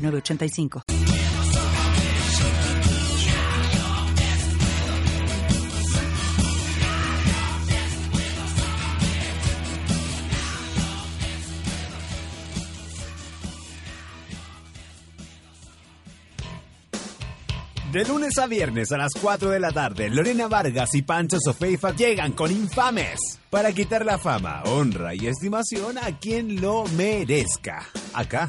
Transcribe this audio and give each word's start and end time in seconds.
906985. 0.00 0.82
De 17.92 18.04
lunes 18.04 18.38
a 18.38 18.46
viernes 18.46 18.92
a 18.92 18.98
las 18.98 19.10
4 19.20 19.50
de 19.50 19.58
la 19.58 19.72
tarde, 19.72 20.10
Lorena 20.10 20.46
Vargas 20.46 20.94
y 20.94 21.02
Pancho 21.02 21.38
Sofeifa 21.40 21.90
llegan 21.90 22.30
con 22.30 22.52
Infames 22.52 23.18
para 23.50 23.72
quitar 23.72 24.04
la 24.04 24.16
fama, 24.16 24.62
honra 24.62 25.12
y 25.16 25.26
estimación 25.26 25.98
a 25.98 26.16
quien 26.20 26.60
lo 26.60 26.84
merezca. 26.96 27.84
Acá, 28.14 28.48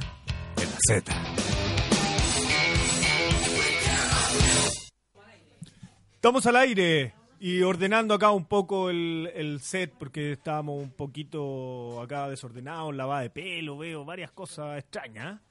Estamos 6.13 6.45
al 6.45 6.55
aire 6.55 7.13
y 7.39 7.61
ordenando 7.63 8.13
acá 8.13 8.29
un 8.31 8.45
poco 8.45 8.91
el, 8.91 9.59
set 9.61 9.91
porque 9.97 10.33
estábamos 10.33 10.79
un 10.79 10.91
poquito 10.91 11.99
acá 11.99 12.29
desordenados, 12.29 12.95
lavada 12.95 13.21
de 13.21 13.31
pelo, 13.31 13.77
veo 13.77 14.05
varias 14.05 14.31
cosas 14.31 14.77
extrañas. 14.77 15.41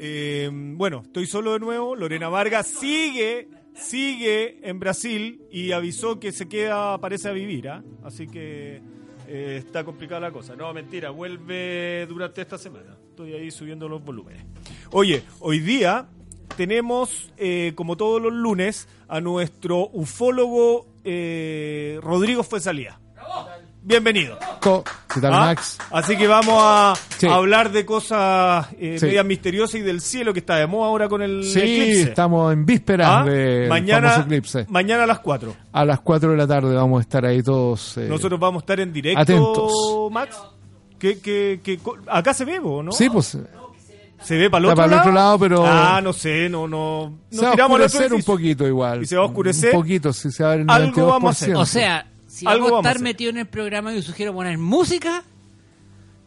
Eh, 0.00 0.50
bueno, 0.52 1.02
estoy 1.04 1.26
solo 1.26 1.52
de 1.52 1.60
nuevo. 1.60 1.94
Lorena 1.94 2.28
Vargas 2.28 2.66
sigue, 2.66 3.48
sigue 3.74 4.58
en 4.68 4.80
Brasil 4.80 5.42
y 5.52 5.70
avisó 5.70 6.18
que 6.18 6.32
se 6.32 6.48
queda, 6.48 6.98
parece 6.98 7.28
a 7.28 7.32
vivir, 7.32 7.68
¿ah? 7.68 7.84
así 8.02 8.26
que 8.26 8.82
eh, 9.32 9.58
está 9.58 9.84
complicada 9.84 10.20
la 10.20 10.32
cosa. 10.32 10.56
No, 10.56 10.74
mentira, 10.74 11.10
vuelve 11.10 12.04
durante 12.08 12.42
esta 12.42 12.58
semana. 12.58 12.96
Estoy 13.10 13.32
ahí 13.34 13.52
subiendo 13.52 13.88
los 13.88 14.02
volúmenes. 14.02 14.44
Oye, 14.90 15.22
hoy 15.38 15.60
día 15.60 16.08
tenemos, 16.56 17.30
eh, 17.36 17.72
como 17.76 17.96
todos 17.96 18.20
los 18.20 18.32
lunes, 18.32 18.88
a 19.06 19.20
nuestro 19.20 19.88
ufólogo 19.92 20.88
eh, 21.04 22.00
Rodrigo 22.02 22.42
Fuesalía. 22.42 22.98
Bienvenido. 23.82 24.38
¿Qué 24.60 25.20
tal, 25.22 25.32
¿Ah? 25.32 25.40
Max? 25.40 25.78
Así 25.90 26.14
que 26.16 26.26
vamos 26.26 26.54
a, 26.62 26.94
Sí. 27.16 27.26
hablar 27.26 27.72
de 27.72 27.86
cosas 27.86 28.66
eh, 28.78 28.96
Sí. 29.00 29.06
medias 29.06 29.24
misteriosas 29.24 29.76
y 29.76 29.80
del 29.80 30.02
cielo 30.02 30.34
que 30.34 30.40
está 30.40 30.56
de 30.56 30.66
moda 30.66 30.88
ahora 30.88 31.08
con 31.08 31.22
el 31.22 31.44
Sí, 31.44 31.58
eclipse. 31.60 32.02
estamos 32.02 32.52
en 32.52 32.66
vísperas 32.66 33.08
¿Ah? 33.10 33.24
de 33.24 33.66
mañana, 33.70 34.16
eclipse. 34.16 34.66
mañana 34.68 35.04
a 35.04 35.06
las 35.06 35.20
4. 35.20 35.54
A 35.72 35.84
las 35.86 36.00
4 36.00 36.30
de 36.32 36.36
la 36.36 36.46
tarde 36.46 36.74
vamos 36.74 36.98
a 36.98 37.02
estar 37.02 37.24
ahí 37.24 37.42
todos. 37.42 37.96
eh, 37.96 38.06
Nosotros 38.08 38.38
vamos 38.38 38.60
a 38.60 38.64
estar 38.64 38.80
en 38.80 38.92
directo, 38.92 39.20
Atentos. 39.20 39.72
Max. 40.12 40.38
¿Qué, 40.98 41.18
qué, 41.18 41.60
qué 41.64 41.78
co- 41.78 41.96
acá 42.06 42.34
se 42.34 42.44
ve, 42.44 42.60
¿o 42.62 42.82
¿no? 42.82 42.92
Sí, 42.92 43.08
pues 43.08 43.38
¿Se 44.22 44.36
ve 44.36 44.50
para 44.50 44.58
el 44.58 44.64
otro, 44.66 44.76
para 44.76 44.92
el 44.92 44.98
otro 45.00 45.12
lado, 45.12 45.38
pero- 45.38 45.64
Ah, 45.66 46.00
no 46.04 46.12
sé, 46.12 46.50
no, 46.50 46.68
no. 46.68 47.14
se 47.30 47.36
Nos 47.36 47.44
va 47.58 47.62
a 47.62 47.66
oscurecer 47.66 48.12
un 48.12 48.22
poquito 48.22 48.66
igual. 48.66 49.02
¿Y 49.02 49.06
se 49.06 49.16
va 49.16 49.22
a 49.22 49.24
oscurecer? 49.24 49.74
Un 49.74 49.80
poquito, 49.80 50.12
sí, 50.12 50.30
se 50.30 50.42
va 50.44 50.50
a 50.50 50.52
ver 50.56 50.60
el 50.60 50.70
Algo 50.70 50.92
92%. 50.92 51.06
vamos 51.06 51.28
a 51.28 51.44
hacer. 51.44 51.56
O 51.56 51.64
sea, 51.64 52.06
si 52.30 52.46
Algo 52.46 52.66
vamos 52.66 52.68
a 52.68 52.70
vamos 52.70 52.76
a 52.76 52.88
estar 52.90 52.96
hacer. 52.96 53.02
metidos 53.02 53.32
en 53.34 53.38
el 53.40 53.46
programa, 53.46 53.92
yo 53.92 54.02
sugiero 54.02 54.32
poner 54.32 54.56
música 54.58 55.24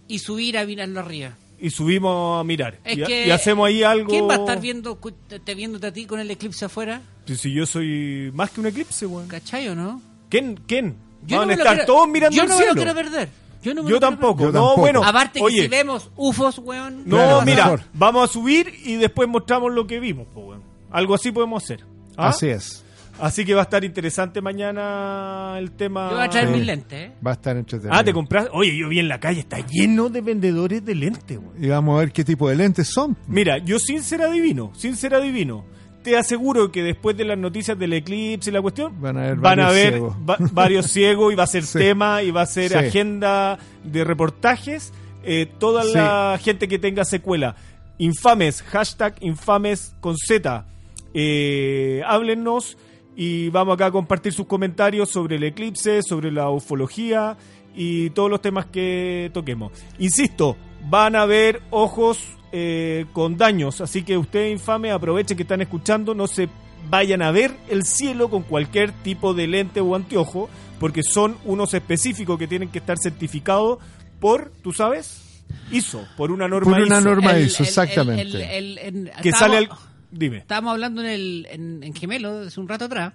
y 0.07 0.19
subir 0.19 0.57
a 0.57 0.65
mirarlo 0.65 0.99
arriba. 0.99 1.31
Y 1.59 1.69
subimos 1.69 2.41
a 2.41 2.43
mirar. 2.43 2.79
Es 2.83 2.97
y, 2.97 3.03
que, 3.03 3.27
y 3.27 3.31
hacemos 3.31 3.67
ahí 3.67 3.83
algo. 3.83 4.09
¿Quién 4.09 4.27
va 4.27 4.33
a 4.33 4.37
estar 4.37 4.59
viendo, 4.59 4.99
te, 5.29 5.39
te 5.39 5.55
viéndote 5.55 5.87
a 5.87 5.93
ti 5.93 6.05
con 6.05 6.19
el 6.19 6.29
eclipse 6.29 6.65
afuera? 6.65 7.01
Si- 7.25 7.37
Si 7.37 7.53
yo 7.53 7.65
soy 7.65 8.31
más 8.33 8.49
que 8.51 8.59
un 8.59 8.67
eclipse, 8.67 9.05
weón. 9.05 9.27
¿Cachai 9.29 9.69
o 9.69 9.75
no? 9.75 10.01
¿Quién? 10.29 10.59
¿Quién? 10.67 10.95
Yo 11.25 11.37
Van 11.37 11.47
no 11.47 11.53
a 11.53 11.55
me 11.55 11.61
estar 11.61 11.75
quiero- 11.77 11.85
todos 11.93 12.07
mirando 12.09 12.35
Yo 12.35 12.43
el 12.43 12.49
no 12.49 12.55
me 12.55 12.57
cielo. 12.63 12.73
lo 12.75 12.81
quiero 12.81 12.95
perder. 12.95 13.29
Yo, 13.63 13.73
no 13.73 13.81
me 13.83 13.89
Yo 13.89 13.95
lo 13.95 13.99
quiero 13.99 14.11
tampoco. 14.11 14.39
Yo 14.41 14.45
no, 14.47 14.51
tampoco. 14.51 14.81
bueno. 14.81 14.99
perder. 14.99 15.15
Aparte 15.15 15.39
que 15.39 15.61
si 15.61 15.67
vemos 15.69 16.09
UFOs, 16.17 16.57
weón. 16.59 17.03
No, 17.05 17.15
Claro, 17.15 17.41
mira, 17.43 17.63
mejor. 17.63 17.81
vamos 17.93 18.29
a 18.29 18.33
subir 18.33 18.73
y 18.83 18.95
después 18.97 19.29
mostramos 19.29 19.71
lo 19.71 19.87
que 19.87 20.01
vimos, 20.01 20.27
po, 20.33 20.41
weón. 20.41 20.63
Algo 20.91 21.15
así 21.15 21.31
podemos 21.31 21.63
hacer. 21.63 21.85
¿Ah? 22.17 22.27
Así 22.27 22.47
es. 22.47 22.83
Así 23.23 23.45
que 23.45 23.53
va 23.53 23.61
a 23.61 23.63
estar 23.63 23.83
interesante 23.83 24.41
mañana 24.41 25.55
el 25.57 25.71
tema. 25.71 26.09
Yo 26.09 26.15
voy 26.17 26.25
a 26.25 26.29
traer 26.29 26.47
Sí. 26.47 26.53
mis 26.53 26.65
lentes, 26.65 26.99
¿eh? 26.99 27.11
Va 27.25 27.31
a 27.31 27.33
estar 27.35 27.55
entretenido. 27.55 27.97
Ah, 27.97 28.03
te 28.03 28.11
compras. 28.13 28.49
Oye, 28.51 28.77
yo 28.77 28.89
vi 28.89 28.99
en 28.99 29.07
la 29.07 29.19
calle, 29.19 29.39
está 29.39 29.59
lleno 29.65 30.09
de 30.09 30.21
vendedores 30.21 30.83
de 30.83 30.93
lentes, 30.95 31.37
weón. 31.37 31.63
Y 31.63 31.67
vamos 31.69 31.95
a 31.95 31.99
ver 31.99 32.11
qué 32.11 32.23
tipo 32.23 32.49
de 32.49 32.55
lentes 32.55 32.87
son. 32.89 33.15
Mira, 33.27 33.57
yo 33.59 33.79
sin 33.79 34.03
ser 34.03 34.21
adivino, 34.23 34.71
sin 34.75 34.95
ser 34.97 35.15
adivino, 35.15 35.65
te 36.03 36.17
aseguro 36.17 36.69
que 36.71 36.83
después 36.83 37.15
de 37.15 37.23
las 37.23 37.37
noticias 37.37 37.79
del 37.79 37.93
eclipse 37.93 38.49
y 38.49 38.53
la 38.53 38.61
cuestión, 38.61 38.99
Van 38.99 39.15
a 39.17 39.21
haber 39.21 39.37
a 39.37 39.41
varios 39.41 39.73
ver 39.73 39.89
ciegos. 39.93 40.15
va- 40.29 40.37
varios 40.51 40.85
ciegos 40.91 41.31
y 41.31 41.35
va 41.37 41.43
a 41.43 41.47
ser 41.47 41.63
Sí. 41.63 41.77
tema 41.79 42.23
y 42.23 42.31
va 42.31 42.41
a 42.41 42.45
ser 42.45 42.71
Sí. 42.71 42.75
agenda 42.77 43.57
de 43.85 44.03
reportajes. 44.03 44.91
eh, 45.25 45.49
toda 45.57 45.83
Sí. 45.83 45.91
la 45.93 46.37
gente 46.43 46.67
que 46.67 46.77
tenga 46.77 47.05
secuela. 47.05 47.55
Infames, 47.97 48.61
hashtag 48.63 49.15
infames 49.21 49.95
con 50.01 50.17
Z. 50.17 50.65
Eh, 51.13 52.01
háblennos 52.05 52.77
y 53.15 53.49
vamos 53.49 53.75
acá 53.75 53.87
a 53.87 53.91
compartir 53.91 54.33
sus 54.33 54.47
comentarios 54.47 55.09
sobre 55.09 55.35
el 55.37 55.43
eclipse, 55.43 56.01
sobre 56.01 56.31
la 56.31 56.49
ufología 56.49 57.37
y 57.75 58.09
todos 58.11 58.29
los 58.29 58.41
temas 58.41 58.65
que 58.67 59.29
toquemos. 59.33 59.71
Insisto, 59.99 60.57
van 60.89 61.15
a 61.15 61.21
haber 61.23 61.61
ojos 61.69 62.19
eh, 62.51 63.05
con 63.13 63.37
daños, 63.37 63.81
así 63.81 64.03
que 64.03 64.17
ustedes 64.17 64.51
infames 64.51 64.91
aprovechen 64.93 65.35
que 65.37 65.43
están 65.43 65.61
escuchando, 65.61 66.13
no 66.13 66.27
se 66.27 66.49
vayan 66.89 67.21
a 67.21 67.31
ver 67.31 67.55
el 67.69 67.83
cielo 67.83 68.29
con 68.29 68.43
cualquier 68.43 68.91
tipo 68.91 69.33
de 69.33 69.47
lente 69.47 69.79
o 69.81 69.95
anteojo, 69.95 70.49
porque 70.79 71.01
son 71.03 71.37
unos 71.45 71.73
específicos 71.73 72.37
que 72.37 72.47
tienen 72.47 72.69
que 72.69 72.79
estar 72.79 72.97
certificados 72.99 73.79
por, 74.19 74.51
¿tú 74.61 74.73
sabes? 74.73 75.43
ISO, 75.71 76.05
por 76.17 76.31
una 76.31 76.47
norma 76.47 76.71
Por 76.77 76.81
una 76.85 76.97
ISO. 76.99 77.09
norma 77.09 77.31
El- 77.31 77.45
ISO, 77.47 77.63
el- 77.63 77.69
exactamente. 77.69 78.21
el- 78.57 78.77
el- 78.77 78.77
el- 78.79 79.11
que 79.21 79.31
sale 79.31 79.57
al... 79.57 79.69
Dime. 80.13 80.37
Estábamos 80.37 80.71
hablando 80.73 81.01
en, 81.01 81.07
el, 81.09 81.47
en, 81.49 81.83
en 81.83 81.93
Gemelo 81.95 82.41
hace 82.47 82.59
un 82.59 82.67
rato 82.67 82.85
atrás 82.85 83.13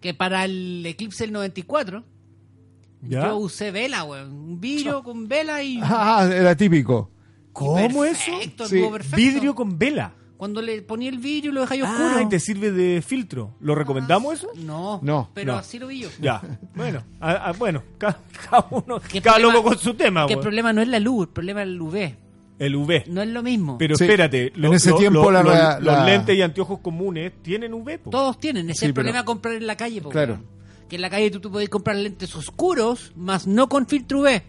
que 0.00 0.14
para 0.14 0.44
el 0.44 0.84
eclipse 0.86 1.24
del 1.24 1.32
94 1.32 2.04
¿Ya? 3.02 3.26
yo 3.28 3.36
usé 3.36 3.70
vela, 3.72 4.04
weón. 4.04 4.30
Un 4.32 4.60
vidrio 4.60 5.02
con 5.02 5.26
vela 5.28 5.62
y. 5.62 5.80
Ah, 5.82 6.28
era 6.32 6.56
típico. 6.56 7.10
¿Cómo 7.52 8.04
eso? 8.04 8.30
Perfecto, 8.30 8.66
Sí, 8.66 8.80
perfecto. 8.90 9.16
Vidrio 9.16 9.54
con 9.54 9.78
vela. 9.78 10.14
Cuando 10.36 10.60
le 10.62 10.82
ponía 10.82 11.08
el 11.08 11.18
vidrio 11.18 11.50
y 11.52 11.54
lo 11.54 11.60
dejáis 11.60 11.82
oscuro. 11.84 12.10
Ah, 12.16 12.22
y 12.22 12.28
te 12.28 12.40
sirve 12.40 12.72
de 12.72 13.00
filtro. 13.02 13.54
¿Lo 13.60 13.74
recomendamos 13.76 14.34
eso? 14.34 14.48
No, 14.56 14.98
No, 15.02 15.30
pero 15.34 15.52
no. 15.52 15.58
así 15.58 15.78
lo 15.78 15.86
vi 15.88 16.00
yo. 16.00 16.08
Ya. 16.20 16.40
Bueno, 16.74 17.02
ah, 17.20 17.42
ah, 17.46 17.52
bueno, 17.52 17.82
ca- 17.98 18.18
cada, 18.50 18.66
uno, 18.70 19.00
cada 19.00 19.36
problema- 19.36 19.38
loco 19.52 19.62
con 19.68 19.78
su 19.78 19.94
tema. 19.94 20.26
Que 20.26 20.32
el 20.34 20.40
problema 20.40 20.72
no 20.72 20.80
es 20.82 20.88
la 20.88 20.98
luz, 20.98 21.26
el 21.28 21.32
problema 21.32 21.62
es 21.62 21.68
el 21.68 21.80
UV. 21.80 22.14
El 22.58 22.76
UV. 22.76 23.04
No 23.08 23.22
es 23.22 23.28
lo 23.28 23.42
mismo. 23.42 23.76
Pero 23.78 23.96
Sí. 23.96 24.04
espérate, 24.04 24.52
En 24.54 24.72
ese 24.74 24.92
tiempo 24.92 25.30
la- 25.30 25.42
los- 25.42 25.52
la- 25.54 25.80
los 25.80 26.06
lentes 26.06 26.36
y 26.36 26.42
anteojos 26.42 26.78
comunes 26.80 27.32
tienen 27.42 27.74
UV. 27.74 27.98
po. 27.98 28.10
Todos 28.10 28.38
tienen. 28.38 28.70
Ese 28.70 28.80
Sí, 28.80 28.84
es 28.84 28.88
el 28.88 28.94
pero- 28.94 29.04
problema 29.04 29.18
de 29.20 29.24
comprar 29.24 29.54
en 29.54 29.66
la 29.66 29.76
calle. 29.76 30.00
po, 30.00 30.10
Claro. 30.10 30.38
Que 30.88 30.96
en 30.96 31.02
la 31.02 31.10
calle 31.10 31.30
tú, 31.30 31.40
tú 31.40 31.50
puedes 31.50 31.68
comprar 31.70 31.96
lentes 31.96 32.34
oscuros, 32.36 33.12
más 33.16 33.46
no 33.46 33.68
con 33.68 33.86
filtro 33.86 34.20
UV. 34.20 34.42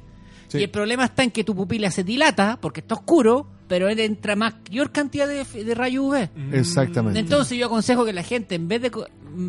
Sí. 0.49 0.59
Y 0.59 0.63
el 0.63 0.69
problema 0.69 1.05
está 1.05 1.23
en 1.23 1.31
que 1.31 1.43
tu 1.43 1.55
pupila 1.55 1.89
se 1.89 2.03
dilata 2.03 2.59
porque 2.61 2.81
está 2.81 2.95
oscuro, 2.95 3.47
pero 3.67 3.87
él 3.87 3.99
entra 3.99 4.35
mayor 4.35 4.91
cantidad 4.91 5.27
de, 5.27 5.43
de 5.63 5.73
rayo 5.73 6.03
UV. 6.03 6.29
Exactamente. 6.51 7.17
Entonces 7.19 7.57
yo 7.57 7.65
aconsejo 7.67 8.05
que 8.05 8.13
la 8.13 8.21
gente 8.23 8.55
en 8.55 8.67
vez 8.67 8.81
de 8.81 8.91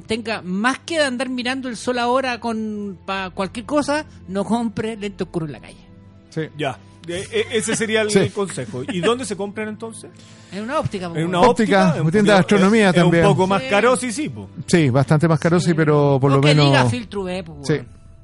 tenga 0.06 0.40
más 0.40 0.78
que 0.78 0.98
andar 1.00 1.28
mirando 1.28 1.68
el 1.68 1.76
sol 1.76 1.98
ahora 1.98 2.40
con 2.40 2.96
para 3.04 3.28
cualquier 3.30 3.66
cosa, 3.66 4.06
no 4.28 4.44
compre 4.44 4.96
lente 4.96 5.24
oscuro 5.24 5.44
en 5.44 5.52
la 5.52 5.60
calle. 5.60 5.84
Sí. 6.30 6.42
Ya. 6.56 6.78
E- 7.08 7.46
ese 7.52 7.76
sería 7.76 8.02
el 8.02 8.10
Sí. 8.10 8.30
consejo. 8.30 8.82
¿Y 8.88 9.00
dónde 9.00 9.24
se 9.24 9.36
compran 9.36 9.68
entonces? 9.68 10.10
Es 10.52 10.60
una 10.60 10.78
óptica. 10.78 11.06
En 11.14 11.26
una. 11.26 11.40
Óptica, 11.40 11.86
óptica. 11.88 11.96
es 11.96 12.00
un 12.04 12.10
tienda 12.10 12.32
de 12.34 12.38
astronomía 12.40 12.88
es- 12.90 12.94
también. 12.94 13.24
Es 13.24 13.30
un 13.30 13.36
poco 13.36 13.46
más 13.46 13.62
Sí. 13.62 13.68
caro, 13.68 13.96
sí, 13.96 14.12
sí. 14.12 14.28
po. 14.28 14.48
Sí, 14.66 14.90
bastante 14.90 15.28
más 15.28 15.38
caro, 15.40 15.60
sí, 15.60 15.74
pero 15.74 16.18
por 16.20 16.30
O 16.32 16.36
lo 16.36 16.40
que 16.40 16.48
menos. 16.48 16.66
diga 16.66 16.86
filtro 16.86 17.22
UV, 17.22 17.42
po, 17.44 17.58
Sí. 17.62 17.74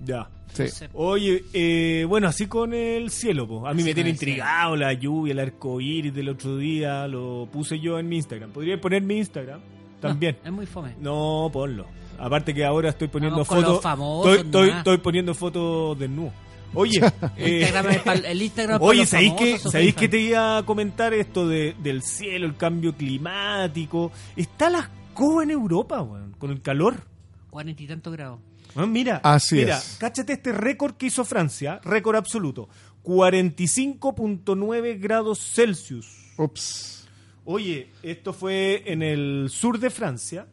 Ya. 0.05 0.27
Sí. 0.53 0.65
Oye, 0.95 1.45
eh, 1.53 2.05
bueno, 2.09 2.27
así 2.27 2.47
con 2.47 2.75
el 2.75 3.11
cielo, 3.11 3.47
po. 3.47 3.67
a 3.69 3.73
mí 3.73 3.85
me 3.85 3.95
tiene 3.95 4.11
intrigado 4.11 4.75
la 4.77 4.93
lluvia, 4.93 5.33
el 5.33 5.39
arco 5.39 5.81
iris 5.81 6.13
del 6.13 6.29
otro 6.29 6.57
día, 6.57 7.07
lo 7.07 7.49
puse 7.53 7.79
yo 7.79 7.99
en 8.01 8.09
mi 8.09 8.17
Instagram. 8.17 8.51
¿Podría 8.51 8.81
poner 8.81 9.03
mi 9.03 9.19
Instagram? 9.19 9.61
También. 10.01 10.37
No, 10.43 10.49
es 10.49 10.53
muy 10.57 10.67
fome. 10.67 10.95
No, 11.01 11.49
ponlo. 11.53 11.87
Aparte 12.19 12.53
que 12.53 12.65
ahora 12.65 12.89
estoy 12.91 13.09
poniendo 13.09 13.45
fotos. 13.45 13.77
Estoy, 13.77 14.39
estoy, 14.39 14.71
estoy 14.71 14.99
poniendo 14.99 15.35
fotos 15.35 15.99
desnudo. 15.99 16.33
Oye, 16.75 17.01
eh, 17.37 17.61
Instagram 17.63 17.91
es 17.93 18.05
pa'l- 18.05 18.25
el 18.27 18.43
Instagram 18.43 18.81
es 18.83 18.89
Oye, 18.89 19.07
¿sabéis 19.07 19.33
que, 19.35 19.59
¿sabéis 19.59 19.95
que 19.95 20.09
te 20.09 20.19
iba 20.21 20.59
a 20.59 20.63
comentar 20.67 21.13
esto 21.15 21.49
de, 21.49 21.75
del 21.83 22.03
cielo, 22.03 22.47
el 22.47 22.57
cambio 22.57 22.95
climático? 22.95 24.13
Está 24.37 24.71
la 24.71 24.89
escoba 25.11 25.43
en 25.43 25.51
Europa, 25.51 26.01
weón, 26.03 26.33
con 26.39 26.51
el 26.51 26.63
calor. 26.63 27.03
Cuarenta 27.51 27.83
y 27.83 27.87
tantos 27.89 28.13
grados. 28.13 28.39
Mira, 28.87 29.21
Así 29.25 29.57
mira, 29.57 29.79
es. 29.79 29.97
cáchate 29.99 30.35
este 30.35 30.53
récord 30.53 30.95
que 30.95 31.07
hizo 31.07 31.25
Francia, 31.25 31.81
récord 31.83 32.15
absoluto. 32.17 32.69
45.9 33.03 35.01
grados 35.01 35.41
Celsius. 35.41 36.07
Ups. 36.37 37.09
Oye, 37.45 37.89
esto 38.03 38.33
fue 38.33 38.85
en 38.87 39.03
el 39.03 39.49
sur 39.51 39.79
de 39.81 39.91
Francia. 39.91 40.47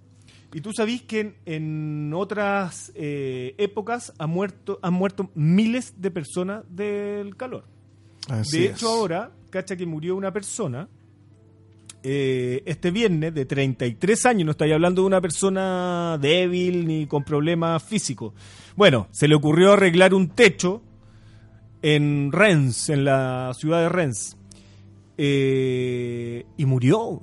Y 0.58 0.62
tú 0.62 0.74
sabís 0.74 1.04
que 1.04 1.20
en, 1.20 1.36
en 1.46 2.14
otras 2.16 2.92
eh, 2.96 3.54
épocas 3.60 4.12
ha 4.18 4.26
muerto, 4.26 4.80
han 4.82 4.96
muerto 4.96 5.30
miles 5.36 6.02
de 6.02 6.10
personas 6.10 6.64
del 6.68 7.38
calor. 7.38 7.64
Así 8.28 8.58
de 8.58 8.66
es. 8.66 8.72
hecho, 8.72 8.90
ahora, 8.90 9.32
cacha 9.52 9.76
que 9.76 9.86
murió 9.86 10.16
una 10.16 10.34
persona 10.34 10.90
eh, 12.02 12.64
este 12.66 12.90
viernes 12.90 13.36
de 13.36 13.46
33 13.46 14.26
años. 14.26 14.46
No 14.46 14.52
estoy 14.54 14.72
hablando 14.72 15.04
de 15.04 15.06
una 15.06 15.22
persona 15.22 16.18
débil 16.20 16.88
ni 16.88 17.06
con 17.06 17.24
problemas 17.24 17.84
físicos. 17.84 18.34
Bueno, 18.76 19.10
se 19.12 19.28
le 19.28 19.36
ocurrió 19.36 19.74
arreglar 19.74 20.16
un 20.16 20.30
techo 20.30 20.82
en 21.84 22.32
Rennes, 22.32 22.90
en 22.90 23.06
la 23.06 23.52
ciudad 23.54 23.82
de 23.82 23.90
Rennes. 23.90 24.36
Eh, 25.20 26.48
y 26.58 26.66
murió. 26.66 27.22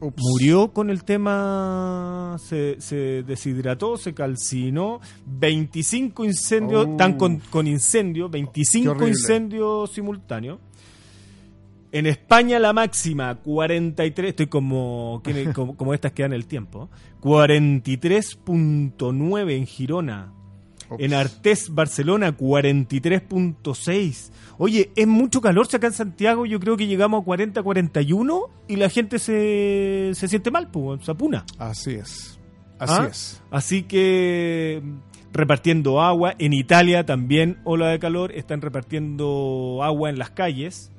Ups. 0.00 0.22
Murió 0.22 0.72
con 0.72 0.90
el 0.90 1.02
tema, 1.04 2.36
se, 2.38 2.80
se 2.80 3.22
deshidrató, 3.24 3.96
se 3.96 4.14
calcinó, 4.14 5.00
25 5.26 6.24
incendios, 6.24 6.86
Oh. 6.88 6.96
tan 6.96 7.16
con, 7.18 7.38
con 7.50 7.66
incendio, 7.66 8.26
Qué 8.30 8.38
25 8.38 8.90
horrible. 8.92 9.08
incendios 9.08 9.90
simultáneos. 9.92 10.58
En 11.90 12.06
España 12.06 12.58
la 12.58 12.72
máxima, 12.72 13.34
43, 13.36 14.30
estoy 14.30 14.46
como, 14.46 15.22
como, 15.54 15.76
como 15.76 15.92
estas 15.94 16.12
que 16.12 16.22
dan 16.22 16.32
el 16.32 16.46
tiempo, 16.46 16.88
43.9 17.22 19.50
en 19.56 19.66
Girona. 19.66 20.32
En 20.98 21.12
Artés, 21.14 21.74
Barcelona, 21.74 22.36
43.6. 22.36 24.30
Oye, 24.58 24.90
es 24.96 25.06
mucho 25.06 25.40
calor. 25.40 25.66
Si 25.66 25.76
acá 25.76 25.88
en 25.88 25.92
Santiago 25.92 26.46
yo 26.46 26.58
creo 26.60 26.76
que 26.76 26.86
llegamos 26.86 27.22
a 27.22 27.24
40, 27.24 27.62
41 27.62 28.50
y 28.68 28.76
la 28.76 28.88
gente 28.88 29.18
se, 29.18 30.10
se 30.14 30.28
siente 30.28 30.50
mal, 30.50 30.70
pues, 30.70 31.04
se 31.04 31.10
apuna. 31.10 31.44
Así 31.58 31.94
es. 31.94 32.38
Así 32.78 32.94
¿Ah? 32.96 33.08
es. 33.10 33.42
Así 33.50 33.82
que 33.82 34.82
repartiendo 35.32 36.00
agua. 36.00 36.34
En 36.38 36.52
Italia 36.52 37.04
también 37.04 37.58
ola 37.64 37.88
de 37.88 37.98
calor. 37.98 38.32
Están 38.32 38.60
repartiendo 38.60 39.80
agua 39.82 40.10
en 40.10 40.18
las 40.18 40.30
calles. 40.30 40.90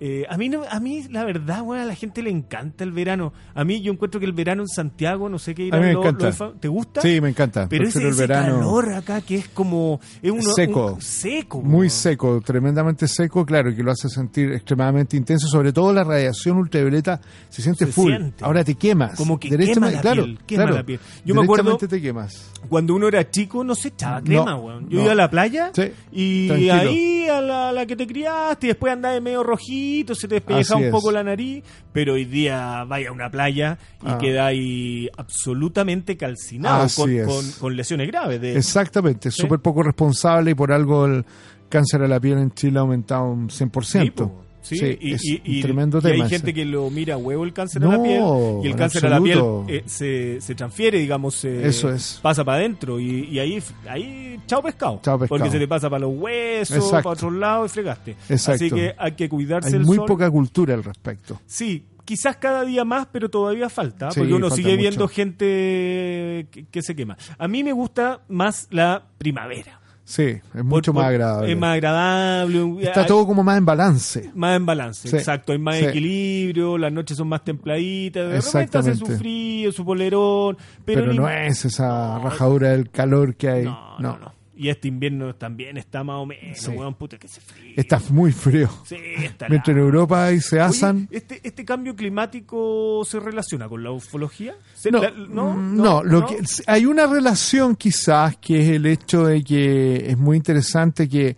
Eh, 0.00 0.24
a 0.28 0.36
mí 0.36 0.48
no, 0.48 0.62
a 0.70 0.78
mí 0.78 1.02
la 1.10 1.24
verdad, 1.24 1.62
bueno, 1.62 1.82
a 1.82 1.86
la 1.86 1.94
gente 1.96 2.22
le 2.22 2.30
encanta 2.30 2.84
el 2.84 2.92
verano. 2.92 3.32
A 3.54 3.64
mí 3.64 3.80
yo 3.80 3.92
encuentro 3.92 4.20
que 4.20 4.26
el 4.26 4.32
verano 4.32 4.62
en 4.62 4.68
Santiago, 4.68 5.28
no 5.28 5.38
sé 5.40 5.54
qué 5.54 5.70
A 5.72 5.76
mí 5.76 5.86
me 5.86 5.92
lo- 5.92 6.00
encanta. 6.06 6.30
¿Te 6.60 6.68
gusta? 6.68 7.00
Sí, 7.00 7.20
me 7.20 7.30
encanta. 7.30 7.66
Pero 7.68 7.88
ese, 7.88 7.98
el 8.00 8.08
ese 8.10 8.20
verano 8.20 8.58
calor 8.58 8.92
acá 8.94 9.20
que 9.20 9.34
es 9.36 9.48
como 9.48 10.00
es 10.22 10.30
uno- 10.30 10.52
Seco. 10.54 10.92
un- 10.94 11.00
seco, 11.02 11.62
muy 11.62 11.90
seco, 11.90 12.40
tremendamente 12.44 13.08
seco, 13.08 13.44
claro, 13.44 13.74
que 13.74 13.82
lo 13.82 13.90
hace 13.90 14.08
sentir 14.08 14.52
extremadamente 14.52 15.16
intenso. 15.16 15.48
Sobre 15.48 15.72
todo 15.72 15.92
la 15.92 16.04
radiación 16.04 16.58
ultravioleta 16.58 17.20
se 17.48 17.62
siente 17.62 17.86
Se 17.86 17.92
full. 17.92 18.10
siente. 18.12 18.44
Ahora 18.44 18.62
te 18.62 18.76
quemas. 18.76 19.16
Como 19.16 19.38
que 19.40 19.48
quema 19.50 19.90
la 19.90 20.00
claro, 20.00 20.24
piel, 20.24 20.38
quema 20.46 20.62
claro. 20.62 20.76
la 20.76 20.84
piel. 20.84 21.00
Yo 21.24 21.34
me 21.34 21.42
acuerdo- 21.42 21.76
te 21.76 22.00
quemas. 22.00 22.52
Cuando 22.68 22.94
uno 22.94 23.08
era 23.08 23.28
chico 23.30 23.64
no 23.64 23.74
se 23.74 23.88
echaba 23.88 24.18
No, 24.20 24.24
crema, 24.24 24.56
weón. 24.56 24.88
Yo 24.88 24.98
no. 24.98 25.02
iba 25.04 25.12
a 25.12 25.16
la 25.16 25.30
playa 25.30 25.70
Sí, 25.74 25.90
y 26.12 26.46
tranquilo. 26.48 26.72
ahí 26.74 27.26
a 27.28 27.40
la, 27.40 27.68
a 27.68 27.72
la 27.72 27.86
que 27.86 27.96
te 27.96 28.06
criaste 28.06 28.66
y 28.66 28.68
después 28.68 28.92
andaba 28.92 29.14
de 29.14 29.20
medio 29.20 29.42
rojito, 29.42 29.87
se 30.14 30.28
te 30.28 30.36
despellejaba 30.36 30.78
Así 30.80 30.86
un 30.86 30.90
poco 30.92 31.08
es. 31.10 31.14
la 31.14 31.24
nariz, 31.24 31.62
pero 31.92 32.14
hoy 32.14 32.24
día 32.24 32.84
vaya 32.84 33.08
a 33.10 33.12
una 33.12 33.30
playa 33.30 33.78
y 34.02 34.08
Ah. 34.08 34.18
queda 34.18 34.46
ahí 34.46 35.08
absolutamente 35.16 36.16
calcinado 36.16 36.86
con, 36.96 37.24
con- 37.24 37.50
con 37.60 37.76
lesiones 37.76 38.06
graves. 38.08 38.40
De, 38.40 38.56
Exactamente, 38.56 39.30
Sí. 39.30 39.42
súper 39.42 39.60
poco 39.60 39.82
responsable 39.82 40.50
y 40.50 40.54
por 40.54 40.72
algo 40.72 41.06
el 41.06 41.24
cáncer 41.68 42.00
de 42.00 42.08
la 42.08 42.18
piel 42.20 42.38
en 42.38 42.50
Chile 42.52 42.78
ha 42.78 42.82
aumentado 42.82 43.30
un 43.30 43.50
100%. 43.50 44.24
Sí. 44.24 44.47
Sí, 44.68 44.76
Sí, 44.78 44.98
y, 45.00 45.14
es 45.14 45.24
y- 45.24 45.34
un 45.36 45.40
y- 45.44 45.60
tremendo 45.62 45.98
y 45.98 46.02
tema 46.02 46.24
hay 46.24 46.30
gente 46.30 46.52
que 46.52 46.64
lo 46.64 46.90
mira 46.90 47.14
a 47.14 47.16
huevo 47.16 47.44
el 47.44 47.52
cáncer 47.52 47.80
No, 47.82 47.90
a 47.90 47.96
la 47.96 48.02
piel 48.02 48.22
y 48.64 48.68
el 48.68 48.76
cáncer 48.76 49.06
a 49.06 49.08
la 49.10 49.20
piel 49.20 49.40
eh, 49.68 49.82
se, 49.86 50.40
se 50.40 50.54
transfiere, 50.54 50.98
digamos, 50.98 51.34
se 51.36 51.66
Eso 51.66 51.90
es. 51.90 52.18
pasa 52.22 52.44
para 52.44 52.58
adentro 52.58 53.00
y, 53.00 53.38
ahí, 53.38 53.62
ahí 53.88 54.38
chao 54.46 54.62
pescado, 54.62 55.00
Chao 55.02 55.18
pescado. 55.18 55.28
porque 55.38 55.50
se 55.50 55.58
te 55.58 55.66
pasa 55.68 55.88
para 55.88 56.00
los 56.00 56.12
huesos, 56.16 56.76
Exacto. 56.76 56.96
para 57.04 57.10
otros 57.14 57.32
lados 57.32 57.70
y 57.70 57.74
fregaste. 57.74 58.10
Exacto. 58.28 58.52
Así 58.64 58.70
que 58.70 58.94
hay 58.98 59.12
que 59.12 59.28
cuidarse 59.28 59.68
Hay 59.70 59.74
el 59.76 59.84
muy 59.84 59.96
sol. 59.96 60.06
poca 60.06 60.30
cultura 60.30 60.74
al 60.74 60.84
respecto. 60.84 61.40
Sí, 61.46 61.84
quizás 62.04 62.36
cada 62.36 62.64
día 62.64 62.84
más, 62.84 63.06
pero 63.12 63.28
todavía 63.28 63.68
falta, 63.68 64.10
Sí, 64.10 64.20
porque 64.20 64.34
uno 64.34 64.50
sigue 64.50 64.70
mucho. 64.70 64.80
viendo 64.82 65.08
gente 65.08 66.46
que, 66.50 66.66
que 66.70 66.82
se 66.82 66.94
quema. 66.94 67.16
A 67.38 67.48
mí 67.48 67.62
me 67.64 67.72
gusta 67.72 68.20
más 68.28 68.66
la 68.70 69.02
primavera. 69.18 69.80
Sí, 70.10 70.40
es 70.54 70.64
mucho 70.64 70.94
Por- 70.94 71.02
más 71.02 71.10
agradable. 71.10 71.52
Es 71.52 71.58
más 71.58 71.74
agradable. 71.74 72.82
Está 72.82 73.02
hay- 73.02 73.06
todo 73.06 73.26
como 73.26 73.44
más 73.44 73.58
en 73.58 73.66
balance. 73.66 74.30
más 74.34 74.56
en 74.56 74.64
balance, 74.64 75.06
Sí, 75.06 75.14
exacto. 75.14 75.52
Hay 75.52 75.58
más 75.58 75.76
sí. 75.76 75.84
equilibrio, 75.84 76.78
las 76.78 76.90
noches 76.90 77.14
son 77.18 77.28
más 77.28 77.44
templaditas. 77.44 78.26
De 78.26 78.40
repente 78.40 78.78
hace 78.78 78.94
su 78.94 79.04
frío, 79.06 79.70
su 79.70 79.84
polerón. 79.84 80.56
Pero, 80.86 81.00
Pero, 81.02 81.12
ni- 81.12 81.18
no 81.18 81.28
es 81.28 81.62
esa 81.66 82.18
rajadura 82.20 82.70
del 82.70 82.88
calor 82.90 83.34
que 83.34 83.50
hay. 83.50 83.64
No, 83.64 83.98
no, 83.98 84.18
no. 84.18 84.32
Y 84.60 84.70
este 84.70 84.88
invierno 84.88 85.32
también 85.36 85.76
está 85.76 86.02
más 86.02 86.16
o 86.16 86.26
menos, 86.26 86.58
Sí. 86.58 86.72
weón, 86.72 86.94
puta 86.94 87.16
que 87.16 87.28
se 87.28 87.40
frío. 87.40 87.74
Está 87.76 88.00
muy 88.10 88.32
frío. 88.32 88.68
Sí, 88.86 88.96
está 89.22 89.48
Mientras 89.48 89.76
en. 89.76 89.82
Europa 89.84 90.24
ahí 90.24 90.40
se 90.40 90.56
Oye, 90.56 90.64
asan. 90.64 91.08
este, 91.12 91.40
¿Este 91.44 91.64
cambio 91.64 91.94
climático 91.94 93.02
se 93.04 93.20
relaciona 93.20 93.68
con 93.68 93.84
la 93.84 93.92
ufología? 93.92 94.56
¿Se- 94.74 94.90
No, 94.90 95.00
la- 95.00 95.12
mm, 95.12 95.76
no, 95.76 96.02
lo 96.02 96.26
que 96.26 96.38
hay 96.66 96.86
una 96.86 97.06
relación 97.06 97.76
quizás 97.76 98.36
que 98.38 98.60
es 98.62 98.68
el 98.70 98.86
hecho 98.86 99.26
de 99.26 99.44
que 99.44 100.10
es 100.10 100.18
muy 100.18 100.36
interesante 100.36 101.08
que, 101.08 101.36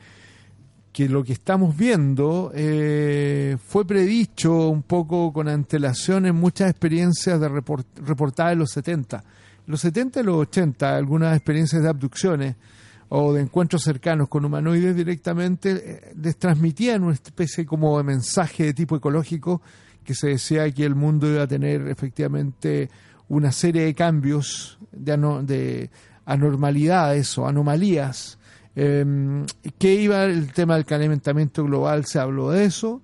que 0.90 1.06
lo 1.06 1.22
que 1.22 1.34
estamos 1.34 1.76
viendo 1.76 2.50
eh, 2.54 3.56
fue 3.64 3.86
predicho 3.86 4.68
un 4.70 4.82
poco 4.82 5.30
con 5.32 5.46
antelación 5.46 6.24
en 6.24 6.36
muchas 6.36 6.70
experiencias 6.70 7.38
de 7.38 7.48
report, 7.50 7.86
reportadas 7.98 8.54
en 8.54 8.58
los 8.60 8.70
70. 8.70 9.18
En 9.18 9.24
los 9.66 9.80
70 9.82 10.20
y 10.20 10.24
los 10.24 10.36
80, 10.36 10.96
algunas 10.96 11.36
experiencias 11.36 11.82
de 11.82 11.88
abducciones 11.90 12.56
o 13.10 13.34
de 13.34 13.42
encuentros 13.42 13.82
cercanos 13.82 14.28
con 14.28 14.44
humanoides 14.44 14.96
directamente 14.96 15.70
eh, 15.72 16.14
les 16.20 16.36
transmitían 16.36 17.02
una 17.02 17.14
especie 17.14 17.66
como 17.66 17.98
de 17.98 18.04
mensaje 18.04 18.64
de 18.64 18.74
tipo 18.74 18.96
ecológico 18.96 19.60
que 20.04 20.14
se 20.14 20.28
decía 20.28 20.70
que 20.70 20.84
el 20.84 20.94
mundo 20.94 21.28
iba 21.28 21.42
a 21.42 21.46
tener 21.46 21.86
efectivamente 21.88 22.88
una 23.28 23.52
serie 23.52 23.82
de 23.82 23.94
cambios 23.94 24.78
de, 24.90 25.16
de 25.42 25.90
anormalidades 26.24 27.36
o 27.38 27.46
anomalías. 27.46 28.38
Eh, 28.76 29.04
que 29.78 29.94
iba 29.94 30.24
el 30.24 30.52
tema 30.52 30.76
del 30.76 30.84
calentamiento 30.84 31.64
global 31.64 32.06
se 32.06 32.20
habló 32.20 32.52
de 32.52 32.64
eso 32.64 33.02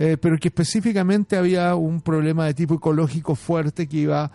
eh, 0.00 0.16
pero 0.16 0.38
que 0.38 0.46
específicamente 0.46 1.36
había 1.36 1.74
un 1.74 2.00
problema 2.00 2.46
de 2.46 2.54
tipo 2.54 2.76
ecológico 2.76 3.34
fuerte 3.34 3.88
que 3.88 3.96
iba 3.96 4.22
a 4.22 4.30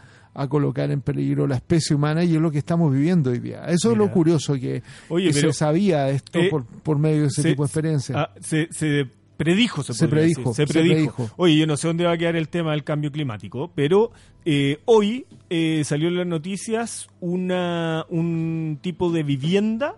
colocar 0.47 0.89
en 0.91 1.01
peligro 1.01 1.47
la 1.47 1.55
especie 1.55 1.95
humana 1.95 2.23
y 2.23 2.35
es 2.35 2.41
lo 2.41 2.51
que 2.51 2.57
estamos 2.57 2.91
viviendo 2.91 3.29
hoy 3.31 3.39
día. 3.39 3.65
Eso 3.67 3.91
es 3.91 3.97
lo 3.97 4.11
curioso, 4.11 4.53
que, 4.55 4.81
Oye, 5.09 5.27
que 5.29 5.33
pero, 5.33 5.51
se 5.53 5.59
sabía 5.59 6.09
esto 6.09 6.39
eh, 6.39 6.47
por, 6.49 6.65
por 6.65 6.97
medio 6.99 7.21
de 7.21 7.27
ese 7.27 7.41
se- 7.43 7.49
tipo 7.49 7.63
de 7.63 7.67
experiencias. 7.67 8.17
Ah, 8.17 8.29
se, 8.41 8.67
se 8.71 9.07
predijo, 9.37 9.83
se, 9.83 10.07
predijo, 10.07 10.49
decir. 10.51 10.67
Se 10.67 10.73
predijo. 10.73 11.15
predijo. 11.15 11.33
Oye, 11.37 11.57
yo 11.57 11.67
no 11.67 11.75
sé 11.77 11.87
dónde 11.87 12.05
va 12.05 12.13
a 12.13 12.17
quedar 12.17 12.35
el 12.35 12.49
tema 12.49 12.71
del 12.71 12.83
cambio 12.83 13.11
climático, 13.11 13.71
pero 13.75 14.11
eh, 14.45 14.79
hoy 14.85 15.25
eh, 15.49 15.81
salió 15.85 16.07
en 16.07 16.15
las 16.17 16.27
noticias 16.27 17.07
una, 17.19 18.05
un 18.09 18.79
tipo 18.81 19.11
de 19.11 19.23
vivienda 19.23 19.95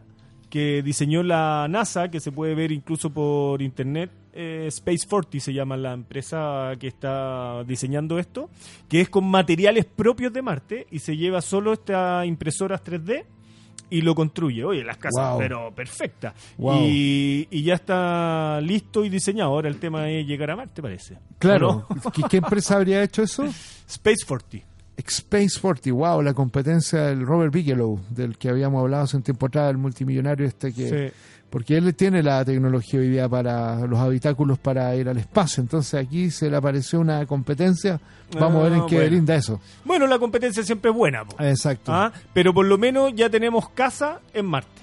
que 0.49 0.81
diseñó 0.83 1.21
la 1.21 1.67
NASA, 1.69 2.09
que 2.09 2.19
se 2.19 2.31
puede 2.31 2.55
ver 2.55 2.71
incluso 2.71 3.09
por 3.11 3.61
internet. 3.61 4.09
Eh, 4.35 4.65
Space 4.67 5.07
40 5.09 5.39
se 5.39 5.53
llama 5.53 5.77
la 5.77 5.93
empresa 5.93 6.73
que 6.79 6.87
está 6.87 7.63
diseñando 7.63 8.19
esto, 8.19 8.49
que 8.89 9.01
es 9.01 9.09
con 9.09 9.25
materiales 9.25 9.85
propios 9.85 10.31
de 10.33 10.41
Marte 10.41 10.87
y 10.91 10.99
se 10.99 11.15
lleva 11.17 11.41
solo 11.41 11.73
estas 11.73 12.25
impresoras 12.27 12.83
3D 12.83 13.23
y 13.89 14.01
lo 14.01 14.15
construye. 14.15 14.63
Oye, 14.65 14.83
las 14.83 14.97
casas, 14.97 15.29
Wow. 15.31 15.37
pero 15.39 15.71
perfectas. 15.73 16.33
Wow. 16.57 16.81
Y, 16.83 17.47
y 17.51 17.63
ya 17.63 17.75
está 17.75 18.59
listo 18.61 19.05
y 19.05 19.09
diseñado. 19.09 19.51
Ahora 19.51 19.69
el 19.69 19.77
tema 19.77 20.09
es 20.09 20.25
llegar 20.27 20.51
a 20.51 20.55
Marte, 20.55 20.81
parece. 20.81 21.17
claro, 21.39 21.85
¿O 21.89 21.95
no? 21.95 22.11
¿Qué, 22.11 22.23
qué 22.29 22.37
empresa 22.37 22.75
habría 22.77 23.03
hecho 23.03 23.23
eso? 23.23 23.43
Space 23.87 24.25
40. 24.27 24.57
Space 24.97 25.59
40, 25.61 25.91
wow, 25.91 26.21
la 26.21 26.33
competencia 26.33 27.01
del 27.07 27.25
Robert 27.25 27.53
Bigelow, 27.53 27.99
del 28.09 28.37
que 28.37 28.47
habíamos 28.49 28.79
hablado 28.81 29.03
hace 29.03 29.17
un 29.17 29.23
tiempo 29.23 29.47
atrás, 29.47 29.69
el 29.69 29.77
multimillonario 29.77 30.47
este 30.47 30.73
que... 30.73 31.09
Sí. 31.11 31.15
Porque 31.55 31.77
él 31.77 31.95
tiene 31.95 32.21
la 32.21 32.43
tecnología 32.43 32.99
hoy 32.99 33.07
día 33.07 33.29
para 33.29 33.87
los 33.87 33.97
habitáculos 33.97 34.59
para 34.59 34.93
ir 34.97 35.07
al 35.07 35.17
espacio. 35.19 35.61
Entonces 35.63 35.93
aquí 36.05 36.29
se 36.29 36.49
le 36.49 36.57
apareció 36.57 36.99
una 36.99 37.25
competencia. 37.25 37.97
Vamos 38.37 38.59
a 38.59 38.63
ver 38.63 38.73
en 38.73 38.81
Ah, 38.81 38.85
qué 38.89 39.05
brinda 39.07 39.35
eso. 39.35 39.61
Bueno, 39.85 40.05
la 40.05 40.19
competencia 40.19 40.63
siempre 40.65 40.91
es 40.91 40.97
buena, 40.97 41.23
po. 41.23 41.41
Exacto. 41.41 41.93
Ah, 41.93 42.11
pero 42.33 42.53
por 42.53 42.65
lo 42.65 42.77
menos 42.77 43.13
ya 43.15 43.29
tenemos 43.29 43.69
casa 43.69 44.19
en 44.33 44.47
Marte. 44.47 44.81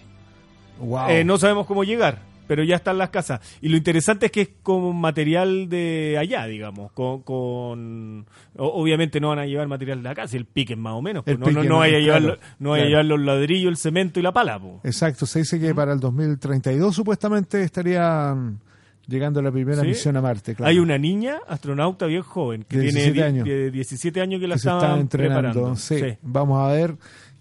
wow. 0.81 1.11
Eh, 1.11 1.25
no 1.25 1.37
sabemos 1.37 1.67
cómo 1.67 1.85
llegar, 1.85 2.21
pero 2.46 2.64
ya 2.64 2.76
están 2.76 2.99
las 2.99 3.11
casas. 3.11 3.40
Y 3.61 3.68
lo 3.68 3.76
interesante 3.76 4.26
es 4.26 4.32
que 4.32 4.40
es 4.42 4.50
con 4.62 4.94
material 5.00 5.68
de 5.68 6.16
allá, 6.18 6.46
digamos. 6.46 6.92
Con, 6.92 7.22
con 7.22 8.26
obviamente 8.56 9.20
no 9.20 9.28
van 9.28 9.38
a 9.40 9.46
llevar 9.46 9.68
material 9.68 10.02
de 10.02 10.08
acá, 10.08 10.28
si 10.28 10.37
el 10.37 10.44
pique 10.44 10.75
es 10.75 10.78
más 10.78 10.94
o 10.94 11.02
menos. 11.02 11.25
Pues 11.25 11.38
no, 11.38 11.46
no, 11.50 11.62
no 11.64 11.78
vaya 11.78 11.99
a 11.99 12.00
claro, 12.02 12.20
llevar, 12.20 12.38
no 12.58 12.70
vaya 12.70 12.84
a 12.84 12.88
llevar 12.88 13.04
los 13.04 13.20
ladrillos, 13.20 13.70
el 13.70 13.76
cemento 13.76 14.20
y 14.20 14.22
la 14.22 14.32
pala. 14.32 14.58
po. 14.58 14.80
Exacto, 14.84 15.26
se 15.26 15.40
dice 15.40 15.58
que 15.61 15.75
para 15.75 15.92
el 15.92 16.00
2032 16.00 16.94
supuestamente 16.94 17.62
estarían 17.62 18.58
llegando 19.06 19.42
la 19.42 19.50
primera 19.50 19.82
¿Sí? 19.82 19.88
misión 19.88 20.16
a 20.16 20.20
Marte. 20.22 20.54
Claro, 20.54 20.70
Hay 20.70 20.78
una 20.78 20.96
niña 20.99 21.38
astronauta 21.49 22.06
bien 22.06 22.22
joven 22.22 22.64
que 22.68 22.78
De 22.78 22.84
tiene 22.84 23.00
17 23.00 23.12
die- 23.12 23.22
años. 23.25 23.44
de 23.46 23.70
17 23.70 24.20
años 24.20 24.40
que 24.40 24.46
la 24.46 24.54
que 24.54 24.58
estaban 24.58 25.00
entrenando. 25.00 25.40
preparando. 25.50 25.76
Sí, 25.76 25.99
Sí. 25.99 26.16
Vamos 26.22 26.61
a 26.61 26.72
ver 26.72 26.94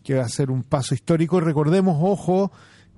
que 0.04 0.16
va 0.16 0.24
a 0.24 0.30
ser 0.30 0.50
un 0.50 0.64
paso 0.64 0.96
histórico. 0.96 1.40
Recordemos, 1.40 1.96
ojo, 2.02 2.52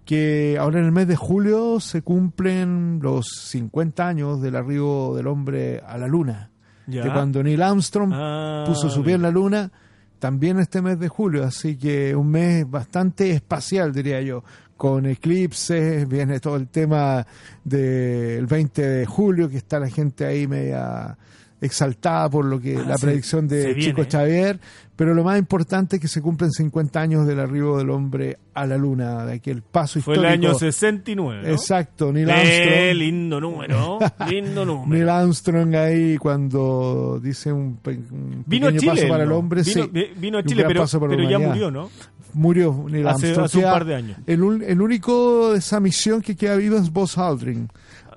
que 0.05 0.57
ahora 0.59 0.79
en 0.79 0.85
el 0.85 0.91
mes 0.91 1.07
de 1.07 1.15
julio 1.15 1.79
se 1.79 2.01
cumplen 2.01 2.99
los 3.01 3.27
50 3.49 4.07
años 4.07 4.41
del 4.41 4.55
arribo 4.55 5.15
del 5.15 5.27
hombre 5.27 5.81
a 5.85 5.97
la 5.97 6.07
Luna. 6.07 6.49
Ya. 6.87 7.03
De 7.03 7.11
cuando 7.13 7.41
Neil 7.41 7.61
Armstrong 7.61 8.11
Ah, 8.13 8.65
puso 8.67 8.89
su 8.89 9.03
pie 9.03 9.13
en 9.13 9.21
la 9.21 9.31
Luna, 9.31 9.71
también 10.19 10.59
este 10.59 10.81
mes 10.81 10.99
de 10.99 11.07
julio. 11.07 11.45
Así 11.45 11.77
que 11.77 12.15
un 12.15 12.29
mes 12.29 12.69
bastante 12.69 13.31
espacial, 13.31 13.93
diría 13.93 14.21
yo. 14.21 14.43
Con 14.75 15.05
eclipses, 15.05 16.07
viene 16.07 16.39
todo 16.41 16.57
el 16.57 16.67
tema 16.67 17.25
del 17.63 18.45
20 18.45 18.81
de 18.81 19.05
julio, 19.05 19.47
que 19.49 19.57
está 19.57 19.79
la 19.79 19.89
gente 19.89 20.25
ahí 20.25 20.47
media 20.47 21.17
exaltada 21.63 22.29
por 22.29 22.45
lo 22.45 22.59
que 22.59 22.77
Ah, 22.77 22.83
la 22.87 22.97
se- 22.97 23.05
predicción 23.07 23.47
de. 23.47 23.75
Chico 23.79 24.03
Xavier, 24.09 24.59
pero 24.95 25.13
lo 25.13 25.23
más 25.23 25.39
importante 25.39 25.95
es 25.95 26.01
que 26.01 26.07
se 26.07 26.21
cumplen 26.21 26.51
50 26.51 26.99
años 27.01 27.25
del 27.25 27.39
arribo 27.39 27.77
del 27.77 27.89
hombre 27.89 28.37
a 28.53 28.65
la 28.67 28.77
luna, 28.77 29.25
de 29.25 29.33
aquel 29.33 29.61
paso 29.63 29.99
Fue 30.01 30.15
el 30.15 30.21
histórico. 30.21 30.47
año 30.49 30.59
69. 30.59 31.41
¿no? 31.43 31.49
Exacto, 31.49 32.11
Neil 32.13 32.29
Eh, 32.29 32.33
Armstrong. 32.33 32.95
lindo 32.97 33.41
número. 33.41 33.99
lindo 34.29 34.65
número. 34.65 34.93
Neil 34.93 35.09
Armstrong 35.09 35.75
ahí 35.75 36.17
cuando 36.17 37.19
dice 37.23 37.51
un, 37.51 37.79
un 37.85 38.43
Vino 38.45 38.67
pequeño 38.67 38.79
Chile. 38.79 38.91
paso 38.93 39.07
para 39.07 39.23
el 39.23 39.31
hombre, 39.31 39.63
vino, 39.63 39.83
sí. 39.85 39.89
vi- 39.91 40.07
vino 40.17 40.37
a 40.37 40.43
Chile, 40.43 40.63
pero, 40.67 40.85
pero 40.99 41.29
ya 41.29 41.39
murió, 41.39 41.71
¿no? 41.71 41.89
Murió 42.35 42.85
Neil 42.89 43.07
Hace- 43.07 43.27
Armstrong. 43.27 43.45
hace 43.45 43.57
un 43.59 43.63
par 43.63 43.85
de 43.85 43.95
años. 43.95 44.17
El, 44.25 44.63
el 44.63 44.81
único 44.81 45.51
de 45.53 45.59
esa 45.59 45.79
misión 45.79 46.21
que 46.21 46.35
queda 46.35 46.55
vivo 46.55 46.77
es 46.77 46.91
Buzz 46.91 47.17
Aldrin. 47.17 47.69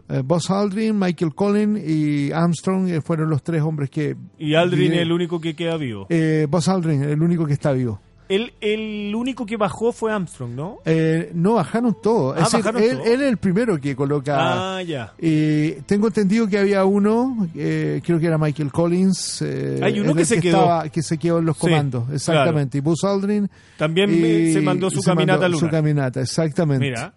Eh, 0.08 0.22
Buzz 0.24 0.50
Aldrin, 0.50 0.98
Michael 0.98 1.34
Collins 1.34 1.80
y 1.86 2.30
Armstrong 2.32 2.88
eh, 2.88 3.00
fueron 3.00 3.28
los 3.30 3.42
tres 3.42 3.62
hombres 3.62 3.90
que... 3.90 4.16
Y 4.38 4.54
Aldrin 4.54 4.92
es 4.92 5.00
el 5.00 5.12
único 5.12 5.40
que 5.40 5.54
queda 5.56 5.76
vivo. 5.76 6.06
Eh, 6.10 6.46
Buzz 6.48 6.68
Aldrin, 6.68 7.02
el 7.02 7.20
único 7.22 7.44
que 7.46 7.52
está 7.54 7.72
vivo. 7.72 8.00
El, 8.28 8.54
el 8.60 9.14
único 9.14 9.46
que 9.46 9.56
bajó 9.56 9.92
fue 9.92 10.12
Armstrong, 10.12 10.50
¿no? 10.50 10.78
Eh, 10.84 11.30
no, 11.32 11.54
bajaron 11.54 11.96
todos. 12.02 12.34
Ah, 12.36 12.40
Es 12.40 12.44
decir, 12.50 12.64
bajaron 12.64 12.82
él, 12.82 12.98
él 13.06 13.22
es 13.22 13.28
el 13.28 13.36
primero 13.36 13.80
que 13.80 13.94
coloca... 13.94 14.78
Ah, 14.78 14.82
ya. 14.82 15.12
Eh, 15.18 15.80
tengo 15.86 16.08
entendido 16.08 16.48
que 16.48 16.58
había 16.58 16.84
uno, 16.84 17.46
eh, 17.54 18.00
creo 18.04 18.18
que 18.18 18.26
era 18.26 18.36
Michael 18.36 18.72
Collins. 18.72 19.42
eh, 19.42 19.78
Hay 19.80 20.00
uno 20.00 20.12
que 20.12 20.24
se 20.24 20.40
quedó. 20.40 20.56
estaba- 20.58 20.88
que 20.88 21.02
se 21.02 21.18
quedó 21.18 21.38
en 21.38 21.46
los 21.46 21.56
Sí, 21.56 21.60
comandos, 21.68 22.10
exactamente. 22.12 22.78
Y 22.78 22.80
Buzz 22.80 23.04
Aldrin. 23.04 23.48
También 23.76 24.10
y- 24.12 24.52
se 24.52 24.60
mandó 24.60 24.90
su 24.90 25.02
caminata 25.02 25.42
mandó. 25.42 25.58
Su 25.58 25.68
caminata, 25.68 26.20
exactamente. 26.20 26.84
Mira. 26.84 27.14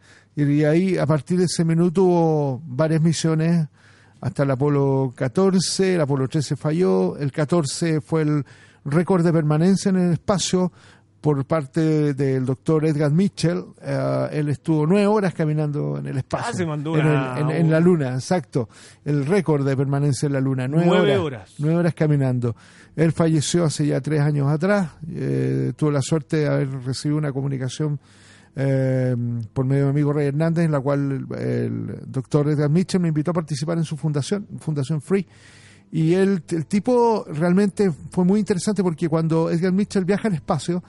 Y 0.47 0.63
ahí, 0.63 0.97
a 0.97 1.05
partir 1.05 1.37
de 1.39 1.45
ese 1.45 1.65
minuto, 1.65 2.03
hubo 2.03 2.61
varias 2.65 3.01
misiones 3.01 3.67
hasta 4.21 4.43
el 4.43 4.51
Apolo 4.51 5.13
14. 5.15 5.95
El 5.95 6.01
Apolo 6.01 6.27
13 6.27 6.55
falló. 6.55 7.17
El 7.17 7.31
14 7.31 8.01
fue 8.01 8.21
el 8.23 8.45
récord 8.85 9.23
de 9.23 9.33
permanencia 9.33 9.89
en 9.89 9.97
el 9.97 10.13
espacio 10.13 10.71
por 11.21 11.43
parte 11.45 12.13
del 12.13 12.45
doctor 12.45 12.85
Edgar 12.85 13.11
Mitchell. 13.11 13.61
Eh, 13.81 14.27
él 14.31 14.47
estuvo 14.47 14.85
nueve 14.87 15.05
horas 15.05 15.33
caminando 15.33 15.97
en 15.97 16.07
el 16.07 16.17
espacio. 16.17 16.47
Ah, 16.49 16.53
se 16.55 16.65
mandó 16.65 16.97
en, 16.97 17.05
una- 17.05 17.37
el- 17.37 17.43
en- 17.49 17.55
en 17.65 17.71
la 17.71 17.79
Luna, 17.81 18.13
exacto. 18.13 18.69
El 19.03 19.25
récord 19.25 19.65
de 19.67 19.75
permanencia 19.75 20.27
en 20.27 20.33
la 20.33 20.39
Luna. 20.39 20.67
Nueve, 20.69 20.85
Nueve 20.87 21.17
horas, 21.17 21.25
horas. 21.49 21.53
Nueve 21.59 21.75
horas 21.79 21.93
caminando. 21.93 22.55
Él 22.95 23.11
falleció 23.11 23.65
hace 23.65 23.85
ya 23.87 23.99
tres 23.99 24.21
años 24.21 24.47
atrás. 24.47 24.91
Eh, 25.11 25.73
tuvo 25.75 25.91
la 25.91 26.01
suerte 26.01 26.37
de 26.37 26.47
haber 26.47 26.69
recibido 26.85 27.17
una 27.17 27.33
comunicación 27.33 27.99
eh, 28.55 29.15
por 29.53 29.65
medio 29.65 29.87
de 29.87 29.93
mi 29.93 29.99
amigo 29.99 30.13
Rey 30.13 30.27
Hernández, 30.27 30.65
en 30.65 30.71
la 30.71 30.79
cual 30.79 31.25
el, 31.29 31.39
el 31.39 31.99
doctor 32.07 32.49
Edgar 32.49 32.69
Mitchell 32.69 32.99
me 33.01 33.07
invitó 33.09 33.31
a 33.31 33.33
participar 33.33 33.77
en 33.77 33.83
su 33.83 33.95
fundación, 33.97 34.47
Fundación 34.59 35.01
Free. 35.01 35.25
Y 35.91 36.13
él, 36.13 36.43
el 36.49 36.65
tipo 36.67 37.25
realmente 37.27 37.91
fue 38.11 38.23
muy 38.23 38.39
interesante 38.39 38.83
porque 38.83 39.09
cuando 39.09 39.49
Edgar 39.49 39.71
Mitchell 39.73 40.05
viaja 40.05 40.27
al 40.27 40.35
espacio, 40.35 40.83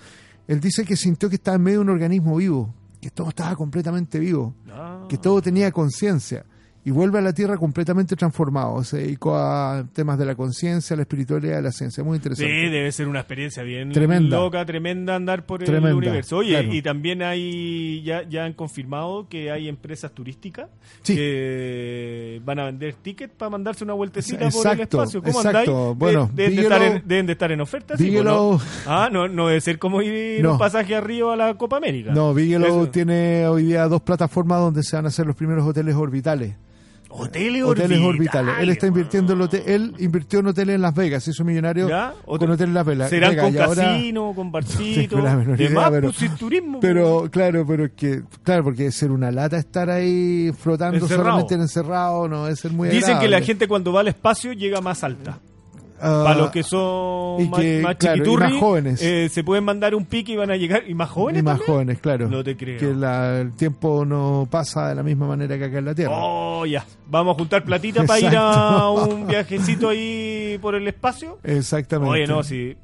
él 0.47 0.61
dice 0.61 0.85
que 0.85 0.97
sintió 0.97 1.29
que 1.29 1.37
estaba 1.37 1.57
en 1.57 1.63
medio 1.63 1.79
de 1.79 1.85
un 1.85 1.91
organismo 1.91 2.37
vivo, 2.37 2.75
que 3.01 3.11
todo 3.11 3.31
estaba 3.31 3.57
completamente 3.57 4.19
vivo, 4.19 4.55
Ah. 4.71 5.07
que 5.09 5.17
todo 5.17 5.41
tenía 5.41 5.71
conciencia. 5.73 6.45
Y 6.91 6.93
vuelve 6.93 7.21
a 7.21 7.23
la 7.23 7.33
Tierra 7.33 7.57
completamente 7.57 8.17
transformado. 8.17 8.83
Se 8.83 8.97
dedicó 8.97 9.37
a 9.37 9.85
temas 9.93 10.19
de 10.19 10.27
la 10.27 10.35
conciencia, 10.35 10.97
la 10.97 11.03
espiritualidad 11.03 11.55
de 11.55 11.63
la 11.63 11.71
ciencia. 11.71 12.03
Muy 12.03 12.17
Sí, 12.17 12.19
interesante. 12.19 12.53
debe 12.69 12.91
ser 12.91 13.07
una 13.07 13.21
experiencia 13.21 13.63
bien 13.63 13.93
Tremenda. 13.93 14.37
loca, 14.39 14.67
tremenda 14.67 15.15
andar 15.15 15.47
por 15.47 15.63
el 15.63 15.73
universo. 15.95 16.39
Oye, 16.39 16.51
claro. 16.59 16.75
y 16.75 16.83
también 16.83 17.23
hay, 17.23 18.03
ya, 18.03 18.29
ya 18.29 18.45
han 18.45 18.55
confirmado 18.55 19.29
que 19.29 19.53
hay 19.53 19.69
empresas 19.69 20.11
turísticas 20.11 20.67
Sí. 21.03 21.15
que 21.15 22.41
van 22.45 22.59
a 22.59 22.65
vender 22.65 22.95
tickets 22.95 23.35
para 23.39 23.51
mandarse 23.51 23.85
una 23.85 23.93
vueltecita 23.93 24.49
por 24.51 24.67
el 24.67 24.81
espacio. 24.81 25.23
¿Cómo 25.23 25.39
exacto. 25.43 25.95
Bueno, 25.95 26.29
De- 26.35 26.43
deben, 26.43 26.57
de 26.57 26.63
estar 26.63 26.83
en, 26.83 27.03
deben 27.07 27.27
de 27.27 27.33
estar 27.35 27.53
en 27.53 27.61
oferta. 27.61 27.97
sí, 27.97 28.11
Bigelow- 28.11 28.25
¿no? 28.55 28.61
Ah, 28.87 29.09
no, 29.13 29.29
no 29.29 29.47
debe 29.47 29.61
ser 29.61 29.79
como 29.79 30.03
ir 30.03 30.43
No. 30.43 30.55
un 30.55 30.59
pasaje 30.59 30.97
arriba 30.97 31.35
a 31.35 31.37
la 31.37 31.55
Copa 31.55 31.77
América. 31.77 32.11
No, 32.13 32.35
Bigelow 32.35 32.83
Eso. 32.83 32.91
tiene 32.91 33.47
hoy 33.47 33.63
día 33.67 33.87
dos 33.87 34.03
plataformas 34.03 34.59
donde 34.59 34.83
se 34.83 34.97
van 34.97 35.05
a 35.05 35.09
hacer 35.09 35.25
los 35.25 35.37
primeros 35.37 35.65
hoteles 35.65 35.95
orbitales. 35.95 36.57
Hoteles, 37.13 37.65
Hoteles 37.65 37.99
orbitales, 38.01 38.03
orbitales. 38.05 38.55
Él 38.61 38.69
está 38.71 38.87
invirtiendo 38.87 39.33
en 39.33 39.41
hotel, 39.41 39.63
él 39.67 39.95
invirtió 39.99 40.39
en 40.39 40.47
hoteles 40.47 40.75
en 40.77 40.83
Las 40.83 40.95
Vegas, 40.95 41.27
hizo 41.27 41.45
millonario 41.45 41.89
¿Ya? 41.89 42.15
con 42.25 42.35
hoteles 42.51 42.61
en 42.69 42.75
Las 42.75 42.87
Vegas. 42.87 43.11
¿Serán 43.11 43.31
Vegas, 43.31 43.45
con 43.53 43.63
ahora- 43.63 43.85
casino, 43.85 44.33
con 44.35 44.53
barcito? 44.53 45.17
tengo 45.17 45.23
la 45.25 45.37
de 45.37 45.65
idea, 45.65 45.71
más, 45.75 45.91
pero- 45.91 46.13
pues, 46.13 46.37
turismo. 46.37 46.81
Pero 46.81 47.29
claro, 47.31 47.67
pero 47.67 47.85
es 47.87 47.93
que 47.93 48.23
claro, 48.43 48.65
porque 48.65 48.87
es 48.87 48.95
ser 48.95 49.11
una 49.11 49.31
lata 49.31 49.59
estar 49.59 49.91
ahí 49.91 50.53
flotando 50.59 50.99
Encerrado. 50.99 51.25
solamente 51.25 51.55
en 51.55 51.61
encerrado, 51.63 52.29
no 52.29 52.47
es 52.49 52.61
ser 52.61 52.73
muy 52.73 52.89
Dicen 52.89 53.19
que 53.19 53.29
la 53.29 53.41
gente 53.41 53.67
cuando 53.69 53.93
va 53.93 54.01
al 54.01 54.09
espacio 54.09 54.53
llega 54.53 54.81
más 54.81 55.03
alta. 55.05 55.39
Ah, 56.03 56.23
Para 56.25 56.39
los 56.39 56.51
que 56.51 56.63
son 56.63 57.41
y 57.43 57.49
más, 57.49 57.61
que, 57.61 57.81
más 57.83 57.97
claro, 57.97 58.17
y 58.17 58.19
chiquiturri, 58.21 58.53
más 58.53 58.61
jóvenes. 58.61 59.03
eh, 59.03 59.29
se 59.31 59.45
pueden 59.45 59.65
mandar 59.65 59.95
un 59.95 60.07
pique 60.07 60.33
y 60.33 60.37
van 60.37 60.51
a 60.51 60.57
llegar. 60.57 60.83
¿Y 60.89 60.95
más 60.95 61.11
jóvenes? 61.11 61.41
y 61.41 61.45
más 61.45 61.59
también? 61.59 61.75
jóvenes, 61.75 61.99
claro. 62.01 62.29
No 62.29 62.43
te 62.43 62.57
creo. 62.57 62.79
Que 62.79 62.95
la- 62.95 63.41
el 63.41 63.53
tiempo 63.53 64.05
no 64.05 64.49
pasa 64.51 64.89
de 64.89 64.95
la 64.95 65.03
misma 65.03 65.27
manera 65.27 65.59
que 65.59 65.65
acá 65.65 65.79
en 65.79 65.85
la 65.85 65.95
Tierra. 65.95 66.13
Oh, 66.15 66.65
ya. 66.67 66.85
Vamos 67.07 67.35
a 67.35 67.39
juntar 67.39 67.65
platita 67.65 68.05
para 68.05 68.21
ir 68.21 68.35
a 68.37 68.89
un 68.91 69.27
viajecito 69.27 69.89
ahí 69.91 70.59
por 70.63 70.75
el 70.75 70.87
espacio. 70.89 71.39
Exactamente. 71.45 72.13
Oye, 72.13 72.27
no, 72.27 72.43
sí. 72.43 72.77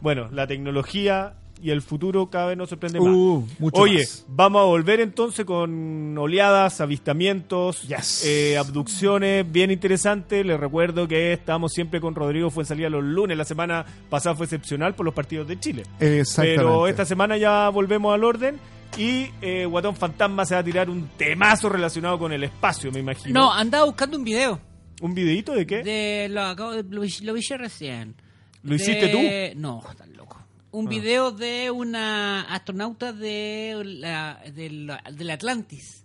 Bueno, 0.00 0.28
la 0.32 0.46
tecnología 0.46 1.34
y 1.62 1.70
el 1.70 1.80
futuro 1.80 2.28
cada 2.28 2.46
vez 2.48 2.56
nos 2.58 2.68
sorprende 2.68 2.98
más. 3.00 3.08
Uh, 3.08 3.46
mucho 3.58 3.80
Oye, 3.82 3.98
más. 4.00 4.24
vamos 4.28 4.60
a 4.62 4.64
volver 4.64 5.00
entonces 5.00 5.44
con 5.44 6.18
oleadas, 6.18 6.80
avistamientos, 6.80 7.82
Yes. 7.82 8.24
eh, 8.26 8.58
abducciones, 8.58 9.50
bien 9.50 9.70
interesante. 9.70 10.42
Les 10.44 10.58
recuerdo 10.58 11.06
que 11.06 11.32
estamos 11.32 11.72
siempre 11.72 12.00
con 12.00 12.14
Rodrigo 12.14 12.50
Fuensalía 12.50 12.90
los 12.90 13.04
lunes. 13.04 13.36
La 13.36 13.44
semana 13.44 13.84
pasada 14.10 14.34
fue 14.34 14.46
excepcional 14.46 14.94
por 14.94 15.04
los 15.06 15.14
partidos 15.14 15.46
de 15.46 15.60
Chile. 15.60 15.84
Exactamente. 16.00 16.56
Pero 16.62 16.86
esta 16.88 17.04
semana 17.04 17.36
ya 17.36 17.68
volvemos 17.68 18.12
al 18.12 18.24
orden 18.24 18.58
y 18.98 19.28
eh, 19.40 19.64
Guatón 19.64 19.96
Fantasma 19.96 20.44
se 20.44 20.54
va 20.54 20.60
a 20.60 20.64
tirar 20.64 20.90
un 20.90 21.08
temazo 21.16 21.68
relacionado 21.68 22.18
con 22.18 22.32
el 22.32 22.44
espacio, 22.44 22.90
me 22.92 22.98
imagino. 23.00 23.38
No, 23.40 23.52
andaba 23.52 23.84
buscando 23.86 24.16
un 24.18 24.24
video. 24.24 24.60
¿Un 25.00 25.14
videito 25.14 25.52
de 25.54 25.66
qué? 25.66 25.82
De, 25.82 26.28
lo, 26.28 26.42
acabo 26.42 26.72
de- 26.72 26.82
lo, 26.84 27.00
vi- 27.02 27.20
lo 27.22 27.34
recién. 27.58 28.14
¿Lo 28.62 28.74
hiciste 28.74 29.08
tú? 29.08 29.18
No, 29.60 29.82
tan 29.96 30.12
loco. 30.16 30.41
Un 30.72 30.86
Ah. 30.86 30.90
video 30.90 31.30
de 31.32 31.70
una 31.70 32.42
astronauta 32.42 33.12
de 33.12 33.82
la, 33.84 34.40
del, 34.54 34.90
del 35.12 35.30
Atlantis. 35.30 36.04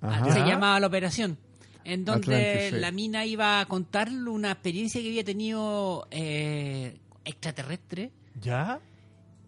Ajá. 0.00 0.32
Se 0.32 0.40
llamaba 0.40 0.78
La 0.80 0.86
Operación. 0.86 1.36
En 1.84 2.04
donde 2.04 2.36
Atlantis, 2.36 2.70
sí. 2.74 2.80
la 2.80 2.90
mina 2.92 3.24
iba 3.26 3.60
a 3.60 3.66
contar 3.66 4.08
una 4.10 4.52
experiencia 4.52 5.00
que 5.02 5.08
había 5.08 5.24
tenido 5.24 6.06
eh, 6.10 6.96
extraterrestre 7.24 8.12
¿Ya? 8.40 8.78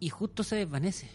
y 0.01 0.09
justo 0.09 0.43
se 0.43 0.57
desvanece. 0.57 1.09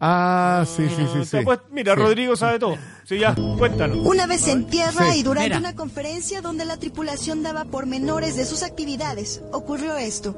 Ah, 0.00 0.64
sí, 0.66 0.88
sí, 0.88 1.04
sí. 1.12 1.24
Sí. 1.26 1.38
Pues 1.44 1.58
mira, 1.70 1.94
Sí. 1.94 2.00
Rodrigo 2.00 2.34
sabe 2.34 2.58
todo. 2.58 2.76
Sí, 3.04 3.18
ya, 3.18 3.34
cuéntanos. 3.58 3.98
Una 4.06 4.26
vez 4.26 4.48
en 4.48 4.66
tierra 4.68 5.12
Sí. 5.12 5.18
y 5.20 5.22
durante 5.22 5.48
Mira. 5.50 5.58
una 5.58 5.74
conferencia 5.76 6.40
donde 6.40 6.64
la 6.64 6.78
tripulación 6.78 7.42
daba 7.42 7.66
pormenores 7.66 8.36
de 8.36 8.46
sus 8.46 8.62
actividades, 8.62 9.42
ocurrió 9.52 9.96
esto. 9.98 10.34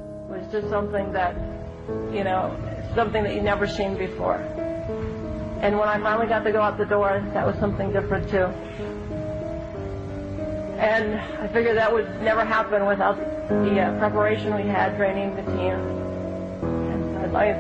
Was 1.89 2.13
just 2.13 2.13
something 2.13 2.13
that, 2.13 2.17
you 2.17 2.25
know, 2.25 2.57
something 2.95 3.23
that 3.25 3.35
you 3.35 3.43
never 3.43 3.67
seen 3.67 3.97
before. 3.97 4.37
And 5.63 5.79
when 5.79 5.89
I 5.89 5.99
finally 6.01 6.27
got 6.27 6.45
to 6.45 6.53
go 6.53 6.61
out 6.61 6.77
the 6.79 6.87
door, 6.87 7.23
that 7.35 7.47
was 7.47 7.57
something 7.61 7.93
different 7.93 8.29
too. 8.29 8.47
And 10.79 11.21
I 11.41 11.47
figured 11.49 11.77
that 11.77 11.93
would 11.93 12.09
never 12.23 12.45
happen 12.45 12.87
without 12.87 13.17
the 13.49 13.81
uh, 13.81 13.99
preparation 14.01 14.55
we 14.57 14.63
had, 14.69 14.97
training 14.97 15.37
the 15.37 15.43
team. 15.43 15.77
And 16.63 17.19
I'd 17.19 17.33
like 17.33 17.57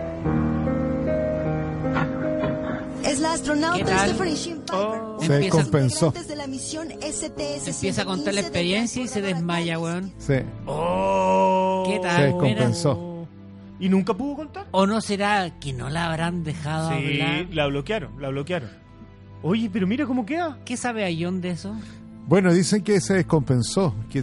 Es 3.04 3.18
la 3.18 3.32
astronauta? 3.32 3.98
Stephanie 3.98 4.36
Shin 4.36 4.60
Piper. 4.62 4.74
Oh. 4.76 5.16
Se 5.20 5.26
Empieza- 5.26 5.56
descompensó. 5.56 6.10
De 6.12 6.36
la 6.36 6.46
misión 6.46 6.88
STS 7.02 7.66
Empieza 7.68 8.02
a 8.02 8.04
contar 8.04 8.32
la 8.34 8.40
experiencia 8.40 9.02
y 9.02 9.08
se 9.08 9.20
desmaya, 9.20 9.74
Atlantis. 9.76 10.28
weón. 10.28 10.42
Sí. 10.44 10.48
Oh. 10.66 11.84
¿Qué 11.88 11.98
tal? 12.00 12.16
Se 12.16 12.22
descompensó. 12.22 13.11
¿Y 13.82 13.88
nunca 13.88 14.14
pudo 14.14 14.36
contar? 14.36 14.66
¿O 14.70 14.86
no 14.86 15.00
será 15.00 15.58
que 15.58 15.72
no 15.72 15.90
la 15.90 16.06
habrán 16.08 16.44
dejado 16.44 16.90
Sí, 16.90 16.94
hablar? 17.20 17.46
la 17.50 17.66
bloquearon, 17.66 18.22
la 18.22 18.28
bloquearon. 18.28 18.70
Oye, 19.42 19.68
pero 19.72 19.88
mira 19.88 20.06
cómo 20.06 20.24
queda. 20.24 20.56
¿Qué 20.64 20.76
sabe 20.76 21.02
Ayón 21.04 21.40
de 21.40 21.50
eso? 21.50 21.74
Bueno, 22.24 22.52
dicen 22.54 22.82
que 22.82 23.00
se 23.00 23.14
descompensó, 23.14 23.94
que 24.10 24.20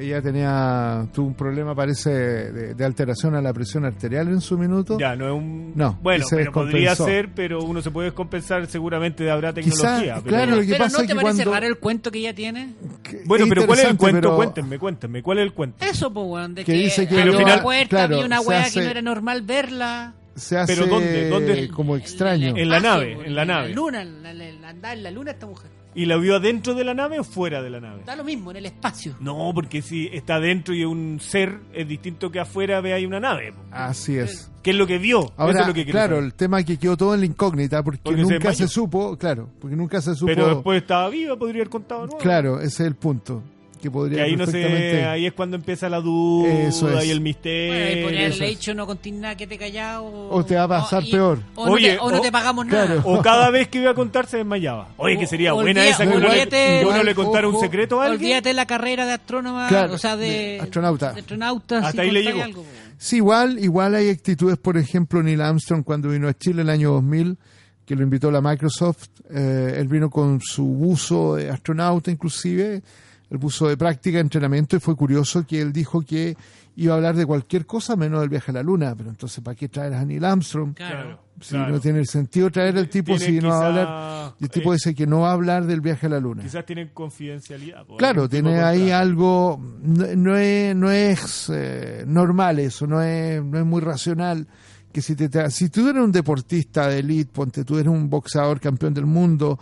ella 0.00 0.20
tenía, 0.20 1.06
tuvo 1.14 1.28
un 1.28 1.34
problema, 1.34 1.74
parece, 1.76 2.10
de, 2.10 2.74
de 2.74 2.84
alteración 2.84 3.34
a 3.36 3.40
la 3.40 3.52
presión 3.52 3.84
arterial 3.84 4.28
en 4.28 4.40
su 4.40 4.58
minuto. 4.58 4.98
Ya, 4.98 5.14
no 5.14 5.26
es 5.28 5.32
un... 5.32 5.72
No, 5.76 5.96
bueno, 6.02 6.26
se 6.26 6.36
pero 6.36 6.52
podría 6.52 6.94
ser, 6.96 7.30
pero 7.34 7.62
uno 7.62 7.80
se 7.82 7.90
puede 7.92 8.06
descompensar, 8.08 8.66
seguramente 8.66 9.30
habrá 9.30 9.54
Quizá, 9.54 9.70
tecnología. 9.70 10.14
pero- 10.16 10.26
claro, 10.36 10.56
lo 10.56 10.60
que 10.62 10.66
pero 10.68 10.78
pasa 10.84 10.96
¿no 10.98 11.02
es 11.02 11.06
te 11.08 11.12
que 11.14 11.20
parece 11.20 11.36
cuando- 11.44 11.52
raro 11.52 11.66
el 11.66 11.78
cuento 11.78 12.10
que 12.10 12.18
ella 12.18 12.34
tiene? 12.34 12.74
Que- 13.02 13.22
Bueno, 13.24 13.46
pero 13.48 13.66
¿cuál 13.66 13.78
es 13.78 13.84
el 13.86 13.96
cuento? 13.96 14.20
pero- 14.20 14.36
Cuéntenme, 14.36 14.78
cuéntenme, 14.78 15.22
¿cuál 15.22 15.38
es 15.38 15.44
el 15.44 15.52
cuento? 15.52 15.84
Eso, 15.84 16.12
pues, 16.12 16.26
weón, 16.28 16.54
de 16.56 16.64
Que 16.64 16.72
que, 16.72 16.78
dice 16.78 17.06
que 17.08 17.16
abrió 17.20 17.34
no- 17.38 17.44
una 17.44 17.62
puerta, 17.62 17.88
claro, 17.88 18.14
había 18.16 18.26
una 18.26 18.40
se 18.42 18.48
weá 18.48 18.60
hace- 18.62 18.80
que 18.80 18.84
no 18.84 18.90
era 18.90 19.02
normal 19.02 19.42
verla. 19.42 20.14
Se 20.34 20.58
hace 20.58 20.74
¿Pero 20.74 20.86
dónde? 20.88 21.28
¿Dónde? 21.30 21.68
como 21.68 21.96
extraño. 21.96 22.54
En 22.56 22.68
la 22.68 22.76
espacio, 22.78 23.00
nave, 23.14 23.26
en 23.26 23.34
la 23.34 23.44
nave. 23.46 23.72
luna, 23.72 24.02
en 24.02 24.22
la, 24.22 24.30
en 24.32 24.60
la- 24.82 24.92
en 24.92 25.02
la 25.04 25.10
luna 25.10 25.30
esta 25.30 25.46
mujer. 25.46 25.70
¿Y 25.96 26.04
la 26.04 26.18
vio 26.18 26.36
adentro 26.36 26.74
de 26.74 26.84
la 26.84 26.92
nave 26.92 27.18
o 27.18 27.24
fuera 27.24 27.62
de 27.62 27.70
la 27.70 27.80
nave? 27.80 28.02
Da 28.04 28.14
lo 28.14 28.22
mismo, 28.22 28.50
en 28.50 28.58
el 28.58 28.66
espacio. 28.66 29.16
No, 29.18 29.50
porque 29.54 29.80
si 29.80 30.08
está 30.12 30.34
adentro 30.34 30.74
y 30.74 30.82
es 30.82 30.86
un 30.86 31.18
ser, 31.20 31.58
es 31.72 31.88
distinto 31.88 32.30
que 32.30 32.38
afuera 32.38 32.82
ve 32.82 32.92
ahí 32.92 33.06
una 33.06 33.18
nave. 33.18 33.54
Así 33.70 34.18
es. 34.18 34.52
¿Qué 34.62 34.70
es 34.72 34.76
lo 34.76 34.86
que 34.86 34.98
vio? 34.98 35.20
Eso 35.24 35.32
Ahora, 35.38 35.62
es 35.62 35.66
lo 35.68 35.72
que 35.74 35.86
claro, 35.86 36.16
saber. 36.16 36.24
el 36.24 36.34
tema 36.34 36.60
es 36.60 36.66
que 36.66 36.76
quedó 36.78 36.96
todo 36.98 37.14
en 37.14 37.20
la 37.20 37.26
incógnita 37.26 37.82
porque, 37.82 38.00
Porque 38.02 38.18
se 38.18 38.22
nunca 38.24 38.40
se, 38.52 38.64
desmayó. 38.64 38.68
supo, 38.68 39.16
claro, 39.16 39.48
porque 39.58 39.74
nunca 39.76 40.02
se 40.02 40.14
supo. 40.14 40.26
Pero 40.26 40.48
después 40.56 40.82
estaba 40.82 41.08
viva, 41.08 41.34
podría 41.36 41.62
haber 41.62 41.70
contado 41.70 42.02
nuevo. 42.02 42.18
Claro, 42.18 42.58
ese 42.58 42.66
es 42.82 42.88
el 42.88 42.94
punto. 42.96 43.42
Que 43.86 43.90
Que 43.90 43.98
podría 43.98 44.24
ahí 44.24 44.36
no 44.36 44.46
sé, 44.46 45.04
ahí 45.04 45.26
es 45.26 45.32
cuando 45.32 45.56
empieza 45.56 45.88
la 45.88 46.00
duda 46.00 46.50
Eso 46.52 46.88
es. 46.98 47.06
y 47.06 47.10
el 47.10 47.20
Bueno, 47.20 47.20
y 47.20 47.20
misterio. 47.20 47.76
eso 47.76 48.06
haberle 48.08 48.44
es. 48.44 48.50
dicho 48.58 48.74
no 48.74 48.86
contiene 48.86 49.18
nada 49.18 49.36
que 49.36 49.46
te 49.46 49.56
callado. 49.58 50.28
O 50.30 50.44
te 50.44 50.56
va 50.56 50.64
a 50.64 50.68
pasar 50.68 51.04
y- 51.04 51.10
peor. 51.12 51.38
O, 51.54 51.66
no 51.66 51.72
Oye, 51.72 51.92
te, 51.92 51.98
o 51.98 52.10
no 52.10 52.18
o- 52.18 52.20
te 52.20 52.32
pagamos 52.32 52.64
claro. 52.66 52.88
nada. 52.96 53.02
O 53.04 53.22
cada 53.22 53.50
vez 53.50 53.68
que 53.68 53.78
iba 53.78 53.90
a 53.90 53.94
contar 53.94 54.26
se 54.26 54.38
desmayaba. 54.38 54.88
Oye, 54.96 55.18
que 55.18 55.26
sería 55.26 55.54
O- 55.54 55.62
buena 55.62 55.80
olvida- 55.82 55.90
esa 55.94 56.02
que 56.10 56.16
uno 56.16 56.28
le, 56.28 56.48
que 56.48 56.84
uno 56.88 57.02
le 57.02 57.14
contara 57.14 57.48
un 57.48 57.60
secreto 57.60 58.00
a 58.00 58.06
alguien. 58.06 58.20
Olvídate 58.22 58.52
la 58.54 58.66
carrera 58.66 59.06
de 59.06 59.12
astrónoma, 59.12 59.68
Claro, 59.68 59.94
o 59.94 59.98
sea, 59.98 60.16
de, 60.16 60.26
de 60.28 60.60
astronauta. 60.60 61.12
de 61.12 61.20
astronauta, 61.20 61.78
Hasta 61.78 61.92
si 61.92 61.98
ahí 62.00 62.10
le 62.10 62.22
llegó. 62.22 62.42
algo. 62.42 62.64
Sí, 62.98 63.16
igual, 63.16 63.58
igual 63.62 63.94
hay 63.94 64.10
actitudes, 64.10 64.56
por 64.58 64.76
ejemplo, 64.76 65.22
Neil 65.22 65.40
Armstrong 65.42 65.84
cuando 65.84 66.08
vino 66.08 66.28
a 66.28 66.34
Chile 66.34 66.62
el 66.62 66.70
año 66.70 66.92
2000, 66.92 67.36
que 67.84 67.94
lo 67.94 68.02
invitó 68.02 68.30
la 68.32 68.40
Microsoft, 68.40 69.06
eh, 69.30 69.74
él 69.78 69.86
vino 69.86 70.10
con 70.10 70.40
su 70.40 70.64
buzo 70.64 71.36
de 71.36 71.50
astronauta 71.50 72.10
inclusive, 72.10 72.82
el 73.30 73.38
buzo 73.38 73.68
de 73.68 73.76
práctica, 73.76 74.18
entrenamiento, 74.20 74.76
y 74.76 74.80
fue 74.80 74.94
curioso 74.96 75.44
que 75.46 75.60
él 75.60 75.72
dijo 75.72 76.02
que 76.02 76.36
iba 76.76 76.92
a 76.92 76.96
hablar 76.96 77.16
de 77.16 77.24
cualquier 77.26 77.66
cosa 77.66 77.96
menos 77.96 78.20
del 78.20 78.28
viaje 78.28 78.50
a 78.50 78.54
la 78.54 78.62
Luna, 78.62 78.94
pero 78.94 79.08
entonces 79.10 79.42
¿para 79.42 79.54
qué 79.54 79.68
traer 79.68 79.94
a 79.94 80.04
Neil 80.04 80.24
Armstrong? 80.24 80.74
Claro. 80.74 81.18
Si 81.40 81.50
claro. 81.50 81.72
no 81.72 81.80
tiene 81.80 81.98
el 81.98 82.06
sentido 82.06 82.50
traer 82.50 82.78
al 82.78 82.88
tipo 82.88 83.16
Tiene 83.16 83.24
si 83.26 83.40
no 83.40 83.48
va 83.50 83.58
a 83.62 83.66
hablar, 83.66 84.34
y 84.40 84.44
el 84.44 84.50
tipo 84.50 84.72
eh, 84.72 84.76
dice 84.76 84.94
que 84.94 85.06
no 85.06 85.20
va 85.20 85.30
a 85.30 85.32
hablar 85.32 85.66
del 85.66 85.80
viaje 85.80 86.06
a 86.06 86.10
la 86.10 86.20
Luna. 86.20 86.42
Quizás 86.42 86.64
tienen 86.64 86.90
confidencialidad. 86.94 87.84
po, 87.84 87.96
Claro, 87.96 88.28
tipo 88.28 88.42
tiene 88.48 88.60
ahí 88.62 88.90
algo, 88.90 89.60
no, 89.82 90.06
no 90.16 90.36
es, 90.36 90.74
no 90.76 90.90
es 90.90 91.50
eh, 91.52 92.04
normal 92.06 92.58
eso, 92.58 92.86
no 92.86 93.02
es, 93.02 93.42
no 93.42 93.58
es 93.58 93.64
muy 93.66 93.80
racional. 93.80 94.46
Que 94.92 95.02
si, 95.02 95.14
te, 95.14 95.28
te- 95.28 95.50
si 95.50 95.68
tú 95.68 95.86
eres 95.90 96.02
un 96.02 96.10
deportista 96.12 96.88
de 96.88 97.00
elite, 97.00 97.30
ponte 97.32 97.64
tú 97.64 97.74
eres 97.76 97.88
un 97.88 98.08
boxeador 98.08 98.58
campeón 98.60 98.94
del 98.94 99.04
mundo 99.04 99.58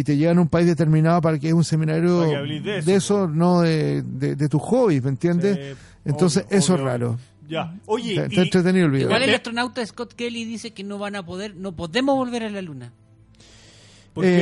y 0.00 0.04
te 0.04 0.16
llevan 0.16 0.38
a 0.38 0.42
un 0.42 0.48
país 0.48 0.66
determinado 0.66 1.20
para 1.20 1.38
que 1.38 1.48
es 1.48 1.52
un 1.54 1.64
seminario 1.64 2.24
que 2.28 2.36
hables 2.36 2.62
de 2.62 2.72
de 2.82 2.94
eso, 2.94 3.24
eso, 3.24 3.28
no 3.28 3.62
de, 3.62 4.02
de, 4.02 4.36
de 4.36 4.48
tus 4.48 4.62
hobbies, 4.62 5.02
¿me 5.02 5.10
entiendes? 5.10 5.56
Sí, 5.56 5.80
Entonces, 6.04 6.44
obvio, 6.46 6.58
eso 6.58 6.74
obvio, 6.74 6.84
es 6.84 6.90
raro. 6.92 7.18
Ya. 7.48 7.74
Oye, 7.86 8.10
Está, 8.12 8.22
y- 8.22 8.26
está 8.28 8.42
entretenido 8.42 8.86
el 8.86 8.92
video. 8.92 9.06
Igual 9.08 9.22
el 9.22 9.30
¿Eh? 9.30 9.34
astronauta 9.34 9.84
Scott 9.86 10.12
Kelly 10.14 10.44
dice 10.44 10.72
que 10.72 10.84
no 10.84 10.98
van 10.98 11.16
a 11.16 11.24
poder, 11.24 11.56
no 11.56 11.72
podemos 11.72 12.14
volver 12.16 12.44
a 12.44 12.50
la 12.50 12.60
luna. 12.62 12.92
¿por 14.14 14.24
qué? 14.24 14.36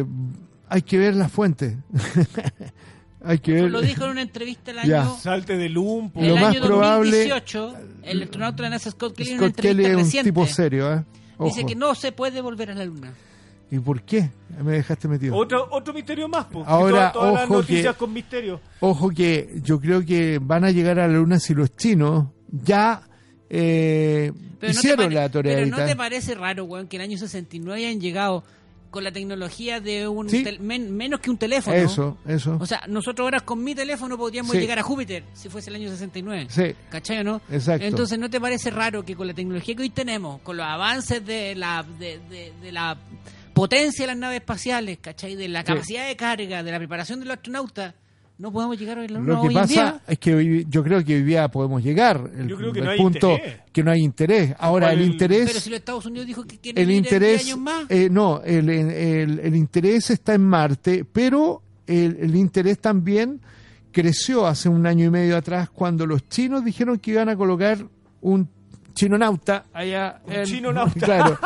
Eh, 0.00 0.04
hay 0.68 0.82
que 0.82 0.98
ver 0.98 1.14
las 1.16 1.30
fuentes. 1.32 1.76
hay 3.24 3.38
que 3.38 3.52
ver. 3.52 3.70
Lo 3.70 3.80
dijo 3.80 4.04
en 4.04 4.10
una 4.10 4.22
entrevista 4.22 4.70
el 4.70 4.86
Ya. 4.88 5.02
año, 5.02 5.16
Salte 5.20 5.56
del 5.56 5.72
lumpo. 5.74 6.20
el 6.20 6.28
Lo 6.28 6.36
más 6.36 6.54
año 6.56 6.66
probable- 6.66 7.10
2018. 7.28 7.74
El 8.02 8.22
astronauta 8.22 8.56
de 8.56 8.62
la 8.62 8.70
NASA 8.70 8.90
Scott 8.90 9.14
Kelly 9.16 9.30
en 9.30 9.38
una 9.38 9.48
Scott 9.48 9.56
Kelly 9.60 9.70
entrevista 9.70 9.90
es 9.90 9.96
un 9.96 10.04
reciente 10.04 10.30
tipo 10.30 10.46
serio, 10.46 10.92
¿eh? 10.94 11.04
dice 11.44 11.64
que 11.64 11.74
no 11.74 11.94
se 11.94 12.12
puede 12.12 12.40
volver 12.40 12.70
a 12.70 12.74
la 12.74 12.84
luna. 12.84 13.12
¿Y 13.70 13.78
por 13.78 14.02
qué? 14.02 14.30
Me 14.62 14.72
dejaste 14.72 15.06
metido. 15.08 15.36
Otro, 15.36 15.68
otro 15.70 15.94
misterio 15.94 16.28
más. 16.28 16.46
Que 16.46 16.58
Ahora, 16.66 16.90
todas, 16.90 17.12
todas 17.12 17.34
las 17.34 17.44
ojo 17.44 17.54
noticias 17.54 17.94
que- 17.94 17.98
con 17.98 18.12
misterio. 18.12 18.60
Ojo 18.80 19.10
que 19.10 19.60
yo 19.62 19.80
creo 19.80 20.04
que 20.04 20.38
van 20.42 20.64
a 20.64 20.70
llegar 20.70 20.98
a 20.98 21.06
la 21.06 21.14
luna 21.14 21.38
si 21.38 21.54
los 21.54 21.76
chinos 21.76 22.26
ya 22.50 23.02
eh, 23.48 24.32
no 24.60 24.68
hicieron 24.68 25.06
pare- 25.06 25.14
la 25.14 25.28
Pero 25.28 25.66
no 25.66 25.76
te 25.84 25.96
parece 25.96 26.34
raro, 26.34 26.64
weón, 26.64 26.86
que 26.88 26.96
en 26.96 27.02
el 27.02 27.08
año 27.10 27.18
69 27.18 27.84
hayan 27.86 28.00
llegado 28.00 28.44
con 28.90 29.04
la 29.04 29.12
tecnología 29.12 29.80
de 29.80 30.08
un 30.08 30.28
Sí. 30.28 30.42
tel- 30.42 30.58
men- 30.58 30.96
menos 30.96 31.20
que 31.20 31.30
un 31.30 31.38
teléfono. 31.38 31.76
Eso, 31.76 32.18
eso. 32.26 32.56
O 32.60 32.66
sea, 32.66 32.82
nosotros 32.88 33.24
ahora 33.24 33.38
con 33.40 33.62
mi 33.62 33.72
teléfono 33.74 34.16
podríamos 34.18 34.50
Sí. 34.52 34.58
llegar 34.58 34.80
a 34.80 34.82
Júpiter 34.82 35.22
si 35.32 35.48
fuese 35.48 35.70
el 35.70 35.76
año 35.76 35.88
69. 35.90 36.46
Sí. 36.50 36.74
¿Cachai 36.90 37.18
o 37.18 37.24
no? 37.24 37.40
Exacto. 37.52 37.86
Entonces, 37.86 38.18
¿no 38.18 38.28
te 38.28 38.40
parece 38.40 38.70
raro 38.70 39.04
que 39.04 39.14
con 39.14 39.28
la 39.28 39.34
tecnología 39.34 39.76
que 39.76 39.82
hoy 39.82 39.90
tenemos, 39.90 40.40
con 40.42 40.56
los 40.56 40.66
avances 40.66 41.24
de 41.24 41.54
la, 41.54 41.84
de, 42.00 42.18
de- 42.28 42.52
de 42.60 42.72
la 42.72 42.96
potencia 43.54 44.02
de 44.04 44.06
las 44.08 44.16
naves 44.16 44.40
espaciales, 44.40 44.98
¿cachai? 45.00 45.36
De 45.36 45.48
la 45.48 45.60
Sí. 45.60 45.66
capacidad 45.66 46.06
de 46.06 46.16
carga, 46.16 46.62
de 46.62 46.70
la 46.72 46.78
preparación 46.78 47.20
de 47.20 47.26
los 47.26 47.36
astronautas, 47.36 47.94
no 48.38 48.50
podemos 48.52 48.78
llegar 48.78 48.98
a 48.98 49.02
la 49.02 49.08
luna 49.18 49.34
Lo 49.34 49.40
que 49.42 49.48
hoy 49.48 49.54
en 49.54 49.60
pasa 49.60 49.72
día? 49.72 50.02
es 50.08 50.18
que 50.18 50.34
hoy- 50.34 50.66
yo 50.70 50.82
creo 50.82 51.04
que 51.04 51.16
hoy 51.16 51.22
día 51.22 51.48
podemos 51.50 51.82
llegar. 51.82 52.30
El, 52.38 52.48
Yo 52.48 52.56
creo 52.56 52.72
que 52.72 52.78
el 52.78 52.84
no 52.86 52.90
hay 52.92 52.98
punto 52.98 53.30
interés. 53.32 53.56
que 53.70 53.82
no 53.84 53.90
hay 53.90 54.00
interés. 54.00 54.54
Ahora, 54.58 54.86
¿Cuál 54.86 54.98
el 54.98 55.04
el- 55.04 55.10
interés. 55.12 55.46
Pero 55.48 55.60
si 55.60 55.68
los 55.70 55.78
Estados 55.78 56.06
Unidos 56.06 56.26
dijo 56.26 56.44
que 56.44 56.56
quieren 56.58 56.82
el 56.82 56.90
en 56.90 56.96
interés 56.96 57.44
10 57.44 57.44
años 57.54 57.58
más. 57.58 57.90
eh, 57.90 58.08
no 58.10 58.40
el, 58.42 58.68
el- 58.70 59.38
el 59.40 59.56
interés 59.56 60.10
está 60.10 60.32
en 60.34 60.42
Marte 60.42 61.04
pero 61.04 61.62
el, 61.86 62.16
el 62.20 62.34
interés 62.34 62.78
también 62.78 63.40
creció 63.92 64.46
hace 64.46 64.68
un 64.70 64.86
año 64.86 65.04
y 65.06 65.10
medio 65.10 65.36
atrás 65.36 65.68
cuando 65.68 66.06
los 66.06 66.26
chinos 66.28 66.64
dijeron 66.64 66.98
que 66.98 67.10
iban 67.10 67.28
a 67.28 67.36
colocar 67.36 67.84
un 68.22 68.48
chinonauta 69.00 69.64
allá 69.72 70.20
Un 70.26 70.32
en, 70.32 70.44
chinonauta. 70.44 71.00
claro, 71.06 71.38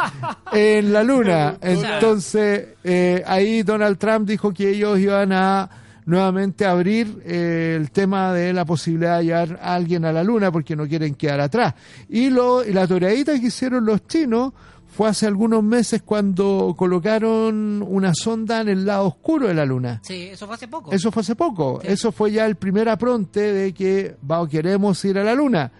en 0.53 0.93
la 0.93 1.03
luna 1.03 1.57
entonces 1.61 2.69
eh, 2.83 3.23
ahí 3.27 3.63
Donald 3.63 3.99
Trump 3.99 4.27
dijo 4.29 4.53
que 4.53 4.71
ellos 4.71 4.99
iban 4.99 5.33
a 5.33 5.71
nuevamente 6.07 6.67
abrir 6.67 7.23
eh, 7.25 7.77
el 7.81 7.91
tema 7.91 8.33
de 8.33 8.53
la 8.53 8.65
posibilidad 8.65 9.19
de 9.19 9.25
llevar 9.27 9.59
a 9.63 9.75
alguien 9.75 10.05
a 10.05 10.13
la 10.13 10.23
luna 10.23 10.53
porque 10.53 10.77
no 10.77 10.87
quieren 10.87 11.15
quedar 11.15 11.41
atrás. 11.41 11.75
Y, 12.11 12.29
lo, 12.29 12.63
y 12.65 12.73
la 12.73 12.87
toreadita 12.87 13.41
que 13.41 13.47
hicieron 13.47 13.87
los 13.87 14.07
chinos 14.07 14.53
fue 14.95 15.09
hace 15.09 15.27
algunos 15.27 15.63
meses 15.63 16.03
cuando 16.03 16.75
colocaron 16.77 17.83
una 17.83 18.15
sonda 18.15 18.61
en 18.61 18.69
el 18.69 18.85
lado 18.85 19.07
oscuro 19.07 19.49
de 19.49 19.55
la 19.55 19.65
luna. 19.65 20.01
Sí, 20.05 20.29
eso 20.31 20.47
fue 20.47 20.55
hace 20.55 20.69
poco. 20.69 20.93
Eso 20.93 21.11
fue 21.11 21.23
hace 21.23 21.35
poco. 21.35 21.81
Sí. 21.81 21.89
Eso 21.91 22.13
fue 22.13 22.31
ya 22.31 22.47
el 22.47 22.57
primer 22.57 22.89
apronte 22.89 23.53
de 23.53 23.73
que 23.73 24.15
va, 24.31 24.47
queremos 24.49 25.05
ir 25.05 25.19
a 25.19 25.25
la 25.25 25.35
luna. 25.35 25.73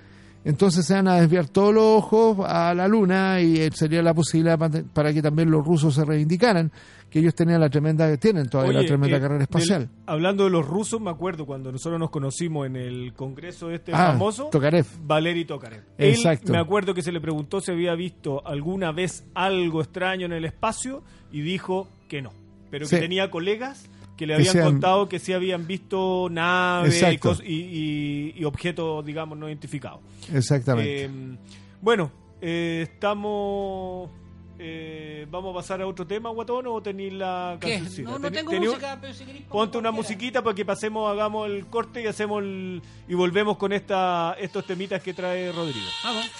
Entonces 0.45 0.85
se 0.87 0.93
van 0.95 1.09
a 1.09 1.17
desviar 1.21 1.49
todos 1.49 1.73
los 1.75 1.85
ojos 1.85 2.47
a 2.47 2.75
la 2.75 2.87
luna 2.87 3.41
y 3.41 3.57
eh, 3.61 3.71
sería 3.75 4.03
la 4.03 4.13
posibilidad 4.13 4.59
pa- 4.59 4.71
para 4.93 5.13
que 5.13 5.23
también 5.23 5.51
los 5.51 5.65
rusos 5.65 5.95
se 5.95 6.05
reivindicaran, 6.05 6.71
que 7.09 7.21
ellos 7.21 7.35
tenían 7.35 7.61
la 7.61 7.71
tremenda, 7.71 8.15
tienen 8.19 8.49
todavía 8.51 8.81
la 8.83 8.87
tremenda 8.87 9.17
eh, 9.17 9.21
carrera 9.21 9.35
del- 9.39 9.43
espacial. 9.43 9.89
hablando 10.07 10.45
de 10.45 10.51
los 10.51 10.67
rusos, 10.67 11.01
me 11.01 11.11
acuerdo 11.11 11.47
cuando 11.47 11.73
nosotros 11.73 11.99
nos 11.99 12.11
conocimos 12.11 12.67
en 12.67 12.77
el 12.77 13.15
congreso 13.15 13.71
este 13.71 13.93
Ah, 13.95 14.13
famoso. 14.13 14.49
Tokarev. 14.53 14.85
Valery 15.07 15.47
Tokarev. 15.47 15.83
Exacto. 15.97 16.47
Él, 16.49 16.53
me 16.53 16.59
acuerdo 16.59 16.93
que 16.93 17.01
se 17.03 17.11
le 17.13 17.21
preguntó 17.23 17.61
si 17.63 17.73
había 17.73 17.95
visto 17.95 18.47
alguna 18.47 18.93
vez 18.93 19.25
algo 19.35 19.81
extraño 19.81 20.27
en 20.27 20.33
el 20.33 20.45
espacio 20.45 21.03
y 21.33 21.41
dijo 21.41 21.89
que 22.09 22.21
no. 22.21 22.33
Pero 22.71 22.87
que 22.87 22.97
Sí. 22.97 23.01
tenía 23.01 23.31
colegas 23.31 23.89
que 24.17 24.27
le 24.27 24.35
habían 24.35 24.59
contado 24.63 25.09
que 25.09 25.19
sí 25.19 25.33
habían 25.33 25.67
visto 25.67 26.29
naves 26.31 27.03
y, 27.45 27.53
y- 27.53 27.55
y- 27.55 28.35
y 28.41 28.45
objetos, 28.45 29.05
digamos, 29.05 29.37
no 29.39 29.49
identificados. 29.49 30.01
Exactamente. 30.33 31.05
Eh, 31.05 31.11
bueno, 31.81 32.11
eh, 32.41 32.87
estamos... 32.93 34.11
eh, 34.59 35.27
¿Vamos 35.31 35.53
a 35.53 35.57
pasar 35.57 35.83
a 35.83 35.87
otro 35.87 36.07
tema, 36.07 36.31
Guatón, 36.31 36.67
o 36.69 36.81
tenéis 36.81 37.13
la 37.15 37.57
cancioncita? 37.61 38.09
No, 38.11 38.19
no 38.21 38.31
tengo 38.31 38.53
tení- 38.53 38.67
música, 38.69 38.99
pero 39.01 39.13
si 39.13 39.25
queréis 39.25 39.45
pongo 39.47 39.59
Ponte 39.65 39.79
una 39.79 39.91
cualquiera. 39.91 40.15
musiquita 40.17 40.43
para 40.45 40.55
que 40.55 40.65
pasemos, 40.65 41.11
hagamos 41.11 41.49
el 41.51 41.67
corte 41.67 42.03
y 42.03 42.07
hacemos 42.07 42.43
el- 42.43 42.81
y 43.09 43.15
volvemos 43.15 43.57
con 43.57 43.73
esta 43.73 44.37
estos 44.39 44.65
temitas 44.65 45.03
que 45.03 45.13
trae 45.13 45.51
Rodrigo. 45.51 45.87
Vamos. 46.05 46.31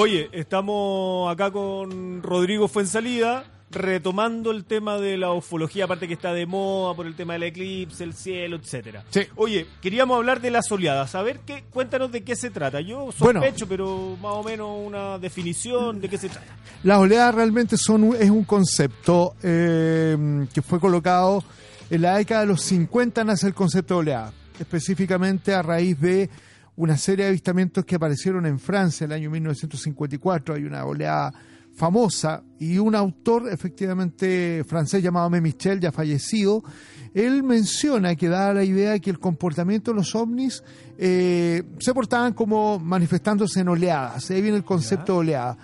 Oye, 0.00 0.28
estamos 0.32 1.30
acá 1.32 1.50
con 1.50 2.22
Rodrigo 2.22 2.68
Fuensalida, 2.68 3.44
retomando 3.70 4.50
el 4.50 4.64
tema 4.64 4.98
de 4.98 5.16
la 5.16 5.32
ufología, 5.32 5.84
aparte 5.84 6.08
que 6.08 6.14
está 6.14 6.32
de 6.32 6.44
moda 6.46 6.94
por 6.94 7.06
el 7.06 7.14
tema 7.14 7.34
del 7.34 7.44
eclipse, 7.44 8.02
el 8.02 8.14
cielo, 8.14 8.56
etcétera. 8.56 9.04
Sí. 9.10 9.20
Oye, 9.36 9.66
queríamos 9.80 10.16
hablar 10.16 10.40
de 10.40 10.50
las 10.50 10.70
oleadas, 10.72 11.14
a 11.14 11.22
ver 11.22 11.40
qué, 11.46 11.64
cuéntanos 11.70 12.10
de 12.10 12.22
qué 12.24 12.34
se 12.34 12.50
trata. 12.50 12.80
Yo 12.80 13.12
sospecho, 13.12 13.68
pero 13.68 14.16
más 14.20 14.32
o 14.34 14.42
menos 14.42 14.70
una 14.84 15.18
definición 15.18 16.00
de 16.00 16.08
qué 16.08 16.18
se 16.18 16.28
trata. 16.30 16.56
Las 16.82 16.98
oleadas 16.98 17.34
realmente 17.34 17.76
son 17.76 18.02
un- 18.04 18.16
es 18.16 18.30
un 18.30 18.44
concepto 18.44 19.34
eh, 19.42 20.46
que 20.52 20.62
fue 20.62 20.80
colocado 20.80 21.44
en 21.90 22.02
la 22.02 22.16
década 22.16 22.40
de 22.40 22.46
los 22.48 22.62
50 22.62 23.22
nace 23.22 23.46
el 23.46 23.54
concepto 23.54 23.94
de 23.94 24.00
oleada, 24.00 24.32
específicamente 24.58 25.54
a 25.54 25.62
raíz 25.62 26.00
de 26.00 26.28
una 26.80 26.96
serie 26.96 27.26
de 27.26 27.28
avistamientos 27.28 27.84
que 27.84 27.96
aparecieron 27.96 28.46
en 28.46 28.58
Francia 28.58 29.04
en 29.04 29.10
el 29.10 29.18
año 29.18 29.30
1954. 29.30 30.54
Hay 30.54 30.64
una 30.64 30.86
oleada 30.86 31.30
famosa 31.74 32.42
y 32.58 32.78
un 32.78 32.94
autor 32.94 33.50
efectivamente 33.50 34.64
francés 34.66 35.02
llamado 35.02 35.28
Mé 35.28 35.42
Michel, 35.42 35.78
ya 35.78 35.92
fallecido, 35.92 36.64
él 37.12 37.42
menciona 37.42 38.16
que 38.16 38.30
da 38.30 38.54
la 38.54 38.64
idea 38.64 38.92
de 38.92 39.00
que 39.00 39.10
el 39.10 39.18
comportamiento 39.18 39.90
de 39.90 39.98
los 39.98 40.14
ovnis 40.14 40.64
eh, 40.96 41.62
se 41.80 41.92
portaban 41.92 42.32
como 42.32 42.78
manifestándose 42.78 43.60
en 43.60 43.68
oleadas. 43.68 44.30
Ahí 44.30 44.40
viene 44.40 44.56
el 44.56 44.64
concepto 44.64 45.12
de 45.12 45.18
oleada. 45.18 45.58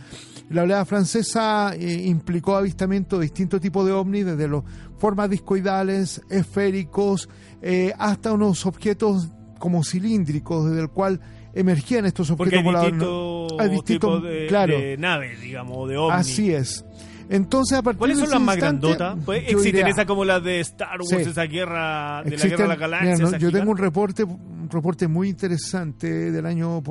La 0.50 0.64
oleada 0.64 0.84
francesa 0.84 1.74
eh, 1.74 2.02
implicó 2.04 2.56
avistamiento 2.56 3.16
de 3.16 3.22
distintos 3.22 3.62
tipos 3.62 3.86
de 3.86 3.92
ovnis, 3.92 4.26
desde 4.26 4.48
los 4.48 4.64
formas 4.98 5.30
discoidales, 5.30 6.20
esféricos, 6.28 7.28
eh, 7.62 7.94
hasta 7.98 8.34
unos 8.34 8.66
objetos 8.66 9.30
como 9.58 9.82
cilíndricos, 9.84 10.66
desde 10.68 10.82
el 10.82 10.88
cual 10.90 11.20
emergían 11.54 12.04
estos 12.06 12.30
objetos 12.30 12.62
voladores. 12.62 13.02
Hay 13.58 13.68
distintos- 13.70 14.22
de, 14.22 14.46
claro. 14.48 14.78
de 14.78 14.96
naves, 14.98 15.40
digamos, 15.40 15.88
de 15.88 15.96
ovnis. 15.96 16.20
Así 16.20 16.52
es. 16.52 16.84
Entonces, 17.28 17.76
a 17.78 17.82
partir 17.82 17.98
¿Cuáles 17.98 18.18
de 18.18 18.24
son 18.24 18.28
ese 18.28 18.38
las 18.38 18.46
más 18.46 18.56
grandotas? 18.56 19.16
Pues 19.24 19.40
existen 19.42 19.62
diría- 19.72 19.88
esas 19.88 20.04
como 20.04 20.24
las 20.24 20.44
de 20.44 20.60
Star 20.60 21.00
Wars, 21.00 21.08
Sí. 21.24 21.30
esa 21.30 21.42
guerra 21.44 22.22
de 22.22 22.30
la 22.30 22.36
Existen- 22.36 22.50
guerra 22.50 22.62
de 22.62 22.68
la 22.68 22.76
galaxia. 22.76 23.12
mira, 23.14 23.22
no, 23.22 23.28
esas 23.30 23.40
yo 23.42 23.50
tengo 23.50 23.70
un 23.72 23.78
reporte, 23.78 24.22
un 24.24 24.68
reporte 24.70 25.08
muy 25.08 25.28
interesante 25.30 26.30
del 26.30 26.46
año, 26.46 26.82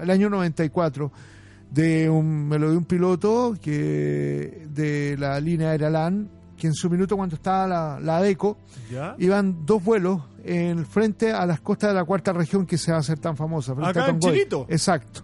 el 0.00 0.10
año 0.10 0.28
94, 0.30 1.12
de 1.70 2.08
un, 2.10 2.48
me 2.48 2.58
lo 2.58 2.70
dio 2.70 2.78
un 2.78 2.84
piloto 2.84 3.54
que 3.60 4.66
de 4.70 5.16
la 5.18 5.38
línea 5.40 5.70
aérea 5.70 5.90
LAN, 5.90 6.30
que 6.56 6.66
en 6.68 6.74
su 6.74 6.88
minuto 6.90 7.16
cuando 7.16 7.36
estaba 7.36 7.66
la, 7.68 8.00
la 8.00 8.16
ADECO, 8.18 8.58
¿Ya? 8.90 9.14
iban 9.18 9.66
dos 9.66 9.84
vuelos 9.84 10.22
en 10.46 10.86
frente 10.86 11.32
a 11.32 11.44
las 11.44 11.60
costas 11.60 11.90
de 11.90 11.94
la 11.94 12.04
cuarta 12.04 12.32
región 12.32 12.66
que 12.66 12.78
se 12.78 12.92
va 12.92 12.98
a 12.98 13.00
hacer 13.00 13.18
tan 13.18 13.36
famosa. 13.36 13.74
frente 13.74 13.90
Acá 13.90 14.06
a 14.06 14.10
en. 14.10 14.20
Chilito. 14.20 14.66
Exacto. 14.68 15.22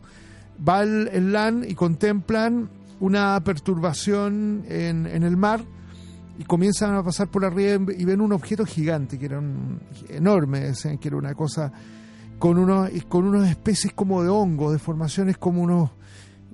Va 0.66 0.82
el, 0.82 1.08
el 1.12 1.32
LAN 1.32 1.64
y 1.66 1.74
contemplan 1.74 2.68
una 3.00 3.42
perturbación 3.42 4.64
en, 4.68 5.06
en 5.06 5.22
el 5.22 5.36
mar 5.36 5.60
y 6.38 6.44
comienzan 6.44 6.94
a 6.94 7.02
pasar 7.02 7.28
por 7.28 7.44
arriba 7.44 7.92
y 7.96 8.04
ven 8.04 8.20
un 8.20 8.32
objeto 8.32 8.64
gigante, 8.64 9.18
que 9.18 9.26
era 9.26 9.38
un, 9.38 9.80
enorme, 10.08 10.60
decían 10.60 10.98
que 10.98 11.08
era 11.08 11.16
una 11.16 11.34
cosa 11.34 11.72
con 12.38 12.58
unos, 12.58 12.90
con 13.08 13.24
unas 13.24 13.48
especies 13.48 13.92
como 13.92 14.22
de 14.22 14.28
hongos, 14.28 14.72
de 14.72 14.78
formaciones 14.78 15.38
como 15.38 15.62
unos, 15.62 15.90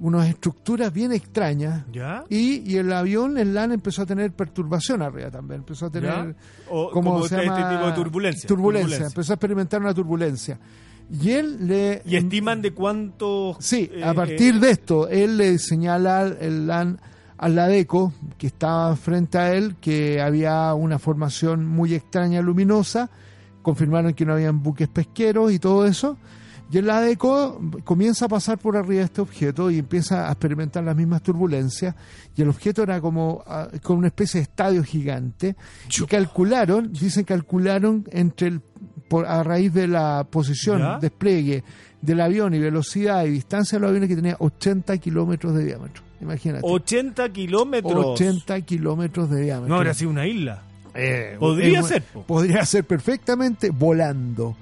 unas 0.01 0.29
estructuras 0.29 0.93
bien 0.93 1.13
extrañas. 1.13 1.85
¿Ya? 1.93 2.25
Y, 2.29 2.71
y 2.71 2.77
el 2.77 2.93
avión, 2.93 3.39
el 3.39 3.55
LAN, 3.55 3.73
empezó 3.73 4.03
a 4.03 4.07
tener 4.07 4.33
perturbación 4.33 5.03
arriba 5.03 5.31
también. 5.31 5.61
Empezó 5.61 5.87
a 5.87 5.91
tener. 5.91 6.37
O 6.71 6.91
¿cómo 6.91 7.13
como 7.15 7.29
se 7.29 7.35
este 7.37 7.47
llama? 7.47 7.71
tipo 7.71 7.87
de 7.87 7.93
turbulencia. 7.93 8.47
Turbulencia. 8.49 9.07
Empezó 9.07 9.33
a 9.33 9.35
experimentar 9.35 9.81
una 9.81 9.95
turbulencia. 9.95 10.59
Y 11.11 11.31
él 11.31 11.67
le. 11.67 12.03
¿Y 12.05 12.17
estiman 12.17 12.61
de 12.61 12.73
cuántos... 12.75 13.57
Sí, 13.61 13.91
eh, 13.93 14.05
a 14.05 14.13
partir 14.13 14.57
eh, 14.57 14.59
de 14.59 14.71
esto, 14.71 15.09
él 15.09 15.39
le 15.39 15.59
señala 15.59 16.21
al- 16.21 16.39
el 16.41 16.67
LAN 16.67 17.01
al 17.39 17.55
Ladeco, 17.55 18.13
que 18.37 18.49
estaba 18.49 18.95
frente 18.97 19.39
a 19.39 19.55
él, 19.55 19.77
que 19.81 20.21
había 20.21 20.75
una 20.75 20.99
formación 20.99 21.65
muy 21.67 21.95
extraña 21.95 22.43
luminosa. 22.43 23.09
Confirmaron 23.63 24.13
que 24.15 24.25
no 24.27 24.33
habían 24.35 24.63
buques 24.63 24.89
pesqueros 24.89 25.53
y 25.53 25.59
todo 25.59 25.87
eso. 25.87 26.19
Y 26.71 26.79
el 26.79 26.87
Ladeco 26.87 27.61
comienza 27.85 28.27
a 28.27 28.29
pasar 28.29 28.59
por 28.59 28.77
arriba 28.77 28.99
de 28.99 29.07
este 29.07 29.21
objeto 29.21 29.71
y 29.71 29.79
empieza 29.79 30.29
a 30.29 30.33
experimentar 30.33 30.85
las 30.85 30.95
mismas 30.95 31.23
turbulencias. 31.23 31.95
Y 32.37 32.43
el 32.43 32.49
objeto 32.49 32.83
era 32.83 33.01
como 33.01 33.43
ah, 33.47 33.69
con 33.83 33.97
una 33.97 34.09
especie 34.09 34.41
de 34.41 34.43
estadio 34.43 34.85
gigante. 34.85 35.57
Y 35.89 36.05
calcularon, 36.05 36.93
dicen 36.93 37.25
calcularon 37.25 38.05
entre 38.11 38.49
el 38.49 38.61
por, 39.09 39.27
a 39.27 39.43
raíz 39.43 39.73
de 39.73 39.89
la 39.89 40.27
posición, 40.31 40.81
¿Ya? 40.81 40.99
despliegue 40.99 41.65
del 42.03 42.21
avión 42.21 42.55
y 42.55 42.59
velocidad 42.59 43.25
y 43.25 43.31
distancia 43.31 43.77
de 43.77 43.81
los 43.81 43.89
aviones 43.89 44.09
que 44.09 44.17
tenía 44.17 44.37
80 44.39 44.99
kilómetros 44.99 45.55
de 45.55 45.65
diámetro. 45.65 46.03
Imagínate. 46.21 46.63
80 46.65 47.29
kilómetros. 47.31 47.95
80 47.95 48.61
kilómetros 48.63 49.31
de 49.31 49.43
diámetro. 49.43 49.69
No 49.69 49.77
habrá 49.77 49.95
sido 49.95 50.11
una 50.11 50.27
isla. 50.27 50.63
Eh, 50.95 51.37
Podría 51.39 51.83
ser, 51.83 52.03
po. 52.03 52.23
Podría 52.25 52.65
ser 52.67 52.85
perfectamente 52.85 53.71
volando. 53.71 54.57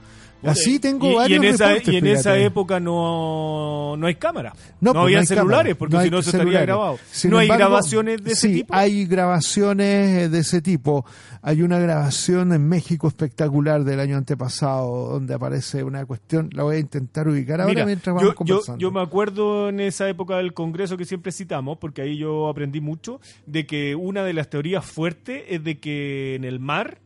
Así 0.51 0.79
tengo 0.79 1.07
y, 1.09 1.13
y 1.13 1.15
varios 1.15 1.45
en 1.45 1.55
esa, 1.55 1.69
reportes, 1.69 1.95
y 1.95 1.97
en 1.97 2.07
esa 2.07 2.39
época 2.39 2.81
no, 2.81 3.97
no 3.97 4.07
hay 4.07 4.15
cámara. 4.17 4.53
No, 4.81 4.93
No, 4.93 5.01
pues, 5.01 5.03
había 5.17 5.27
celulares, 5.27 5.75
cámara, 5.75 5.79
porque 5.79 6.05
si 6.05 6.11
no 6.11 6.23
se 6.23 6.31
estaría 6.31 6.61
grabado. 6.63 6.99
Sin 7.11 7.31
no 7.31 7.39
hay 7.39 7.49
grabaciones 7.49 8.23
de 8.23 8.33
ese 8.33 8.49
sí, 8.49 8.55
tipo. 8.55 8.75
hay 8.75 9.07
grabaciones 9.07 10.31
de 10.31 10.39
ese 10.39 10.61
tipo. 10.63 11.05
Hay 11.43 11.63
una 11.63 11.79
grabación 11.79 12.53
en 12.53 12.69
México 12.69 13.07
espectacular 13.09 13.85
del 13.85 14.01
año 14.01 14.17
antepasado 14.17 15.11
donde 15.11 15.35
aparece 15.35 15.85
una 15.85 16.05
cuestión, 16.05 16.51
la 16.53 16.65
voy 16.65 16.77
a 16.77 16.79
intentar 16.79 17.29
ubicar 17.29 17.61
ahora 17.61 17.73
Mira, 17.73 17.87
mientras 17.87 18.15
yo, 18.15 18.17
vamos 18.17 18.31
yo, 18.31 18.35
conversando. 18.35 18.79
yo 18.81 18.91
me 18.91 19.01
acuerdo 19.01 19.69
en 19.69 19.81
esa 19.81 20.09
época 20.09 20.39
del 20.39 20.55
Congreso 20.55 20.97
que 20.97 21.05
siempre 21.05 21.31
citamos, 21.33 21.79
porque 21.79 22.03
ahí 22.03 22.17
yo 22.17 22.49
aprendí 22.49 22.81
mucho, 22.81 23.21
de 23.47 23.67
que 23.67 23.95
una 23.95 24.25
de 24.25 24.33
las 24.33 24.51
teorías 24.51 24.85
fuertes 24.85 25.45
es 25.49 25.63
de 25.63 25.79
que 25.79 26.35
en 26.35 26.45
el 26.45 26.59
mar 26.59 26.99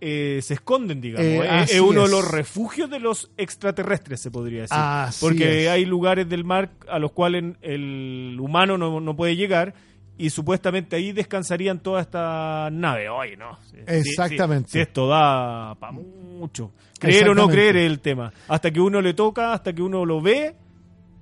eh, 0.00 0.40
se 0.42 0.54
esconden, 0.54 1.00
digamos. 1.00 1.26
Eh, 1.26 1.40
Eh, 1.42 1.62
es 1.70 1.80
uno 1.80 2.02
de 2.04 2.08
los 2.10 2.30
refugios 2.30 2.90
de 2.90 3.00
los 3.00 3.30
extraterrestres, 3.36 4.20
se 4.20 4.30
podría 4.30 4.62
decir. 4.62 4.76
Así 4.78 5.24
porque 5.24 5.64
es. 5.64 5.70
hay 5.70 5.84
lugares 5.84 6.28
del 6.28 6.44
mar 6.44 6.70
a 6.88 6.98
los 6.98 7.12
cuales 7.12 7.54
el 7.62 8.36
humano 8.40 8.76
no, 8.78 9.00
no 9.00 9.16
puede 9.16 9.36
llegar. 9.36 9.74
Y 10.18 10.30
supuestamente 10.30 10.96
ahí 10.96 11.12
descansarían 11.12 11.78
todas 11.80 12.06
estas 12.06 12.72
naves. 12.72 13.08
Oye, 13.12 13.36
no. 13.36 13.58
Exactamente. 13.86 14.80
esto 14.80 15.08
da 15.08 15.74
para 15.74 15.92
mucho. 15.92 16.72
Creer 16.98 17.28
o 17.28 17.34
no 17.34 17.48
creer 17.48 17.76
es 17.76 17.86
el 17.90 18.00
tema. 18.00 18.32
Hasta 18.48 18.70
que 18.70 18.80
uno 18.80 19.02
le 19.02 19.12
toca, 19.14 19.52
hasta 19.52 19.74
que 19.74 19.82
uno 19.82 20.04
lo 20.06 20.20
ve, 20.22 20.54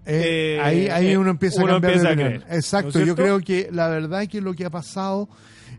Eh, 0.06 0.56
Eh, 0.56 0.60
ahí 0.62 0.88
ahí 0.88 1.10
eh, 1.12 1.18
uno 1.18 1.30
empieza 1.30 1.60
a 1.60 1.64
uno 1.64 1.72
cambiar 1.74 1.92
empieza 1.94 2.08
de 2.14 2.22
a 2.22 2.26
opinión. 2.26 2.42
creer, 2.42 2.56
Exacto, 2.58 2.90
¿no 2.94 3.00
es 3.00 3.06
yo 3.06 3.16
creo 3.16 3.40
que 3.40 3.68
la 3.72 3.88
verdad 3.88 4.22
es 4.22 4.28
que 4.28 4.40
lo 4.42 4.52
que 4.54 4.64
ha 4.66 4.70
pasado 4.70 5.28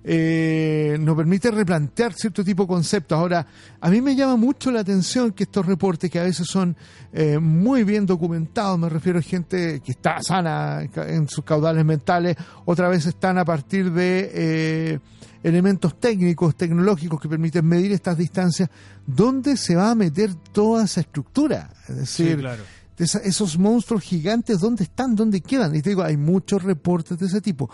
eh, 0.07 0.97
nos 0.99 1.15
permite 1.17 1.49
replantear 1.49 2.13
cierto 2.13 2.43
tipo 2.43 2.63
de 2.63 2.67
conceptos. 2.67 3.17
Ahora, 3.17 3.45
a 3.81 3.89
mí 3.89 4.01
me 4.01 4.15
llama 4.15 4.35
mucho 4.35 4.69
la 4.71 4.81
atención 4.81 5.31
que 5.31 5.43
estos 5.43 5.65
reportes 5.65 6.11
que 6.11 6.19
a 6.19 6.23
veces 6.23 6.45
son 6.47 6.75
eh, 7.11 7.39
muy 7.39 7.83
bien 7.83 8.05
documentados, 8.05 8.77
me 8.77 8.87
refiero 8.87 9.17
a 9.17 9.21
gente 9.23 9.81
que 9.83 9.91
está 9.93 10.21
sana 10.21 10.83
en 10.95 11.27
sus 11.27 11.43
caudales 11.43 11.83
mentales, 11.83 12.37
otra 12.65 12.87
vez 12.87 13.05
están 13.07 13.37
a 13.39 13.45
partir 13.45 13.91
de... 13.91 14.31
eh, 14.33 14.99
elementos 15.43 15.99
técnicos, 15.99 16.55
tecnológicos 16.55 17.21
que 17.21 17.29
permiten 17.29 17.63
medir 17.67 17.91
estas 17.91 18.17
distancias, 18.17 18.67
¿dónde 19.05 19.57
se 19.57 19.75
va 19.75 19.91
a 19.91 19.95
meter 19.95 20.33
toda 20.33 20.85
esa 20.85 21.01
estructura? 21.01 21.69
Es 21.87 21.95
decir, 21.97 22.39
claro. 22.39 22.63
de 22.97 23.05
esa- 23.05 23.19
esos 23.19 23.55
monstruos 23.59 24.01
gigantes, 24.01 24.59
¿dónde 24.59 24.85
están? 24.85 25.15
¿Dónde 25.15 25.41
quedan? 25.41 25.75
Y 25.75 25.83
te 25.83 25.89
digo, 25.91 26.01
hay 26.01 26.17
muchos 26.17 26.63
reportes 26.63 27.19
de 27.19 27.27
ese 27.27 27.41
tipo. 27.41 27.69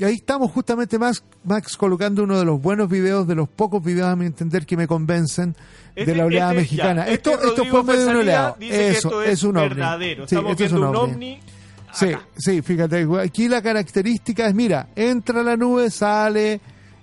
Y 0.00 0.04
ahí 0.04 0.14
estamos 0.14 0.50
justamente, 0.50 0.98
Max, 0.98 1.22
Max 1.44 1.76
colocando 1.76 2.24
uno 2.24 2.38
de 2.38 2.46
los 2.46 2.58
buenos 2.58 2.88
videos, 2.88 3.28
de 3.28 3.34
los 3.34 3.46
pocos 3.50 3.84
videos 3.84 4.08
a 4.08 4.16
mi 4.16 4.24
entender 4.24 4.64
que 4.64 4.74
me 4.74 4.86
convencen 4.86 5.52
de 5.94 6.00
Este- 6.02 6.14
la 6.14 6.24
oleada 6.24 6.52
este- 6.52 6.62
mexicana. 6.62 7.04
ya, 7.04 7.12
esto 7.12 7.32
este 7.34 7.46
esto 7.48 7.64
fue 7.66 7.82
medio 7.84 8.00
de 8.00 8.06
un 8.06 8.12
Fuenzalía 8.14 8.20
oleado. 8.22 8.56
dice 8.58 8.72
que 8.72 8.88
Eso, 8.88 9.08
esto 9.08 9.22
es, 9.24 9.42
un 9.42 9.56
ovni. 9.58 9.68
verdadero. 9.68 10.26
Sí, 10.26 10.34
Estamos 10.36 10.58
es 10.60 10.72
un 10.72 10.84
ovni. 10.84 10.98
ovni. 11.12 11.40
Sí, 11.92 12.06
sí, 12.38 12.62
fíjate, 12.62 13.06
aquí 13.22 13.46
la 13.48 13.60
característica 13.60 14.46
es, 14.46 14.54
mira, 14.54 14.88
entra 14.96 15.42
la 15.42 15.54
nube, 15.58 15.90
sale, 15.90 16.62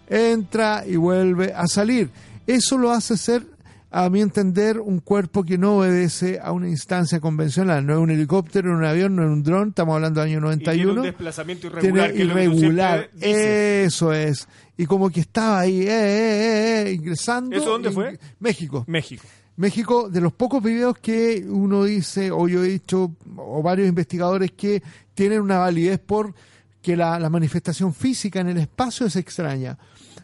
entra 0.09 0.83
y 0.87 0.95
vuelve 0.95 1.53
a 1.53 1.67
salir. 1.67 2.09
Eso 2.47 2.79
lo 2.79 2.89
hace 2.91 3.15
ser, 3.15 3.45
a 3.89 4.09
mi 4.09 4.21
entender, 4.21 4.79
un 4.79 4.99
cuerpo 4.99 5.43
que 5.43 5.57
no 5.57 5.77
obedece 5.77 6.39
a 6.41 6.51
una 6.51 6.67
instancia 6.67 7.19
convencional. 7.21 7.85
No 7.85 7.93
es 7.93 7.99
un 7.99 8.11
helicóptero, 8.11 8.69
no 8.69 8.75
es 8.75 8.79
un 8.79 8.85
avión, 8.85 9.15
no 9.15 9.23
es 9.23 9.29
un 9.29 9.43
dron, 9.43 9.69
estamos 9.69 9.95
hablando 9.95 10.19
del 10.19 10.29
año 10.29 10.51
Y 10.51 10.57
tiene 10.57 10.83
91. 10.83 10.93
un 11.01 11.01
desplazamiento 11.03 11.71
Tiene 11.71 12.13
irregular. 12.13 13.09
que 13.17 13.85
eso 13.85 14.11
es. 14.11 14.47
Y 14.75 14.85
como 14.85 15.09
que 15.09 15.21
estaba 15.21 15.59
ahí, 15.61 15.81
eh, 15.81 15.87
eh, 15.89 16.83
eh, 16.87 16.93
ingresando. 16.93 17.55
¿Eso 17.55 17.69
dónde 17.69 17.91
fue? 17.91 18.19
México. 18.39 18.83
México. 18.87 19.25
México, 19.55 20.09
de 20.09 20.21
los 20.21 20.33
pocos 20.33 20.61
videos 20.61 20.97
que 20.99 21.43
uno 21.47 21.83
dice, 21.85 22.29
o 22.29 22.47
yo 22.47 22.63
he 22.63 22.67
dicho, 22.67 23.15
o 23.37 23.63
varios 23.63 23.87
investigadores 23.87 24.51
que 24.51 24.83
tienen 25.15 25.41
una 25.41 25.57
validez 25.57 25.97
por 25.97 26.33
que 26.81 26.95
la, 26.95 27.17
la 27.19 27.29
manifestación 27.29 27.93
física 27.93 28.39
en 28.41 28.49
el 28.49 28.57
espacio 28.57 29.07
es 29.07 29.15
extraña. 29.15 29.77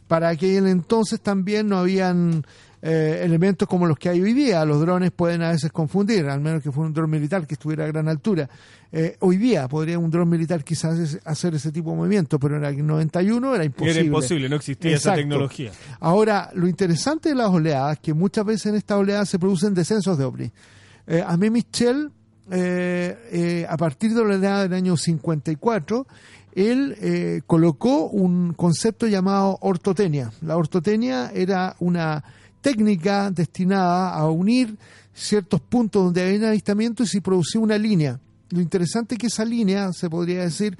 Para 0.08 0.30
aquel 0.30 0.67
entonces 0.67 1.19
también 1.21 1.67
no 1.67 1.78
habían 1.78 2.45
eh, 2.86 3.22
elementos 3.24 3.65
como 3.65 3.86
los 3.86 3.98
que 3.98 4.10
hay 4.10 4.22
hoy 4.22 4.34
día. 4.34 4.65
Los 4.65 4.82
drones 4.82 5.12
pueden 5.12 5.41
a 5.41 5.52
veces 5.52 5.72
confundir, 5.72 6.26
al 6.26 6.41
menos 6.41 6.62
que 6.62 6.69
fuera 6.69 6.88
un 6.88 6.93
dron 6.93 7.10
militar 7.10 7.48
que 7.48 7.54
estuviera 7.54 7.86
a 7.86 7.88
gran 7.88 8.10
altura. 8.10 8.50
Eh, 8.91 9.15
hoy 9.22 9.38
día 9.38 9.69
podría 9.69 9.98
un 9.98 10.12
dron 10.12 10.28
militar 10.28 10.65
quizás 10.65 11.17
hacer 11.24 11.56
ese 11.56 11.72
tipo 11.72 11.91
de 11.91 11.96
movimiento, 11.96 12.38
pero 12.38 12.58
en 12.58 12.65
el 12.65 12.86
91 12.86 13.56
era 13.56 13.63
imposible. 13.63 14.00
Era 14.00 14.06
imposible, 14.06 14.50
no 14.50 14.58
existía 14.58 14.98
esa 14.98 15.15
tecnología. 15.15 15.72
Ahora, 16.02 16.50
lo 16.56 16.67
interesante 16.67 17.30
de 17.30 17.36
las 17.36 17.48
oleadas, 17.48 18.00
que 18.00 18.13
muchas 18.13 18.43
veces 18.43 18.65
en 18.65 18.76
estas 18.76 18.98
oleadas 18.98 19.30
se 19.30 19.39
producen 19.39 19.74
descensos 19.74 20.17
de 20.17 20.26
ovnis. 20.26 20.52
Eh, 21.08 21.24
a 21.26 21.38
mí 21.38 21.50
Michel, 21.50 22.12
a 22.50 23.78
partir 23.78 24.13
de 24.13 24.15
la 24.17 24.36
oleada 24.36 24.63
del 24.63 24.74
año 24.74 24.98
54, 24.98 26.06
él 26.54 27.41
colocó 27.48 28.08
un 28.08 28.52
concepto 28.52 29.08
llamado 29.08 29.58
ortotenia. 29.62 30.34
La 30.41 30.58
ortotenia 30.58 31.32
era 31.34 31.78
una 31.80 32.22
técnica 32.63 33.30
destinada 33.30 34.15
a 34.15 34.28
unir 34.32 34.76
ciertos 35.13 35.62
puntos 35.62 36.06
donde 36.06 36.21
hay 36.23 36.38
un 36.38 36.45
avistamiento 36.45 37.04
y 37.04 37.08
se 37.08 37.21
producía 37.21 37.62
una 37.62 37.78
línea. 37.78 38.19
Lo 38.49 38.62
interesante 38.62 39.15
es 39.15 39.19
que 39.19 39.28
esa 39.28 39.45
línea, 39.45 39.91
se 39.91 40.10
podría 40.10 40.41
decir, 40.41 40.78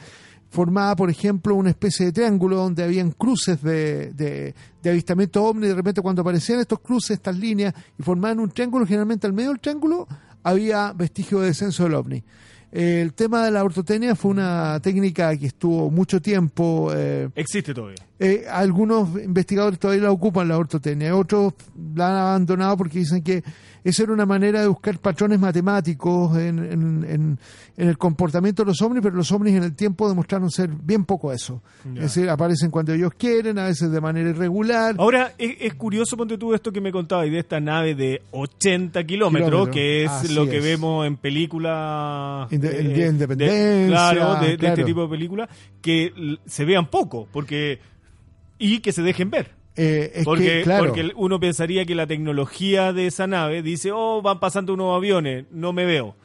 formaba, 0.50 0.96
por 0.96 1.10
ejemplo, 1.10 1.56
una 1.56 1.72
especie 1.72 2.08
de 2.08 2.12
triángulo 2.14 2.56
donde 2.56 2.84
habían 2.84 3.12
cruces 3.12 3.62
de, 3.62 4.14
de, 4.14 4.56
de 4.82 4.90
avistamiento 4.90 5.44
ovni. 5.44 5.68
De 5.68 5.76
repente, 5.76 6.02
cuando 6.02 6.22
aparecían 6.22 6.60
estos 6.60 6.80
cruces, 6.80 7.12
estas 7.12 7.38
líneas, 7.38 7.74
y 8.00 8.04
formaban 8.04 8.40
un 8.40 8.50
triángulo, 8.50 8.86
generalmente 8.86 9.28
al 9.28 9.34
medio 9.34 9.50
del 9.50 9.60
triángulo 9.60 10.08
había 10.42 10.94
vestigio 10.94 11.42
de 11.42 11.48
descenso 11.48 11.84
del 11.84 11.96
ovni. 11.96 12.24
El 12.72 13.14
tema 13.14 13.46
de 13.46 13.52
la 13.52 13.64
ortotenia 13.64 14.16
fue 14.16 14.32
una 14.32 14.80
técnica 14.80 15.38
que 15.38 15.46
estuvo 15.46 15.92
mucho 15.92 16.20
tiempo. 16.20 16.92
Eh, 16.96 17.30
Existe 17.36 17.72
todavía. 17.72 17.98
Eh, 18.24 18.46
algunos 18.50 19.22
investigadores 19.22 19.78
todavía 19.78 20.04
la 20.04 20.12
ocupan, 20.12 20.48
la 20.48 20.58
ortotenia. 20.58 21.14
Otros 21.14 21.56
la 21.94 22.08
han 22.08 22.16
abandonado 22.16 22.78
porque 22.78 23.00
dicen 23.00 23.22
que 23.22 23.44
esa 23.84 24.04
era 24.04 24.14
una 24.14 24.26
manera 24.26 24.62
de 24.62 24.68
buscar 24.68 24.98
patrones 25.00 25.42
matemáticos 25.42 26.38
en, 26.38 26.58
en, 26.58 27.40
el 27.76 27.98
comportamiento 27.98 28.64
de 28.64 28.68
los 28.68 28.82
ovnis, 28.82 29.02
pero 29.04 29.16
los 29.16 29.30
ovnis 29.34 29.56
en 29.56 29.64
el 29.64 29.76
tiempo 29.76 30.08
demostraron 30.08 30.50
ser 30.50 30.70
bien 30.70 31.04
poco 31.04 31.34
eso. 31.34 31.62
Es 31.96 32.02
decir, 32.02 32.30
aparecen 32.30 32.72
cuando 32.72 32.94
ellos 32.94 33.12
quieren, 33.18 33.60
a 33.60 33.66
veces 33.66 33.92
de 33.92 34.00
manera 34.00 34.30
irregular. 34.30 34.96
Ahora, 34.98 35.34
es, 35.38 35.74
curioso, 35.74 36.16
ponte 36.16 36.38
tú 36.38 36.54
esto 36.54 36.72
que 36.72 36.80
me 36.80 36.94
contabas, 36.94 37.28
y 37.28 37.32
de 37.32 37.40
esta 37.40 37.60
nave 37.60 37.94
de 37.94 38.22
80 38.32 39.04
kilómetros, 39.04 39.68
que 39.68 40.06
es 40.06 40.32
lo 40.32 40.48
que 40.48 40.62
vemos 40.62 41.06
en 41.06 41.18
películas... 41.18 42.50
el 42.54 42.62
Día 42.62 43.06
de 43.06 43.10
Independencia. 43.10 43.88
claro, 43.88 44.40
de, 44.40 44.54
este 44.54 44.86
tipo 44.86 45.02
de 45.02 45.10
películas, 45.10 45.50
que 45.82 46.14
se 46.46 46.64
vean 46.64 46.88
poco, 46.88 47.28
porque 47.34 47.80
y 48.64 48.80
que 48.80 48.94
se 48.94 49.02
dejen 49.02 49.30
ver. 49.30 49.52
Eh, 49.76 50.22
porque, 50.24 50.64
porque 50.66 51.12
uno 51.16 51.40
pensaría 51.40 51.86
que 51.86 51.96
la 51.96 52.08
tecnología 52.08 52.94
de 52.94 53.08
esa 53.08 53.28
nave 53.28 53.62
dice, 53.62 53.92
oh, 53.92 54.22
van 54.22 54.40
pasando 54.40 54.74
unos 54.74 54.96
aviones, 54.96 55.46
no 55.52 55.74
me 55.74 55.86
veo. 55.86 56.16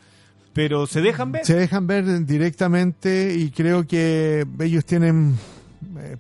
Pero 0.53 0.87
se 0.87 1.01
dejan 1.01 1.33
ver. 1.33 1.45
Se 1.45 1.55
dejan 1.55 1.87
ver 1.87 2.25
directamente 2.27 3.35
y 3.35 3.51
creo 3.51 3.87
que 3.87 4.47
ellos 4.61 4.85
tienen 4.85 5.37
eh, 5.99 6.17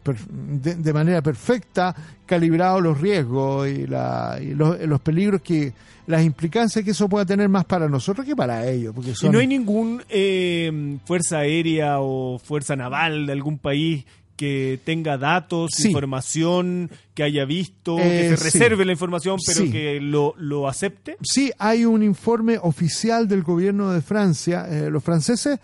de, 0.78 0.92
manera 0.92 1.22
perfecta 1.22 1.94
calibrado 2.26 2.80
los 2.80 3.00
riesgos 3.00 3.68
y, 3.68 3.86
los, 3.86 5.00
peligros 5.00 5.40
que 5.42 5.72
las 6.06 6.24
implicancias 6.24 6.84
que 6.84 6.92
eso 6.92 7.08
pueda 7.08 7.26
tener 7.26 7.48
más 7.48 7.64
para 7.64 7.88
nosotros 7.88 8.24
que 8.24 8.36
para 8.36 8.66
ellos 8.66 8.94
porque 8.94 9.12
y 9.20 9.28
no 9.28 9.40
hay 9.40 9.46
ningún 9.46 10.02
eh, 10.08 10.98
fuerza 11.04 11.38
aérea 11.38 12.00
o 12.00 12.38
fuerza 12.38 12.76
naval 12.76 13.26
de 13.26 13.32
algún 13.32 13.58
país 13.58 14.04
que 14.38 14.78
tenga 14.84 15.18
datos, 15.18 15.84
información 15.84 16.90
que 17.12 17.24
haya 17.24 17.44
visto, 17.44 17.96
que 17.96 18.02
se 18.02 18.26
eh, 18.28 18.36
reserve 18.36 18.84
la 18.84 18.92
información, 18.92 19.36
pero 19.44 19.68
que 19.68 20.00
lo, 20.00 20.32
lo, 20.38 20.68
acepte? 20.68 21.16
Sí, 21.22 21.50
hay 21.58 21.84
un 21.84 22.04
informe 22.04 22.56
oficial 22.62 23.26
del 23.26 23.42
gobierno 23.42 23.90
de 23.90 24.00
Francia. 24.00 24.68
Eh, 24.70 24.90
los 24.90 25.02
franceses, 25.02 25.58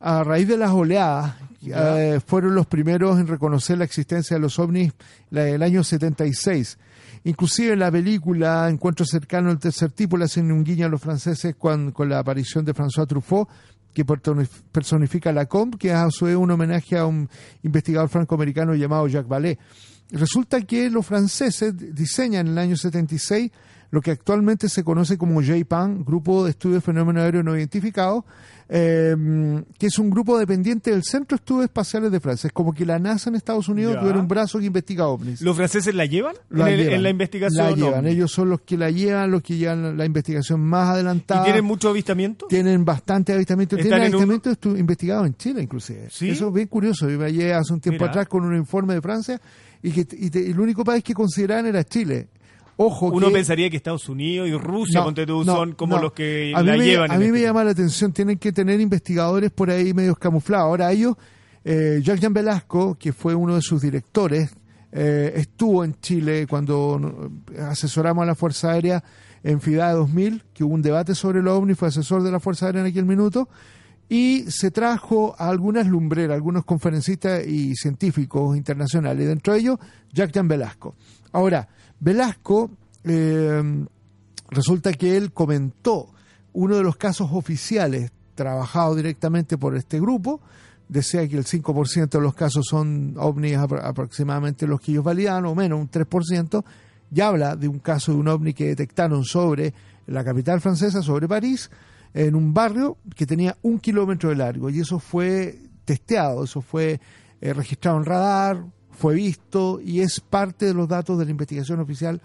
a 0.00 0.22
raíz 0.22 0.46
de 0.46 0.58
las 0.58 0.70
oleadas, 0.70 1.34
eh, 1.62 2.20
fueron 2.24 2.54
los 2.54 2.66
primeros 2.66 3.18
en 3.18 3.26
reconocer 3.26 3.78
la 3.78 3.84
existencia 3.84 4.36
de 4.36 4.40
los 4.40 4.58
ovnis 4.58 4.92
el 5.30 5.62
año 5.62 5.82
76. 5.82 6.76
Inclusive 7.24 7.72
en 7.72 7.78
la 7.78 7.90
película 7.90 8.68
Encuentro 8.68 9.06
cercano 9.06 9.50
al 9.50 9.58
tercer 9.58 9.92
tipo 9.92 10.18
le 10.18 10.24
hacen 10.24 10.52
un 10.52 10.62
guiño 10.62 10.86
a 10.86 10.88
los 10.90 11.00
franceses 11.00 11.54
con, 11.56 11.92
con 11.92 12.08
la 12.08 12.18
aparición 12.18 12.66
de 12.66 12.74
François 12.74 13.06
Truffaut 13.06 13.48
que 13.92 14.04
personifica 14.04 15.32
la 15.32 15.46
COMP, 15.46 15.76
que 15.76 15.92
a 15.92 16.10
su 16.10 16.26
vez 16.26 16.36
un 16.36 16.50
homenaje 16.50 16.96
a 16.96 17.06
un 17.06 17.28
investigador 17.62 18.08
franco-americano 18.08 18.74
llamado 18.74 19.08
Jacques 19.08 19.30
Vallée. 19.30 19.58
Resulta 20.10 20.60
que 20.62 20.90
los 20.90 21.06
franceses 21.06 21.74
diseñan 21.94 22.46
en 22.46 22.52
el 22.52 22.58
año 22.58 22.76
76 22.76 23.50
lo 23.90 24.00
que 24.00 24.10
actualmente 24.10 24.68
se 24.68 24.84
conoce 24.84 25.18
como 25.18 25.42
JPAN, 25.42 26.04
Grupo 26.04 26.44
de 26.44 26.50
Estudios 26.50 26.82
de 26.82 26.86
Fenómenos 26.86 27.22
Aéreos 27.22 27.44
No 27.44 27.56
Identificados, 27.56 28.24
Em, 28.72 29.64
que 29.76 29.88
es 29.88 29.98
un 29.98 30.10
grupo 30.10 30.38
dependiente 30.38 30.92
del 30.92 31.02
Centro 31.02 31.36
de 31.36 31.40
Estudios 31.40 31.64
Espaciales 31.64 32.12
de 32.12 32.20
Francia. 32.20 32.46
Es 32.46 32.52
como 32.52 32.72
que 32.72 32.86
la 32.86 33.00
NASA 33.00 33.28
en 33.28 33.34
Estados 33.34 33.68
Unidos 33.68 33.98
tuviera 33.98 34.20
un 34.20 34.28
brazo 34.28 34.60
que 34.60 34.66
investiga 34.66 35.08
ovnis. 35.08 35.42
¿Los 35.42 35.56
franceses 35.56 35.92
la 35.92 36.06
llevan, 36.06 36.36
en, 36.52 37.02
la 37.02 37.10
investigación? 37.10 37.66
La 37.66 37.74
llevan, 37.74 38.06
ellos 38.06 38.30
son 38.30 38.48
los 38.48 38.60
que 38.60 38.76
la 38.76 38.88
llevan, 38.92 39.28
los 39.32 39.42
que 39.42 39.56
llevan 39.56 39.98
la 39.98 40.04
investigación 40.04 40.60
más 40.60 40.90
adelantada. 40.90 41.40
¿Y 41.40 41.44
tienen 41.46 41.64
mucho 41.64 41.88
avistamiento? 41.88 42.46
Tienen 42.46 42.84
bastante 42.84 43.32
avistamiento. 43.32 43.76
Tienen 43.76 44.02
avistamientos 44.02 44.56
investigados 44.78 45.26
en 45.26 45.34
Chile, 45.34 45.62
inclusive. 45.62 46.06
Eso 46.06 46.24
es 46.24 46.54
bien 46.54 46.68
curioso. 46.68 47.10
Yo 47.10 47.18
me 47.18 47.52
hace 47.52 47.72
un 47.72 47.80
tiempo 47.80 48.04
atrás 48.04 48.28
con 48.28 48.44
un 48.44 48.54
informe 48.54 48.94
de 48.94 49.02
Francia 49.02 49.40
y 49.82 49.90
que 49.90 50.06
y 50.16 50.50
el 50.50 50.60
único 50.60 50.84
país 50.84 51.02
que 51.02 51.12
consideraban 51.12 51.66
era 51.66 51.82
Chile. 51.82 52.28
Uno 52.86 53.30
pensaría 53.30 53.68
que 53.68 53.76
Estados 53.76 54.08
Unidos 54.08 54.48
y 54.48 54.56
Rusia, 54.56 55.04
son 55.44 55.72
como 55.72 55.98
los 55.98 56.12
que 56.12 56.52
la 56.52 56.76
llevan. 56.76 57.10
A 57.10 57.18
mí 57.18 57.26
me 57.26 57.38
este 57.38 57.42
llama 57.42 57.62
la 57.62 57.72
atención, 57.72 58.12
tienen 58.12 58.38
que 58.38 58.52
tener 58.52 58.80
investigadores 58.80 59.50
por 59.50 59.70
ahí 59.70 59.92
medios 59.92 60.16
camuflados. 60.18 60.64
Ahora 60.64 60.90
ellos, 60.90 61.16
eh, 61.62 62.00
Jacques 62.02 62.32
Velasco, 62.32 62.96
que 62.98 63.12
fue 63.12 63.34
uno 63.34 63.56
de 63.56 63.60
sus 63.60 63.82
directores, 63.82 64.50
eh, 64.92 65.32
estuvo 65.36 65.84
en 65.84 66.00
Chile 66.00 66.46
cuando 66.48 67.30
asesoramos 67.58 68.22
a 68.22 68.26
la 68.26 68.34
Fuerza 68.34 68.72
Aérea 68.72 69.04
en 69.42 69.60
FIDA 69.60 69.92
2000, 69.92 70.44
que 70.54 70.64
hubo 70.64 70.74
un 70.74 70.82
debate 70.82 71.14
sobre 71.14 71.40
el 71.40 71.48
OVNI, 71.48 71.74
fue 71.74 71.88
asesor 71.88 72.22
de 72.22 72.30
la 72.30 72.40
Fuerza 72.40 72.66
Aérea 72.66 72.80
en 72.80 72.86
aquel 72.86 73.04
minuto, 73.04 73.48
y 74.08 74.44
se 74.48 74.70
trajo 74.70 75.34
a 75.38 75.50
algunas 75.50 75.86
lumbreras, 75.86 76.34
algunos 76.34 76.64
conferencistas 76.64 77.46
y 77.46 77.76
científicos 77.76 78.56
internacionales, 78.56 79.28
dentro 79.28 79.52
de 79.52 79.60
ellos 79.60 79.78
Jacques 80.12 80.34
Jean 80.34 80.48
Velasco. 80.48 80.96
Ahora, 81.32 81.68
Velasco, 82.00 82.70
eh, 83.04 83.86
resulta 84.50 84.92
que 84.94 85.16
él 85.16 85.32
comentó 85.32 86.08
uno 86.52 86.76
de 86.76 86.82
los 86.82 86.96
casos 86.96 87.30
oficiales 87.32 88.10
trabajados 88.34 88.96
directamente 88.96 89.58
por 89.58 89.76
este 89.76 90.00
grupo, 90.00 90.40
decía 90.88 91.26
que 91.28 91.36
el 91.36 91.44
5% 91.44 92.08
de 92.08 92.20
los 92.20 92.34
casos 92.34 92.66
son 92.68 93.14
ovnis 93.16 93.56
aproximadamente 93.56 94.66
los 94.66 94.80
que 94.80 94.92
ellos 94.92 95.04
validan, 95.04 95.44
o 95.44 95.54
menos 95.54 95.78
un 95.78 95.90
3%, 95.90 96.64
y 97.12 97.20
habla 97.20 97.54
de 97.54 97.68
un 97.68 97.78
caso 97.78 98.12
de 98.12 98.18
un 98.18 98.28
ovni 98.28 98.54
que 98.54 98.66
detectaron 98.66 99.24
sobre 99.24 99.72
la 100.06 100.24
capital 100.24 100.60
francesa, 100.60 101.02
sobre 101.02 101.28
París, 101.28 101.70
en 102.12 102.34
un 102.34 102.52
barrio 102.52 102.96
que 103.14 103.26
tenía 103.26 103.56
un 103.62 103.78
kilómetro 103.78 104.30
de 104.30 104.36
largo, 104.36 104.70
y 104.70 104.80
eso 104.80 104.98
fue 104.98 105.60
testeado, 105.84 106.44
eso 106.44 106.60
fue 106.60 107.00
eh, 107.40 107.52
registrado 107.52 107.98
en 107.98 108.04
radar, 108.04 108.64
fue 109.00 109.14
visto 109.14 109.80
y 109.82 110.00
es 110.00 110.20
parte 110.20 110.66
de 110.66 110.74
los 110.74 110.86
datos 110.86 111.18
de 111.18 111.24
la 111.24 111.30
investigación 111.30 111.80
oficial 111.80 112.20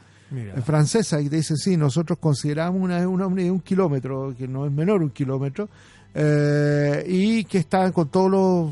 francesa 0.66 1.22
y 1.22 1.30
dice 1.30 1.56
sí, 1.56 1.78
nosotros 1.78 2.20
consideramos 2.20 2.82
una, 2.82 3.08
una, 3.08 3.28
un 3.28 3.62
kilómetro, 3.62 4.36
que 4.38 4.46
no 4.48 4.66
es 4.66 4.72
menor 4.72 5.02
un 5.02 5.12
kilómetro, 5.12 5.70
eh, 6.14 7.06
y 7.08 7.46
que 7.46 7.60
está 7.60 7.90
con 7.94 8.10
todos 8.10 8.30
los 8.30 8.72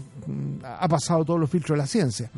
ha 0.63 0.87
pasado 0.87 1.23
todos 1.23 1.39
los 1.39 1.49
filtros 1.49 1.77
de 1.77 1.81
la 1.81 1.87
ciencia. 1.87 2.29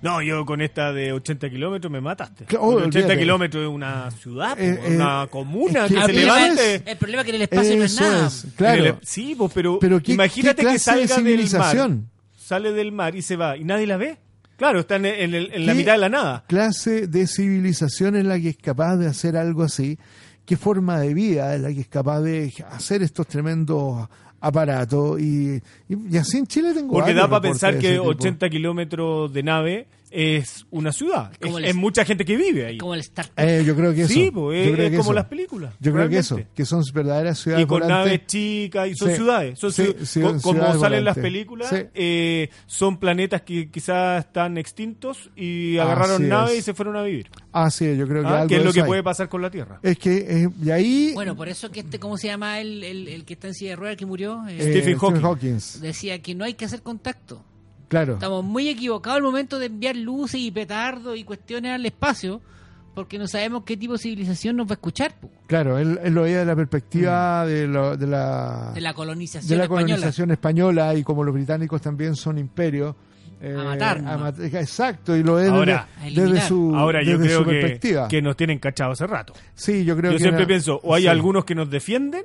No, 0.00 0.22
yo 0.22 0.44
con 0.46 0.62
esta 0.62 0.92
de 0.92 1.12
80 1.12 1.50
kilómetros 1.50 1.90
me 1.92 2.00
mataste. 2.00 2.46
80 2.56 3.16
kilómetros 3.18 3.62
de 3.62 3.68
una 3.68 4.10
ciudad, 4.10 4.58
eh, 4.58 4.94
una 4.94 5.24
eh, 5.24 5.28
comuna 5.28 5.86
que, 5.86 6.00
se 6.00 6.12
levante. 6.12 6.82
El 6.86 6.96
problema 6.96 7.22
es 7.22 7.24
que 7.24 7.30
en 7.30 7.36
el 7.36 7.42
espacio 7.42 7.76
no 7.76 7.84
es 7.84 8.00
nada. 8.00 8.30
claro. 8.56 8.98
sí, 9.02 9.34
pues, 9.36 9.52
pero, 9.52 9.78
imagínate 10.06 10.64
que 10.64 10.78
salga 10.78 11.16
del 11.18 11.50
mar. 11.50 11.90
Sale 12.36 12.72
del 12.72 12.92
mar 12.92 13.14
y 13.16 13.22
se 13.22 13.36
va 13.36 13.56
y 13.56 13.64
nadie 13.64 13.86
la 13.86 13.98
ve. 13.98 14.18
Claro, 14.56 14.80
está 14.80 14.96
en, 14.96 15.66
la 15.66 15.74
mitad 15.74 15.92
de 15.92 15.98
la 15.98 16.08
nada. 16.08 16.44
clase 16.46 17.06
de 17.06 17.26
civilización 17.26 18.16
es 18.16 18.24
la 18.24 18.38
que 18.38 18.50
es 18.50 18.56
capaz 18.56 18.96
de 18.96 19.06
hacer 19.06 19.36
algo 19.36 19.62
así? 19.62 19.98
¿Qué 20.44 20.56
forma 20.56 21.00
de 21.00 21.14
vida 21.14 21.54
es 21.54 21.60
la 21.60 21.72
que 21.72 21.80
es 21.80 21.88
capaz 21.88 22.20
de 22.20 22.52
hacer 22.70 23.02
estos 23.02 23.26
tremendos 23.26 24.08
aparatos? 24.40 25.20
Y, 25.20 25.60
y, 25.88 26.16
así 26.18 26.38
en 26.38 26.46
Chile 26.46 26.74
tengo 26.74 26.92
Porque 26.92 27.14
da 27.14 27.28
para 27.28 27.40
pensar 27.40 27.78
que 27.78 27.98
80 27.98 28.48
kilómetros 28.50 29.32
de 29.32 29.42
nave 29.42 29.86
es 30.14 30.66
una 30.70 30.92
ciudad. 30.92 31.32
Es, 31.40 31.54
el- 31.54 31.64
es 31.64 31.74
mucha 31.74 32.04
gente 32.04 32.24
que 32.24 32.36
vive 32.36 32.66
ahí. 32.66 32.78
Como 32.78 32.94
el 32.94 33.00
Star 33.00 33.26
Trek. 33.28 33.48
Eh, 33.48 33.64
yo 33.64 33.74
creo 33.74 33.92
que 33.92 34.02
eso. 34.02 34.12
Sí, 34.14 34.30
pues, 34.30 34.64
yo 34.64 34.70
es, 34.70 34.74
creo 34.76 34.84
es 34.86 34.90
que 34.92 34.96
como 34.98 35.10
eso. 35.10 35.12
las 35.14 35.24
películas. 35.26 35.74
Yo 35.80 35.92
creo 35.92 36.08
que 36.08 36.18
eso, 36.18 36.40
que 36.54 36.64
son 36.64 36.82
verdaderas 36.94 37.38
ciudades 37.38 37.64
Y 37.64 37.66
con 37.66 37.80
volantes. 37.80 38.06
naves 38.12 38.26
chicas, 38.26 38.88
y 38.88 38.94
son 38.94 39.08
Sí. 39.10 39.14
ciudades. 39.16 39.58
Son 39.58 39.72
Sí, 39.72 39.82
ciu- 39.82 40.04
sí, 40.04 40.20
co- 40.20 40.38
son 40.38 40.40
como 40.58 40.78
salen 40.80 41.04
las 41.04 41.18
películas, 41.18 41.68
Sí. 41.70 41.76
eh, 41.94 42.50
son 42.66 42.98
planetas 42.98 43.42
que 43.42 43.68
quizás 43.70 44.24
están 44.24 44.56
extintos 44.58 45.30
y 45.36 45.78
Así 45.78 45.78
agarraron 45.90 46.28
naves 46.28 46.52
es. 46.52 46.58
y 46.60 46.62
se 46.62 46.74
fueron 46.74 46.96
a 46.96 47.02
vivir. 47.02 47.30
Ah, 47.52 47.70
sí, 47.70 47.96
yo 47.96 48.06
creo 48.06 48.22
que 48.22 48.28
Ah, 48.28 48.36
algo 48.42 48.48
que 48.48 48.56
es 48.56 48.64
lo 48.64 48.72
que 48.72 48.80
hay. 48.80 48.86
puede 48.86 49.02
pasar 49.02 49.28
con 49.28 49.42
la 49.42 49.50
Tierra. 49.50 49.80
Es 49.82 49.98
que, 49.98 50.16
eh, 50.44 50.48
y 50.64 50.70
ahí... 50.70 51.10
Bueno, 51.14 51.34
por 51.36 51.48
eso 51.48 51.70
que 51.70 51.80
este, 51.80 51.98
¿cómo 51.98 52.16
se 52.18 52.28
llama 52.28 52.60
el, 52.60 52.82
el, 52.84 53.08
el 53.08 53.24
que 53.24 53.34
está 53.34 53.48
en 53.48 53.54
silla 53.54 53.70
de 53.70 53.76
ruedas 53.76 53.96
que 53.96 54.06
murió? 54.06 54.42
Stephen 54.48 54.98
Hawking. 54.98 55.58
Decía 55.80 56.20
que 56.22 56.34
no 56.34 56.44
hay 56.44 56.54
que 56.54 56.64
hacer 56.64 56.82
contacto. 56.82 57.42
Claro. 57.94 58.14
Estamos 58.14 58.44
muy 58.44 58.68
equivocados 58.68 59.16
al 59.18 59.22
momento 59.22 59.58
de 59.58 59.66
enviar 59.66 59.94
luces 59.96 60.40
y 60.40 60.50
petardos 60.50 61.16
y 61.16 61.24
cuestiones 61.24 61.72
al 61.72 61.86
espacio 61.86 62.40
porque 62.94 63.18
no 63.18 63.26
sabemos 63.26 63.64
qué 63.64 63.76
tipo 63.76 63.92
de 63.94 63.98
civilización 63.98 64.56
nos 64.56 64.66
va 64.66 64.70
a 64.70 64.74
escuchar 64.74 65.14
po, 65.20 65.30
Claro, 65.46 65.78
él, 65.78 65.98
él 66.02 66.12
lo 66.14 66.22
veía 66.22 66.38
de 66.40 66.44
la 66.44 66.54
perspectiva 66.56 67.44
de, 67.46 67.66
lo- 67.66 67.96
de 67.96 68.06
la, 68.06 68.70
de 68.74 68.80
la 68.80 68.94
colonización 68.94 69.48
de 69.48 69.56
la 69.56 69.64
española. 69.64 69.94
colonización 69.94 70.30
española 70.30 70.94
y 70.94 71.02
como 71.02 71.22
los 71.24 71.34
británicos 71.34 71.80
también 71.82 72.14
son 72.16 72.38
imperio. 72.38 72.94
eh, 73.40 73.54
A 73.58 73.64
matarnos. 73.64 74.10
a 74.12 74.16
mat- 74.18 74.40
exacto, 74.54 75.16
y 75.16 75.22
lo 75.22 75.38
es 75.40 75.50
Ahora- 75.50 75.86
desde, 76.04 76.22
desde 76.32 76.40
su, 76.48 76.72
Ahora 76.74 77.02
yo 77.02 77.12
desde 77.18 77.24
creo 77.26 77.38
su 77.40 77.44
que, 77.44 77.50
perspectiva. 77.50 78.08
que 78.08 78.22
nos 78.22 78.36
tienen 78.36 78.58
cachado 78.58 78.92
hace 78.92 79.06
rato. 79.06 79.34
sí, 79.54 79.84
yo 79.84 79.96
creo 79.96 80.12
Yo 80.12 80.16
que 80.18 80.22
siempre 80.22 80.42
era- 80.42 80.48
pienso, 80.48 80.80
o 80.82 80.94
hay 80.94 81.02
sí. 81.02 81.08
algunos 81.08 81.44
que 81.44 81.54
nos 81.54 81.68
defienden 81.70 82.24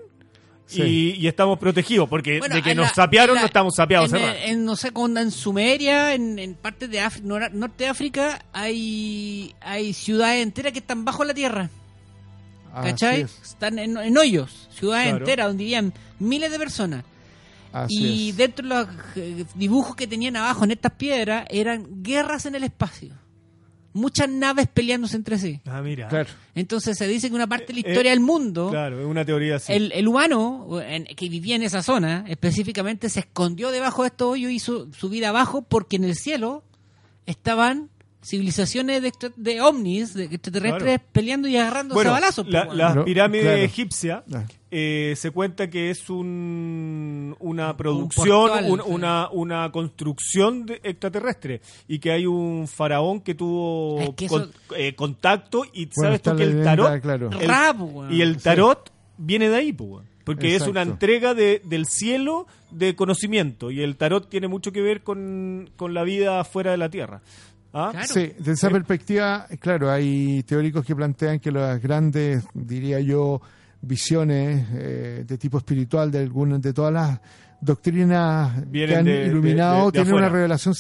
Sí. 0.69 0.81
y, 1.17 1.23
y 1.23 1.27
estamos 1.27 1.57
protegidos, 1.57 2.07
porque 2.07 2.37
Bueno, 2.37 2.53
de 2.55 2.61
que 2.61 2.75
nos 2.75 2.87
la- 2.89 2.93
sapearon, 2.93 3.35
la- 3.35 3.41
no 3.41 3.47
estamos 3.47 3.73
sapeados 3.75 4.11
en, 4.13 4.63
no 4.65 4.75
sé, 4.75 4.91
como 4.91 5.17
en 5.17 5.31
Sumeria, 5.31 6.13
en, 6.13 6.37
en 6.37 6.53
partes 6.53 6.89
de 6.91 6.99
África, 7.01 7.27
nor- 7.27 7.51
norte 7.51 7.85
de 7.85 7.89
África, 7.89 8.45
hay, 8.53 9.55
hay 9.61 9.93
ciudades 9.93 10.43
enteras 10.43 10.71
que 10.71 10.77
están 10.79 11.03
bajo 11.05 11.23
la 11.23 11.33
tierra. 11.33 11.69
¿Cachai? 12.71 13.21
es, 13.21 13.39
Están 13.43 13.79
en, 13.79 13.97
en 13.97 14.15
hoyos, 14.15 14.69
ciudades 14.71 15.05
Claro. 15.07 15.17
enteras 15.17 15.47
donde 15.47 15.63
vivían 15.63 15.91
miles 16.19 16.51
de 16.51 16.59
personas. 16.59 17.03
así 17.73 17.95
y 18.05 18.29
es. 18.29 18.37
dentro 18.37 18.67
de 18.67 18.69
los 18.75 18.87
eh, 19.15 19.45
dibujos 19.55 19.95
que 19.95 20.05
tenían 20.05 20.35
abajo 20.35 20.65
en 20.65 20.71
estas 20.71 20.91
piedras 20.93 21.45
eran 21.49 22.03
guerras 22.03 22.45
en 22.45 22.53
el 22.55 22.63
espacio. 22.63 23.09
Muchas 23.93 24.29
naves 24.29 24.67
peleándose 24.67 25.15
entre 25.15 25.37
sí. 25.39 25.59
Ah, 25.65 25.81
mira. 25.81 26.07
Claro. 26.09 26.29
Entonces 26.55 26.97
se 26.97 27.07
dice 27.07 27.29
que 27.29 27.35
una 27.35 27.47
parte 27.47 27.67
de 27.67 27.73
la 27.73 27.79
Eh, 27.79 27.89
historia 27.91 28.11
eh, 28.11 28.15
del 28.15 28.19
mundo, 28.23 28.69
Claro, 28.69 28.99
es 28.99 29.05
una 29.05 29.25
teoría 29.25 29.55
así. 29.55 29.73
el, 29.73 29.91
el 29.93 30.07
humano 30.07 30.79
en- 30.81 31.05
que 31.05 31.27
vivía 31.27 31.55
en 31.55 31.63
esa 31.63 31.81
zona 31.81 32.23
específicamente 32.27 33.09
se 33.09 33.21
escondió 33.21 33.71
debajo 33.71 34.03
de 34.03 34.09
estos 34.09 34.27
hoyos 34.33 34.51
y 34.51 34.55
hizo 34.55 34.87
su 34.93 35.09
vida 35.09 35.29
abajo 35.29 35.63
porque 35.63 35.95
en 35.95 36.03
el 36.03 36.15
cielo 36.15 36.63
estaban 37.25 37.89
civilizaciones 38.21 39.01
de, 39.01 39.11
de 39.37 39.61
ovnis, 39.61 40.13
de 40.13 40.25
extraterrestres, 40.25 40.83
Claro. 40.97 41.03
peleando 41.13 41.47
y 41.47 41.55
agarrándose 41.57 41.95
Bueno, 41.95 42.09
a 42.11 42.13
balazos. 42.13 42.47
la, 42.49 42.65
po, 42.67 42.73
la 42.73 42.83
weón. 42.85 42.93
Pero, 42.93 43.05
pirámide 43.05 43.41
claro. 43.43 43.57
egipcia 43.57 44.23
Ah. 44.33 44.43
eh, 44.71 45.13
se 45.17 45.31
cuenta 45.31 45.69
que 45.69 45.89
es 45.89 46.09
un, 46.09 47.35
una 47.39 47.75
producción, 47.77 48.49
portal, 48.49 48.65
un- 48.71 48.79
sí. 48.79 48.85
una, 48.87 49.29
una 49.31 49.71
construcción 49.71 50.65
de- 50.65 50.81
extraterrestre 50.83 51.61
y 51.87 51.99
que 51.99 52.11
hay 52.11 52.25
un 52.25 52.67
faraón 52.67 53.21
que 53.21 53.35
tuvo 53.35 53.99
Es 54.01 54.09
que 54.15 54.25
eso- 54.25 54.49
con- 54.67 54.77
eh, 54.77 54.93
contacto 54.95 55.63
y 55.73 55.85
Bueno, 55.85 55.93
sabes 55.95 56.21
tú 56.21 56.35
que 56.35 56.43
el 56.43 56.49
leyenda, 56.49 56.71
tarot 56.75 57.01
claro. 57.01 57.29
el- 57.39 58.13
y 58.13 58.21
el 58.21 58.37
tarot 58.41 58.91
viene 59.17 59.49
de 59.49 59.55
ahí, 59.55 59.73
porque 60.25 60.55
es 60.55 60.61
una 60.67 60.81
entrega 60.81 61.33
de, 61.33 61.61
del 61.65 61.85
cielo 61.85 62.45
de 62.69 62.95
conocimiento 62.95 63.71
y 63.71 63.81
el 63.81 63.95
tarot 63.95 64.29
tiene 64.29 64.47
mucho 64.47 64.71
que 64.71 64.81
ver 64.81 65.01
con, 65.03 65.69
con 65.75 65.93
la 65.93 66.03
vida 66.03 66.43
fuera 66.43 66.71
de 66.71 66.77
la 66.77 66.89
tierra. 66.89 67.21
¿Ah? 67.73 67.89
Claro. 67.91 68.07
Sí, 68.07 68.31
desde 68.39 68.53
esa 68.53 68.69
perspectiva, 68.69 69.45
claro, 69.59 69.91
hay 69.91 70.43
teóricos 70.43 70.83
que 70.85 70.95
plantean 70.95 71.39
que 71.39 71.51
las 71.51 71.81
grandes, 71.81 72.43
diría 72.53 72.99
yo, 72.99 73.41
visiones 73.81 74.65
eh, 74.73 75.23
de 75.27 75.37
tipo 75.37 75.57
espiritual 75.59 76.11
de 76.11 76.19
algunas 76.19 76.61
de 76.61 76.73
todas 76.73 76.91
las 76.93 77.19
doctrinas 77.61 78.63
que 78.71 78.95
han 78.95 79.05
de- 79.05 79.25
iluminado 79.27 79.77
de- 79.79 79.85
de 79.85 79.91
tienen 79.91 80.13
una 80.13 80.29
revelación 80.29 80.73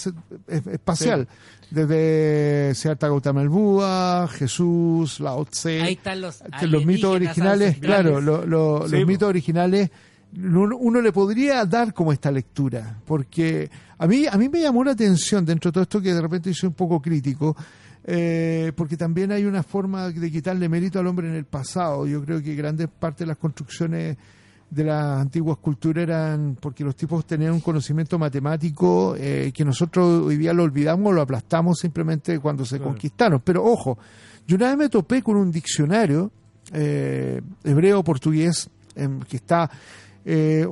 espacial. 0.47 1.27
Desde 1.69 2.73
Siddhartha 2.73 3.07
Gautama 3.07 3.41
el 3.43 3.49
Buda, 3.49 4.27
Jesús, 4.27 5.19
Lao 5.19 5.45
Tse, 5.45 5.81
Ahí 5.81 5.93
están 5.93 6.71
los 6.71 6.85
mitos 6.85 7.11
originales, 7.15 7.77
claro, 7.77 8.19
lo- 8.21 8.45
lo- 8.45 8.87
Sí, 8.87 8.95
los 8.97 9.07
mitos 9.07 9.29
originales, 9.29 9.91
uno, 10.37 10.77
uno 10.77 11.01
le 11.01 11.11
podría 11.11 11.65
dar 11.65 11.93
como 11.93 12.11
esta 12.13 12.31
lectura, 12.31 12.99
porque 13.05 13.69
a 13.97 14.07
mí, 14.07 14.25
a 14.29 14.37
mí 14.37 14.49
me 14.49 14.61
llamó 14.61 14.83
la 14.83 14.91
atención 14.91 15.45
dentro 15.45 15.69
de 15.69 15.73
todo 15.73 15.83
esto 15.83 16.01
que 16.01 16.13
de 16.13 16.21
repente 16.21 16.53
soy 16.53 16.67
un 16.67 16.73
poco 16.73 17.01
crítico, 17.01 17.55
eh, 18.03 18.71
porque 18.75 18.95
también 18.97 19.31
hay 19.31 19.45
una 19.45 19.63
forma 19.63 20.09
de 20.09 20.31
quitarle 20.31 20.69
mérito 20.69 20.99
al 20.99 21.07
hombre 21.07 21.27
en 21.27 21.35
el 21.35 21.45
pasado. 21.45 22.07
Yo 22.07 22.23
creo 22.23 22.41
que 22.41 22.55
grandes 22.55 22.87
partes 22.87 23.19
de 23.19 23.25
las 23.27 23.37
construcciones 23.37 24.17
de 24.69 24.83
las 24.83 25.19
antiguas 25.19 25.57
culturas 25.57 26.03
eran 26.03 26.55
porque 26.59 26.83
los 26.83 26.95
tipos 26.95 27.25
tenían 27.25 27.53
un 27.53 27.59
conocimiento 27.59 28.19
matemático 28.19 29.15
eh, 29.17 29.51
que 29.51 29.65
nosotros 29.65 30.27
hoy 30.27 30.37
día 30.37 30.53
lo 30.53 30.61
olvidamos, 30.63 31.13
lo 31.13 31.21
aplastamos 31.23 31.79
simplemente 31.79 32.39
cuando 32.39 32.65
se 32.65 32.77
Claro. 32.77 32.91
conquistaron. 32.91 33.41
Pero 33.43 33.65
ojo, 33.65 33.97
yo 34.47 34.55
una 34.57 34.67
vez 34.67 34.77
me 34.77 34.89
topé 34.89 35.23
con 35.23 35.37
un 35.37 35.51
diccionario 35.51 36.31
eh, 36.71 37.41
hebreo-portugués 37.63 38.69
em, 38.95 39.19
que 39.21 39.37
está... 39.37 39.69
eh, 40.31 40.67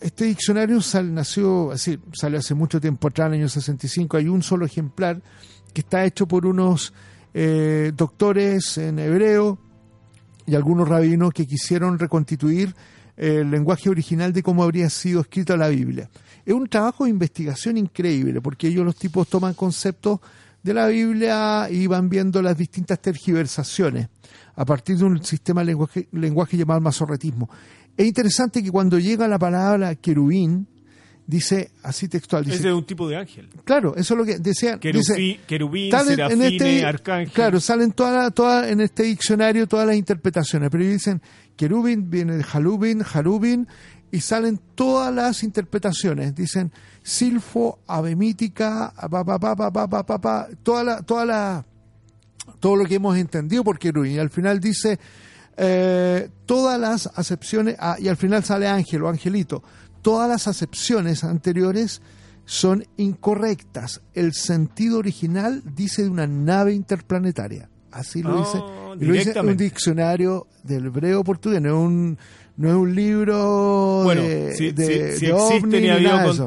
este 0.00 0.26
diccionario 0.26 0.80
sal- 0.80 1.12
nació, 1.12 1.72
así, 1.72 1.98
salió 2.12 2.38
hace 2.38 2.54
mucho 2.54 2.80
tiempo 2.80 3.08
atrás, 3.08 3.26
en 3.28 3.34
el 3.34 3.40
año 3.40 3.48
65, 3.48 4.16
hay 4.16 4.28
un 4.28 4.42
solo 4.42 4.64
ejemplar 4.66 5.20
que 5.74 5.80
está 5.80 6.04
hecho 6.04 6.26
por 6.28 6.46
unos 6.46 6.92
eh, 7.34 7.92
doctores 7.96 8.78
en 8.78 8.98
hebreo 9.00 9.58
y 10.46 10.54
algunos 10.54 10.88
rabinos 10.88 11.32
que 11.32 11.46
quisieron 11.46 11.98
reconstituir 11.98 12.74
eh, 13.16 13.38
el 13.40 13.50
lenguaje 13.50 13.90
original 13.90 14.32
de 14.32 14.42
cómo 14.42 14.62
habría 14.62 14.88
sido 14.90 15.20
escrita 15.22 15.56
la 15.56 15.68
Biblia. 15.68 16.08
Es 16.46 16.54
un 16.54 16.68
trabajo 16.68 17.04
de 17.04 17.10
investigación 17.10 17.76
increíble, 17.78 18.40
porque 18.40 18.68
ellos 18.68 18.84
los 18.84 18.96
tipos 18.96 19.28
toman 19.28 19.54
conceptos 19.54 20.20
de 20.62 20.74
la 20.74 20.86
Biblia 20.86 21.68
y 21.70 21.86
van 21.86 22.08
viendo 22.08 22.42
las 22.42 22.56
distintas 22.56 23.00
tergiversaciones 23.00 24.08
a 24.56 24.64
partir 24.64 24.98
de 24.98 25.04
un 25.04 25.24
sistema 25.24 25.62
de 25.62 25.66
lenguaje, 25.66 26.08
lenguaje 26.12 26.56
llamado 26.56 26.80
masorretismo. 26.80 27.48
Es 28.00 28.06
interesante 28.06 28.62
que 28.62 28.70
cuando 28.70 28.98
llega 28.98 29.28
la 29.28 29.38
palabra 29.38 29.94
querubín, 29.94 30.66
dice 31.26 31.70
así 31.82 32.08
textual. 32.08 32.44
Dice, 32.44 32.56
es 32.56 32.62
de 32.62 32.72
un 32.72 32.86
tipo 32.86 33.06
de 33.06 33.16
ángel. 33.16 33.50
Claro, 33.62 33.94
eso 33.94 34.14
es 34.14 34.18
lo 34.18 34.24
que 34.24 34.38
decía. 34.38 34.80
Querubí, 34.80 35.38
querubín, 35.46 35.90
serafine, 35.90 36.46
en 36.46 36.52
este, 36.54 36.86
arcángel. 36.86 37.34
Claro, 37.34 37.60
salen 37.60 37.92
toda, 37.92 38.30
toda, 38.30 38.70
en 38.70 38.80
este 38.80 39.02
diccionario 39.02 39.66
todas 39.66 39.86
las 39.86 39.96
interpretaciones, 39.96 40.70
pero 40.70 40.82
dicen 40.82 41.20
querubín, 41.56 42.08
viene 42.08 42.36
de 42.36 42.42
jalubín, 42.42 43.68
y 44.10 44.20
salen 44.20 44.58
todas 44.74 45.14
las 45.14 45.42
interpretaciones. 45.42 46.34
Dicen 46.34 46.72
silfo, 47.02 47.80
abemítica, 47.86 48.94
pa, 49.10 49.22
pa, 49.22 49.38
pa, 49.38 49.54
pa, 49.56 49.70
pa, 49.70 50.06
pa, 50.06 50.20
pa, 50.22 50.48
toda 50.62 50.84
la, 50.84 51.02
toda 51.02 51.26
la, 51.26 51.66
todo 52.60 52.76
lo 52.76 52.86
que 52.86 52.94
hemos 52.94 53.18
entendido 53.18 53.62
por 53.62 53.78
querubín. 53.78 54.12
Y 54.12 54.18
al 54.18 54.30
final 54.30 54.58
dice 54.58 54.98
eh, 55.56 56.28
todas 56.46 56.78
las 56.80 57.06
acepciones, 57.14 57.76
ah, 57.78 57.96
y 57.98 58.08
al 58.08 58.16
final 58.16 58.42
sale 58.44 58.66
ángel 58.68 59.02
o 59.02 59.08
angelito, 59.08 59.62
todas 60.02 60.28
las 60.28 60.48
acepciones 60.48 61.24
anteriores 61.24 62.00
son 62.44 62.84
incorrectas. 62.96 64.00
El 64.14 64.32
sentido 64.32 64.98
original 64.98 65.62
dice 65.74 66.02
de 66.02 66.08
una 66.08 66.26
nave 66.26 66.72
interplanetaria. 66.74 67.68
Así 67.92 68.22
lo 68.22 68.30
Ah, 68.30 68.38
dice. 68.38 68.58
Y 69.04 69.08
lo 69.08 69.12
dice 69.14 69.40
un 69.40 69.56
diccionario 69.56 70.46
del 70.62 70.86
hebreo 70.86 71.22
portugués, 71.24 71.60
no 71.60 71.68
es 71.68 71.74
un, 71.74 72.18
no 72.56 72.68
es 72.68 72.74
un 72.76 72.94
libro 72.94 74.02
Bueno, 74.04 74.22
de, 74.22 74.54
si, 74.54 74.70
de- 74.72 75.12
si- 75.14 75.18
si 75.20 75.26
de 75.26 75.32
existe 75.32 75.56
ovni 75.66 75.80
ni 75.80 75.88
ha 75.88 75.94
habido 75.94 76.10
eso. 76.32 76.46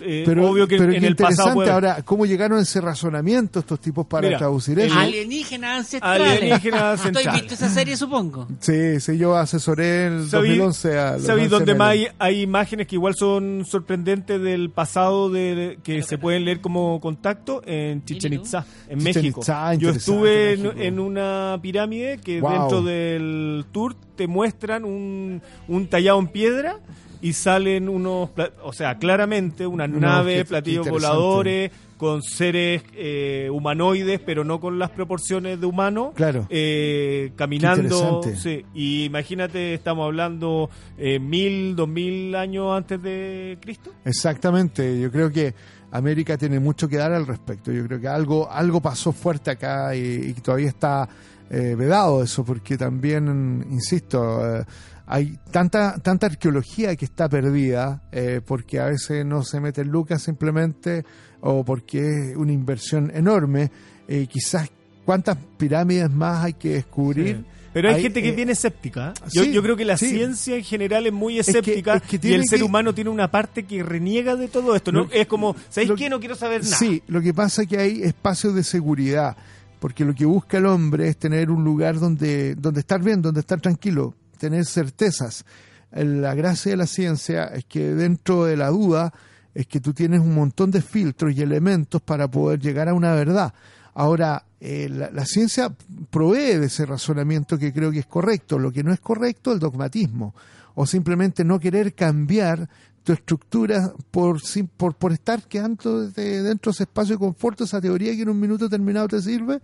Eh, 0.00 0.22
Pero, 0.26 0.50
obvio 0.50 0.66
que 0.66 0.76
pero 0.78 0.92
en 0.92 1.00
qué 1.00 1.06
el 1.06 1.16
pasado 1.16 1.32
interesante 1.50 1.54
puede. 1.54 1.70
ahora 1.70 2.02
cómo 2.04 2.26
llegaron 2.26 2.58
a 2.58 2.62
ese 2.62 2.80
razonamiento 2.80 3.60
estos 3.60 3.80
tipos 3.80 4.06
para 4.06 4.26
Mira, 4.28 4.38
traducir 4.38 4.78
eso. 4.80 4.94
Alienígenas 4.98 5.78
ancestrales. 5.78 6.28
Alienígenas 6.40 6.80
¿Tú 6.80 6.84
has 6.86 7.06
ancestrales. 7.06 7.40
visto 7.42 7.54
esa 7.54 7.68
serie, 7.68 7.96
supongo? 7.96 8.46
Sí, 8.60 9.00
sí, 9.00 9.18
yo 9.18 9.36
asesoré 9.36 10.06
en 10.06 10.12
el 10.14 10.28
¿Sabí- 10.28 10.48
2011 10.48 10.98
a 10.98 11.12
los 11.12 11.22
¿Sabéis 11.24 11.50
dónde 11.50 11.74
más 11.74 11.88
hay, 11.90 12.06
hay 12.18 12.40
imágenes 12.42 12.86
que 12.86 12.96
igual 12.96 13.14
son 13.14 13.64
sorprendentes 13.66 14.40
del 14.40 14.70
pasado 14.70 15.30
de, 15.30 15.78
que 15.82 16.02
se 16.02 16.18
pueden 16.18 16.44
leer 16.44 16.60
como 16.60 17.00
contacto? 17.00 17.62
En 17.66 18.04
Chichen 18.04 18.32
Itza, 18.34 18.64
en 18.88 18.98
Chichen 18.98 19.22
México. 19.22 19.40
Yo 19.78 19.90
estuve 19.90 20.52
en, 20.54 20.62
México. 20.62 20.80
en 20.82 20.98
una 21.00 21.58
pirámide 21.62 22.18
que 22.18 22.40
Wow. 22.40 22.50
dentro 22.52 22.82
del 22.82 23.64
tour 23.72 23.94
te 24.16 24.26
muestran 24.26 24.84
un, 24.84 25.40
un 25.68 25.86
tallado 25.88 26.18
en 26.18 26.28
piedra 26.28 26.76
y 27.24 27.32
salen 27.32 27.88
unos, 27.88 28.28
o 28.62 28.72
sea, 28.74 28.98
claramente 28.98 29.66
unas 29.66 29.88
No, 29.88 29.98
naves, 29.98 30.42
qué- 30.42 30.44
platillos 30.44 30.84
qué 30.84 30.90
voladores, 30.90 31.70
con 31.96 32.22
seres 32.22 32.82
eh, 32.94 33.48
humanoides, 33.50 34.20
pero 34.20 34.44
no 34.44 34.60
con 34.60 34.78
las 34.78 34.90
proporciones 34.90 35.58
de 35.58 35.64
humano. 35.66 36.12
Claro. 36.14 36.46
eh, 36.50 37.32
caminando. 37.36 38.20
Sí, 38.36 38.66
y 38.74 39.04
imagínate, 39.04 39.72
estamos 39.72 40.04
hablando 40.04 40.68
eh, 40.98 41.18
mil, 41.18 41.74
dos 41.74 41.88
mil 41.88 42.34
años 42.34 42.76
antes 42.76 43.00
de 43.02 43.56
Cristo. 43.62 43.90
Exactamente, 44.04 45.00
yo 45.00 45.10
creo 45.10 45.30
que 45.32 45.54
América 45.92 46.36
tiene 46.36 46.58
mucho 46.60 46.88
que 46.88 46.96
dar 46.98 47.12
al 47.12 47.26
respecto. 47.26 47.72
Yo 47.72 47.86
creo 47.86 48.00
que 48.00 48.08
algo, 48.08 48.50
algo 48.50 48.82
pasó 48.82 49.12
fuerte 49.12 49.52
acá 49.52 49.94
y, 49.96 50.00
y 50.26 50.32
todavía 50.34 50.68
está 50.68 51.08
eh, 51.48 51.74
vedado 51.78 52.22
eso, 52.22 52.44
porque 52.44 52.76
también, 52.76 53.64
insisto, 53.70 54.58
eh, 54.58 54.64
hay 55.06 55.38
tanta, 55.50 55.98
tanta 55.98 56.26
arqueología 56.26 56.96
que 56.96 57.04
está 57.04 57.28
perdida, 57.28 58.02
eh, 58.10 58.40
porque 58.44 58.80
a 58.80 58.86
veces 58.86 59.24
no 59.24 59.42
se 59.42 59.60
mete 59.60 59.82
en 59.82 59.88
lucas 59.88 60.22
simplemente, 60.22 61.04
o 61.40 61.64
porque 61.64 62.30
es 62.30 62.36
una 62.36 62.52
inversión 62.52 63.10
enorme. 63.14 63.70
Eh, 64.08 64.26
quizás 64.26 64.70
cuántas 65.04 65.36
pirámides 65.58 66.10
más 66.10 66.44
hay 66.44 66.54
que 66.54 66.70
descubrir. 66.70 67.36
Sí. 67.36 67.44
Pero 67.74 67.88
hay, 67.88 67.96
Hay, 67.96 68.02
gente 68.02 68.22
que 68.22 68.28
eh, 68.28 68.30
es 68.30 68.36
bien 68.36 68.50
escéptica. 68.50 69.10
¿eh? 69.10 69.28
Yo, 69.32 69.42
sí, 69.42 69.52
yo 69.52 69.60
creo 69.60 69.76
que 69.76 69.84
la 69.84 69.96
sí. 69.96 70.08
ciencia 70.08 70.56
en 70.56 70.62
general 70.62 71.06
es 71.08 71.12
muy 71.12 71.40
escéptica 71.40 71.96
es 71.96 72.02
que 72.02 72.20
y 72.22 72.32
el 72.32 72.46
ser 72.46 72.62
humano 72.62 72.94
tiene 72.94 73.10
una 73.10 73.32
parte 73.32 73.64
que 73.64 73.82
reniega 73.82 74.36
de 74.36 74.46
todo 74.46 74.76
esto. 74.76 74.92
¿no? 74.92 75.08
Es 75.10 75.26
como, 75.26 75.56
¿sabéis 75.70 75.92
qué? 75.96 76.08
No 76.08 76.20
quiero 76.20 76.36
saber 76.36 76.62
nada. 76.62 76.76
Sí, 76.76 77.02
lo 77.08 77.20
que 77.20 77.34
pasa 77.34 77.62
es 77.62 77.68
que 77.68 77.78
hay 77.78 78.02
espacios 78.02 78.54
de 78.54 78.62
seguridad, 78.62 79.36
porque 79.80 80.04
lo 80.04 80.14
que 80.14 80.24
busca 80.24 80.58
el 80.58 80.66
hombre 80.66 81.08
es 81.08 81.16
tener 81.16 81.50
un 81.50 81.64
lugar 81.64 81.98
donde, 81.98 82.54
donde 82.54 82.78
estar 82.78 83.02
bien, 83.02 83.20
donde 83.20 83.40
estar 83.40 83.60
tranquilo, 83.60 84.14
tener 84.36 84.64
certezas. 84.64 85.44
La 85.92 86.34
gracia 86.34 86.72
de 86.72 86.76
la 86.76 86.86
ciencia 86.86 87.44
es 87.46 87.64
que 87.64 87.94
dentro 87.94 88.44
de 88.44 88.56
la 88.56 88.68
duda 88.68 89.12
es 89.54 89.66
que 89.66 89.80
tú 89.80 89.92
tienes 89.94 90.20
un 90.20 90.34
montón 90.34 90.70
de 90.70 90.82
filtros 90.82 91.34
y 91.34 91.42
elementos 91.42 92.02
para 92.02 92.28
poder 92.28 92.58
llegar 92.58 92.88
a 92.88 92.94
una 92.94 93.14
verdad. 93.14 93.54
Ahora, 93.94 94.44
eh, 94.60 94.88
la, 94.90 95.10
la 95.10 95.24
ciencia 95.24 95.72
provee 96.10 96.58
de 96.58 96.66
ese 96.66 96.84
razonamiento 96.84 97.58
que 97.58 97.72
creo 97.72 97.92
que 97.92 98.00
es 98.00 98.06
correcto. 98.06 98.58
Lo 98.58 98.72
que 98.72 98.82
no 98.82 98.92
es 98.92 99.00
correcto 99.00 99.50
es 99.50 99.54
el 99.54 99.60
dogmatismo 99.60 100.34
o 100.74 100.86
simplemente 100.86 101.44
no 101.44 101.60
querer 101.60 101.94
cambiar 101.94 102.68
tu 103.04 103.12
estructura 103.12 103.92
por, 104.10 104.40
sim- 104.40 104.66
por, 104.76 104.94
por 104.94 105.12
estar 105.12 105.42
quedando 105.42 106.08
de- 106.08 106.42
dentro 106.42 106.72
de 106.72 106.74
ese 106.74 106.82
espacio 106.84 107.14
de 107.14 107.18
confort, 107.18 107.60
esa 107.60 107.80
teoría 107.80 108.16
que 108.16 108.22
en 108.22 108.30
un 108.30 108.40
minuto 108.40 108.68
terminado 108.68 109.06
te 109.08 109.20
sirve 109.20 109.60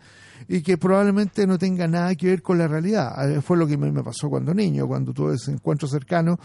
y 0.46 0.60
que 0.62 0.76
probablemente 0.78 1.46
no 1.46 1.58
tenga 1.58 1.88
nada 1.88 2.14
que 2.14 2.26
ver 2.26 2.42
con 2.42 2.58
la 2.58 2.68
realidad. 2.68 3.30
Eh, 3.30 3.40
Fue 3.40 3.56
lo 3.56 3.66
que 3.66 3.76
me, 3.78 3.90
me 3.90 4.02
pasó 4.04 4.28
cuando 4.28 4.52
niño, 4.54 4.86
cuando 4.86 5.12
tuve 5.12 5.34
ese 5.36 5.50
encuentro 5.52 5.88
cercano. 5.88 6.38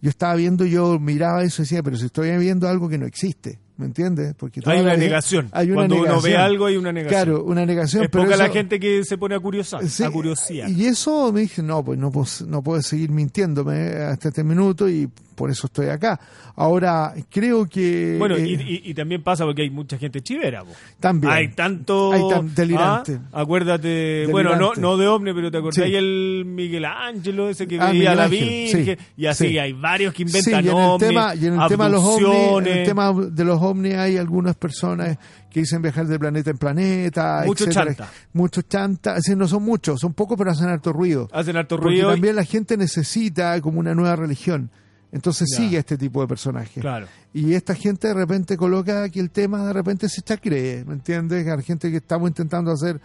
Yo 0.00 0.10
estaba 0.10 0.36
viendo, 0.36 0.64
yo 0.64 0.98
miraba 1.00 1.42
eso 1.42 1.60
y 1.60 1.64
decía, 1.64 1.82
pero 1.82 1.96
si 1.96 2.06
estoy 2.06 2.36
viendo 2.38 2.68
algo 2.68 2.88
que 2.88 2.98
no 2.98 3.04
existe, 3.04 3.58
¿me 3.78 3.86
entiendes? 3.86 4.32
Porque 4.38 4.60
Hay 4.64 4.78
una 4.80 4.96
negación. 4.96 5.48
Hay 5.50 5.66
una 5.72 5.74
Cuando 5.80 5.94
uno 5.96 6.04
negación. 6.04 6.32
ve 6.32 6.36
algo 6.38 6.66
hay 6.66 6.76
una 6.76 6.92
negación. 6.92 7.24
Claro, 7.24 7.42
una 7.44 7.66
negación. 7.66 8.04
es 8.04 8.08
pero 8.10 8.22
poca 8.24 8.36
la 8.36 8.48
gente 8.48 8.78
que 8.78 9.02
se 9.02 9.18
pone 9.18 9.34
a 9.34 9.40
curiosar, 9.40 9.84
Sí, 9.88 10.04
a 10.04 10.10
curiosidad. 10.10 10.68
Y 10.68 10.86
eso 10.86 11.32
me 11.32 11.40
dije, 11.40 11.62
no, 11.64 11.84
pues 11.84 11.98
no 11.98 12.12
puedo, 12.12 12.28
no 12.46 12.62
puedo 12.62 12.80
seguir 12.80 13.10
mintiéndome 13.10 13.88
hasta 13.96 14.28
este 14.28 14.44
minuto 14.44 14.88
y 14.88 15.10
por 15.38 15.50
eso 15.50 15.68
estoy 15.68 15.86
acá. 15.88 16.18
Ahora, 16.56 17.14
creo 17.30 17.66
que... 17.68 18.16
Bueno, 18.18 18.34
eh, 18.34 18.46
y, 18.48 18.54
y- 18.54 18.82
y 18.90 18.94
también 18.94 19.22
pasa 19.22 19.44
porque 19.44 19.62
hay 19.62 19.70
mucha 19.70 19.96
gente 19.96 20.20
chivera. 20.20 20.64
po. 20.64 20.72
también. 20.98 21.32
Hay 21.32 21.48
tanto. 21.54 22.12
Hay 22.12 22.28
tan 22.28 22.52
delirante. 22.54 23.20
Ah, 23.32 23.42
acuérdate, 23.42 24.26
bueno, 24.30 24.50
no, 24.50 24.70
Delirante. 24.74 24.80
no 24.80 24.96
de 24.96 25.06
ovni, 25.06 25.32
pero 25.32 25.50
te 25.52 25.58
acordás 25.58 25.84
Sí. 25.86 25.94
el 25.94 26.42
Miguel 26.44 26.84
Ángelo, 26.84 27.48
ese 27.48 27.68
que 27.68 27.78
Ah, 27.80 27.92
veía 27.92 28.14
la 28.16 28.26
Virgen. 28.26 28.84
sí, 28.84 28.96
y 29.16 29.26
así 29.26 29.48
sí. 29.50 29.58
hay 29.58 29.72
varios 29.72 30.12
que 30.12 30.22
inventan 30.24 30.64
y 30.64 30.68
en 30.68 30.76
el 30.76 30.98
tema, 30.98 31.34
y 31.36 31.46
en 31.46 31.60
el 31.60 31.68
tema 31.68 31.84
de 31.84 31.90
los 31.92 32.04
ovnis, 32.04 32.66
en 32.66 32.78
el 32.78 32.84
tema 32.86 33.12
de 33.12 33.44
los 33.44 33.62
ovnis 33.62 33.94
hay 33.94 34.16
algunas 34.16 34.56
personas 34.56 35.16
que 35.50 35.60
dicen 35.60 35.80
viajar 35.80 36.06
de 36.08 36.18
planeta 36.18 36.50
en 36.50 36.58
planeta, 36.58 37.42
Mucho 37.46 37.64
etcétera. 37.64 37.86
chanta. 37.94 38.12
Muchos 38.32 38.68
chanta, 38.68 39.10
es 39.12 39.16
decir, 39.24 39.36
no 39.36 39.46
son 39.46 39.62
muchos, 39.62 40.00
son 40.00 40.12
pocos 40.12 40.36
pero 40.36 40.50
hacen 40.50 40.68
harto 40.68 40.92
ruido. 40.92 41.28
Hacen 41.32 41.56
harto 41.56 41.76
Porque 41.76 41.90
ruido. 41.90 42.10
y- 42.10 42.12
también 42.14 42.34
la 42.36 42.44
gente 42.44 42.76
necesita 42.76 43.60
como 43.60 43.78
una 43.80 43.94
nueva 43.94 44.16
religión. 44.16 44.70
Entonces 45.12 45.48
Ya. 45.50 45.56
sigue 45.56 45.76
a 45.78 45.80
este 45.80 45.96
tipo 45.96 46.20
de 46.20 46.28
personajes. 46.28 46.80
Claro. 46.82 47.06
Y 47.32 47.54
esta 47.54 47.74
gente 47.74 48.08
de 48.08 48.14
repente 48.14 48.56
coloca 48.56 49.08
que 49.08 49.20
el 49.20 49.30
tema 49.30 49.66
de 49.66 49.72
repente 49.72 50.08
se 50.08 50.20
está 50.20 50.36
cree, 50.36 50.84
¿me 50.84 50.94
entiendes? 50.94 51.46
La 51.46 51.60
gente 51.62 51.90
que 51.90 51.96
estamos 51.98 52.28
intentando 52.28 52.70
hacer 52.72 53.00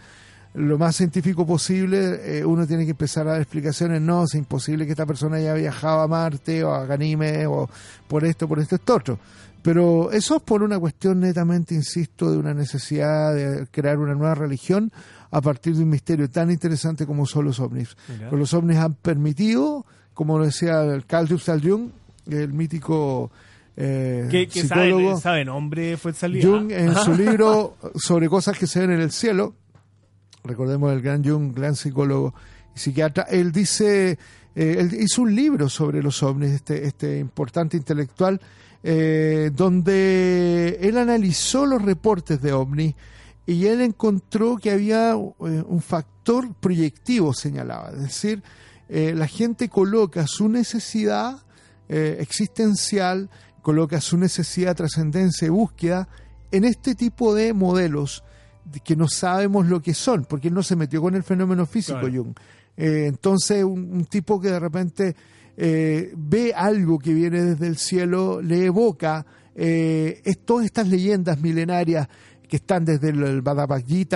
lo 0.54 0.78
más 0.78 0.94
científico 0.94 1.44
posible, 1.44 2.38
eh, 2.38 2.44
uno 2.44 2.66
tiene 2.66 2.84
que 2.84 2.92
empezar 2.92 3.26
a 3.26 3.32
dar 3.32 3.40
explicaciones, 3.40 4.00
no, 4.00 4.24
es 4.24 4.34
imposible 4.34 4.84
que 4.86 4.92
esta 4.92 5.04
persona 5.06 5.36
haya 5.36 5.52
viajado 5.54 6.00
a 6.02 6.06
Marte 6.08 6.62
o 6.62 6.72
a 6.72 6.86
Ganímedes 6.86 7.48
o 7.48 7.68
por 8.06 8.24
esto, 8.24 8.46
por 8.46 8.60
esto, 8.60 8.76
esto 8.76 8.94
otro. 8.94 9.18
Pero 9.62 10.12
eso 10.12 10.36
es 10.36 10.42
por 10.42 10.62
una 10.62 10.78
cuestión 10.78 11.20
netamente, 11.20 11.74
insisto, 11.74 12.30
de 12.30 12.36
una 12.36 12.52
necesidad 12.54 13.34
de 13.34 13.66
crear 13.70 13.98
una 13.98 14.14
nueva 14.14 14.34
religión 14.34 14.92
a 15.30 15.40
partir 15.40 15.74
de 15.74 15.82
un 15.82 15.88
misterio 15.88 16.30
tan 16.30 16.50
interesante 16.50 17.06
como 17.06 17.26
son 17.26 17.46
los 17.46 17.58
ovnis. 17.58 17.96
Mira. 18.08 18.28
Pues 18.28 18.38
los 18.38 18.54
ovnis 18.54 18.76
han 18.76 18.94
permitido, 18.94 19.84
como 20.14 20.38
lo 20.38 20.46
decía 20.46 20.82
el 20.82 21.04
Carl 21.06 21.28
Jung, 21.28 21.90
el 22.30 22.52
mítico 22.52 23.30
eh, 23.76 24.28
que, 24.30 24.46
que 24.46 24.62
psicólogo, 24.62 25.10
sabe, 25.10 25.20
sabe 25.20 25.44
nombre 25.44 25.96
fue 25.96 26.12
salida. 26.12 26.48
Jung 26.48 26.70
en 26.70 26.94
su 26.94 27.14
libro 27.14 27.76
sobre 27.96 28.28
cosas 28.28 28.56
que 28.58 28.66
se 28.66 28.80
ven 28.80 28.92
en 28.92 29.00
el 29.00 29.10
cielo, 29.10 29.54
recordemos 30.44 30.92
el 30.92 31.02
gran 31.02 31.24
Jung, 31.24 31.54
gran 31.54 31.74
psicólogo 31.74 32.34
y 32.74 32.78
psiquiatra, 32.78 33.24
él 33.24 33.52
dice, 33.52 34.18
eh, 34.54 34.76
él 34.78 34.94
hizo 35.00 35.22
un 35.22 35.34
libro 35.34 35.68
sobre 35.68 36.02
los 36.02 36.22
ovnis, 36.22 36.52
este, 36.52 36.86
este 36.86 37.18
importante 37.18 37.76
intelectual, 37.76 38.40
eh, 38.82 39.50
donde 39.54 40.78
él 40.80 40.98
analizó 40.98 41.66
los 41.66 41.82
reportes 41.82 42.40
de 42.40 42.52
ovnis 42.52 42.94
y 43.46 43.66
él 43.66 43.80
encontró 43.80 44.56
que 44.56 44.70
había 44.70 45.12
eh, 45.12 45.14
un 45.16 45.82
factor 45.82 46.54
proyectivo, 46.54 47.32
señalaba, 47.34 47.90
es 47.90 48.02
decir, 48.02 48.42
eh, 48.88 49.14
la 49.14 49.26
gente 49.26 49.68
coloca 49.68 50.26
su 50.26 50.48
necesidad 50.48 51.42
eh, 51.88 52.18
existencial, 52.20 53.30
coloca 53.62 54.00
su 54.00 54.16
necesidad, 54.16 54.76
trascendencia 54.76 55.46
y 55.46 55.50
búsqueda 55.50 56.08
en 56.50 56.64
este 56.64 56.94
tipo 56.94 57.34
de 57.34 57.52
modelos 57.52 58.24
de 58.64 58.80
que 58.80 58.96
no 58.96 59.08
sabemos 59.08 59.66
lo 59.66 59.80
que 59.80 59.94
son, 59.94 60.24
porque 60.24 60.48
él 60.48 60.54
no 60.54 60.62
se 60.62 60.76
metió 60.76 61.00
con 61.00 61.14
el 61.14 61.22
fenómeno 61.22 61.66
físico, 61.66 62.00
Claro. 62.00 62.24
Jung. 62.24 62.34
Eh, 62.76 63.06
entonces, 63.08 63.64
un, 63.64 63.92
un 63.92 64.04
tipo 64.06 64.40
que 64.40 64.50
de 64.50 64.60
repente 64.60 65.16
ve 65.56 66.52
algo 66.52 66.98
que 66.98 67.14
viene 67.14 67.40
desde 67.40 67.68
el 67.68 67.76
cielo, 67.76 68.42
le 68.42 68.64
evoca 68.64 69.24
eh, 69.56 70.20
es 70.24 70.40
todas 70.44 70.66
estas 70.66 70.88
leyendas 70.88 71.40
milenarias 71.40 72.08
que 72.48 72.56
están 72.56 72.84
desde 72.84 73.10
el, 73.10 73.22
el 73.22 73.42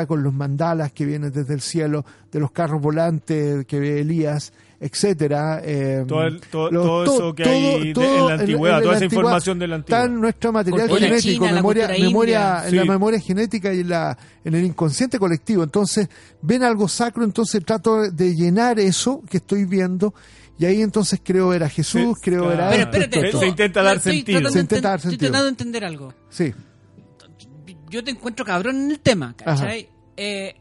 con 0.06 0.22
los 0.22 0.32
mandalas 0.34 0.92
que 0.92 1.04
vienen 1.06 1.32
desde 1.32 1.54
el 1.54 1.60
cielo, 1.60 2.04
de 2.30 2.40
los 2.40 2.50
carros 2.52 2.80
volantes 2.80 3.64
que 3.66 3.80
ve 3.80 4.00
Elías, 4.00 4.52
etcétera. 4.80 5.60
eh, 5.64 6.04
Todo 6.06 6.22
el- 6.24 6.40
todo- 6.40 6.70
los- 6.70 6.84
todo 6.86 7.04
eso 7.04 7.34
que 7.34 7.42
hay 7.44 7.92
de- 7.92 8.18
en 8.18 8.26
la 8.26 8.34
antigüedad, 8.34 8.82
toda 8.82 8.96
esa 8.96 9.04
información 9.06 9.58
de 9.58 9.66
la 9.68 9.76
Está 9.76 9.96
en 9.96 10.02
antigüedad. 10.02 10.20
nuestro 10.22 10.52
material 10.52 10.80
Cultura 10.88 11.08
genético, 11.08 11.32
china, 11.44 11.46
la 11.46 11.56
memoria, 11.56 11.88
memoria, 11.88 12.62
en 12.68 12.76
la 12.76 12.84
memoria 12.84 13.20
genética 13.20 13.72
y 13.74 13.80
en, 13.80 13.88
la, 13.88 14.18
en 14.44 14.54
el 14.54 14.64
inconsciente 14.64 15.18
colectivo. 15.18 15.62
Entonces, 15.64 16.08
ven 16.42 16.62
algo 16.62 16.86
sacro, 16.88 17.24
entonces 17.24 17.64
trato 17.64 18.10
de 18.10 18.34
llenar 18.34 18.78
eso 18.78 19.22
que 19.28 19.38
estoy 19.38 19.64
viendo. 19.64 20.14
Y 20.60 20.64
ahí 20.66 20.82
entonces 20.82 21.20
creo 21.24 21.48
ver 21.48 21.62
a 21.62 21.68
Jesús, 21.68 22.16
Sí, 22.16 22.20
creo 22.30 22.48
ver 22.48 22.60
a 22.60 22.68
claro. 22.70 22.70
Pero 22.70 22.82
esto, 22.82 22.98
espérate, 22.98 23.26
esto, 23.28 23.38
Se 23.38 23.44
tú- 23.44 23.50
intenta 23.50 23.82
dar 23.82 24.00
sentido. 24.00 24.50
Se 24.50 24.60
intenta 24.60 24.88
dar 24.88 24.96
Estoy 24.98 25.10
sentido. 25.12 25.30
tratando 25.30 25.44
de 25.44 25.50
entender 25.50 25.84
algo. 25.84 26.14
Sí, 26.30 26.52
Yo 27.90 28.02
te 28.04 28.10
encuentro 28.10 28.44
cabrón 28.44 28.76
en 28.76 28.90
el 28.90 29.00
tema, 29.00 29.34
¿cachai? 29.36 29.88
Eh, 30.16 30.54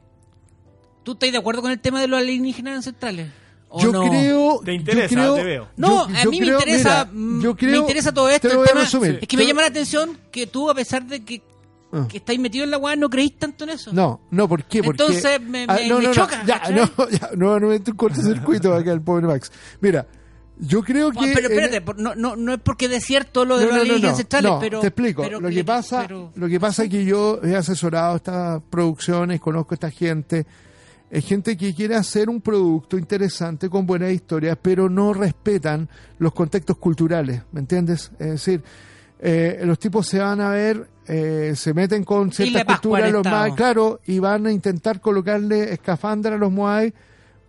¿Tú 1.04 1.14
estás 1.14 1.32
de 1.32 1.38
acuerdo 1.38 1.62
con 1.62 1.72
el 1.72 1.80
tema 1.80 2.02
de 2.02 2.08
los 2.08 2.20
alienígenas 2.20 2.76
ancestrales? 2.78 3.28
¿O 3.70 3.82
yo 3.82 3.92
no? 3.92 4.10
creo. 4.10 4.62
Te 4.64 4.74
interesa, 4.74 5.10
yo 5.10 5.16
creo- 5.22 5.36
te 5.36 5.44
veo. 5.44 5.68
No, 5.78 6.10
yo- 6.10 6.18
a 6.18 6.26
mí 6.26 6.40
creo- 6.40 6.58
me 6.60 6.64
interesa, 6.64 7.06
mira, 7.12 7.20
mm, 7.38 7.42
yo 7.42 7.56
creo- 7.56 7.72
me 7.72 7.78
interesa 7.78 8.14
todo 8.14 8.30
esto. 8.30 8.48
Te 8.48 8.54
lo 8.54 8.54
el 8.54 8.58
voy 8.60 8.66
a 8.66 8.70
tema- 8.70 8.82
resumir. 8.82 9.20
es 9.22 9.28
que 9.28 9.38
me 9.38 9.44
Te- 9.44 9.48
llama 9.50 9.62
la 9.62 9.68
atención 9.68 10.18
que 10.32 10.48
tú, 10.48 10.70
a 10.70 10.76
pesar 10.76 11.06
de 11.06 11.24
que, 11.26 11.42
Ah. 11.92 12.06
que 12.10 12.18
estáis 12.18 12.40
metido 12.40 12.64
en 12.66 12.72
la 12.72 12.78
weá, 12.78 12.96
no 12.96 13.10
creís 13.10 13.38
tanto 13.38 13.64
en 13.66 13.72
eso. 13.72 13.92
No, 13.94 14.22
no, 14.32 14.48
¿por 14.48 14.64
qué? 14.66 14.82
Porque, 14.84 15.04
Entonces, 15.04 15.42
me- 15.42 15.66
Ah, 15.68 15.76
me- 15.76 15.88
no, 15.88 15.98
me 15.98 16.04
no, 16.04 16.08
no, 16.10 16.14
choca, 16.14 16.44
Ya, 16.46 16.60
¿cachai? 16.60 16.76
no, 16.76 16.90
ya, 17.10 17.30
nuevamente 17.36 17.92
un 17.92 17.98
cortocircuito 17.98 18.74
acá 18.74 18.92
el 18.94 19.02
pobre 19.02 19.28
Max. 19.28 19.52
Mira, 19.82 20.06
yo 20.60 20.82
creo 20.84 21.12
que. 21.12 21.32
Pero 21.34 21.48
espérate, 21.50 21.82
por- 21.82 22.00
no, 22.00 22.16
no, 22.16 22.36
no 22.36 22.54
es 22.54 22.60
porque 22.60 22.88
de 22.88 23.00
cierto 23.02 23.46
lo 23.46 23.58
de 23.58 23.66
No, 23.68 23.84
los 23.84 24.02
no, 24.02 24.10
ancestrales, 24.10 24.52
pero... 24.60 24.80
te 24.82 24.88
explico. 24.88 25.22
pero- 25.24 25.40
lo 25.40 25.50
que 25.50 25.64
pasa, 25.64 26.02
pero- 26.04 26.32
lo 26.36 26.48
que 26.48 26.60
pasa 26.60 26.84
es 26.86 26.90
que 26.90 27.06
yo 27.06 27.40
he 27.44 27.56
asesorado 27.56 28.16
estas 28.18 28.62
producciones, 28.70 29.40
conozco 29.40 29.74
a 29.74 29.76
esta 29.76 29.92
gente, 29.92 30.46
es 31.10 31.26
gente 31.26 31.56
que 31.56 31.74
quiere 31.74 31.96
hacer 31.96 32.30
un 32.30 32.42
producto 32.42 32.98
interesante 32.98 33.70
con 33.70 33.86
buenas 33.86 34.12
historias, 34.12 34.58
pero 34.62 34.90
no 34.90 35.14
respetan 35.14 35.88
los 36.20 36.34
contextos 36.34 36.78
culturales, 36.78 37.44
¿me 37.52 37.60
entiendes? 37.62 38.12
Es 38.20 38.28
decir, 38.28 38.62
eh, 39.20 39.62
los 39.64 39.80
tipos 39.80 40.06
se 40.08 40.20
van 40.20 40.42
a 40.42 40.50
ver, 40.50 40.88
eh, 41.08 41.54
se 41.56 41.74
meten 41.74 42.04
con 42.04 42.30
culturas, 42.30 43.06
al 43.06 43.12
los 43.14 43.24
más, 43.26 43.54
claro, 43.54 44.02
y 44.06 44.20
van 44.20 44.48
a 44.48 44.52
intentar 44.52 45.00
colocarle 45.00 45.72
escafandra 45.72 46.36
a 46.36 46.38
los 46.38 46.52
Moai 46.52 46.94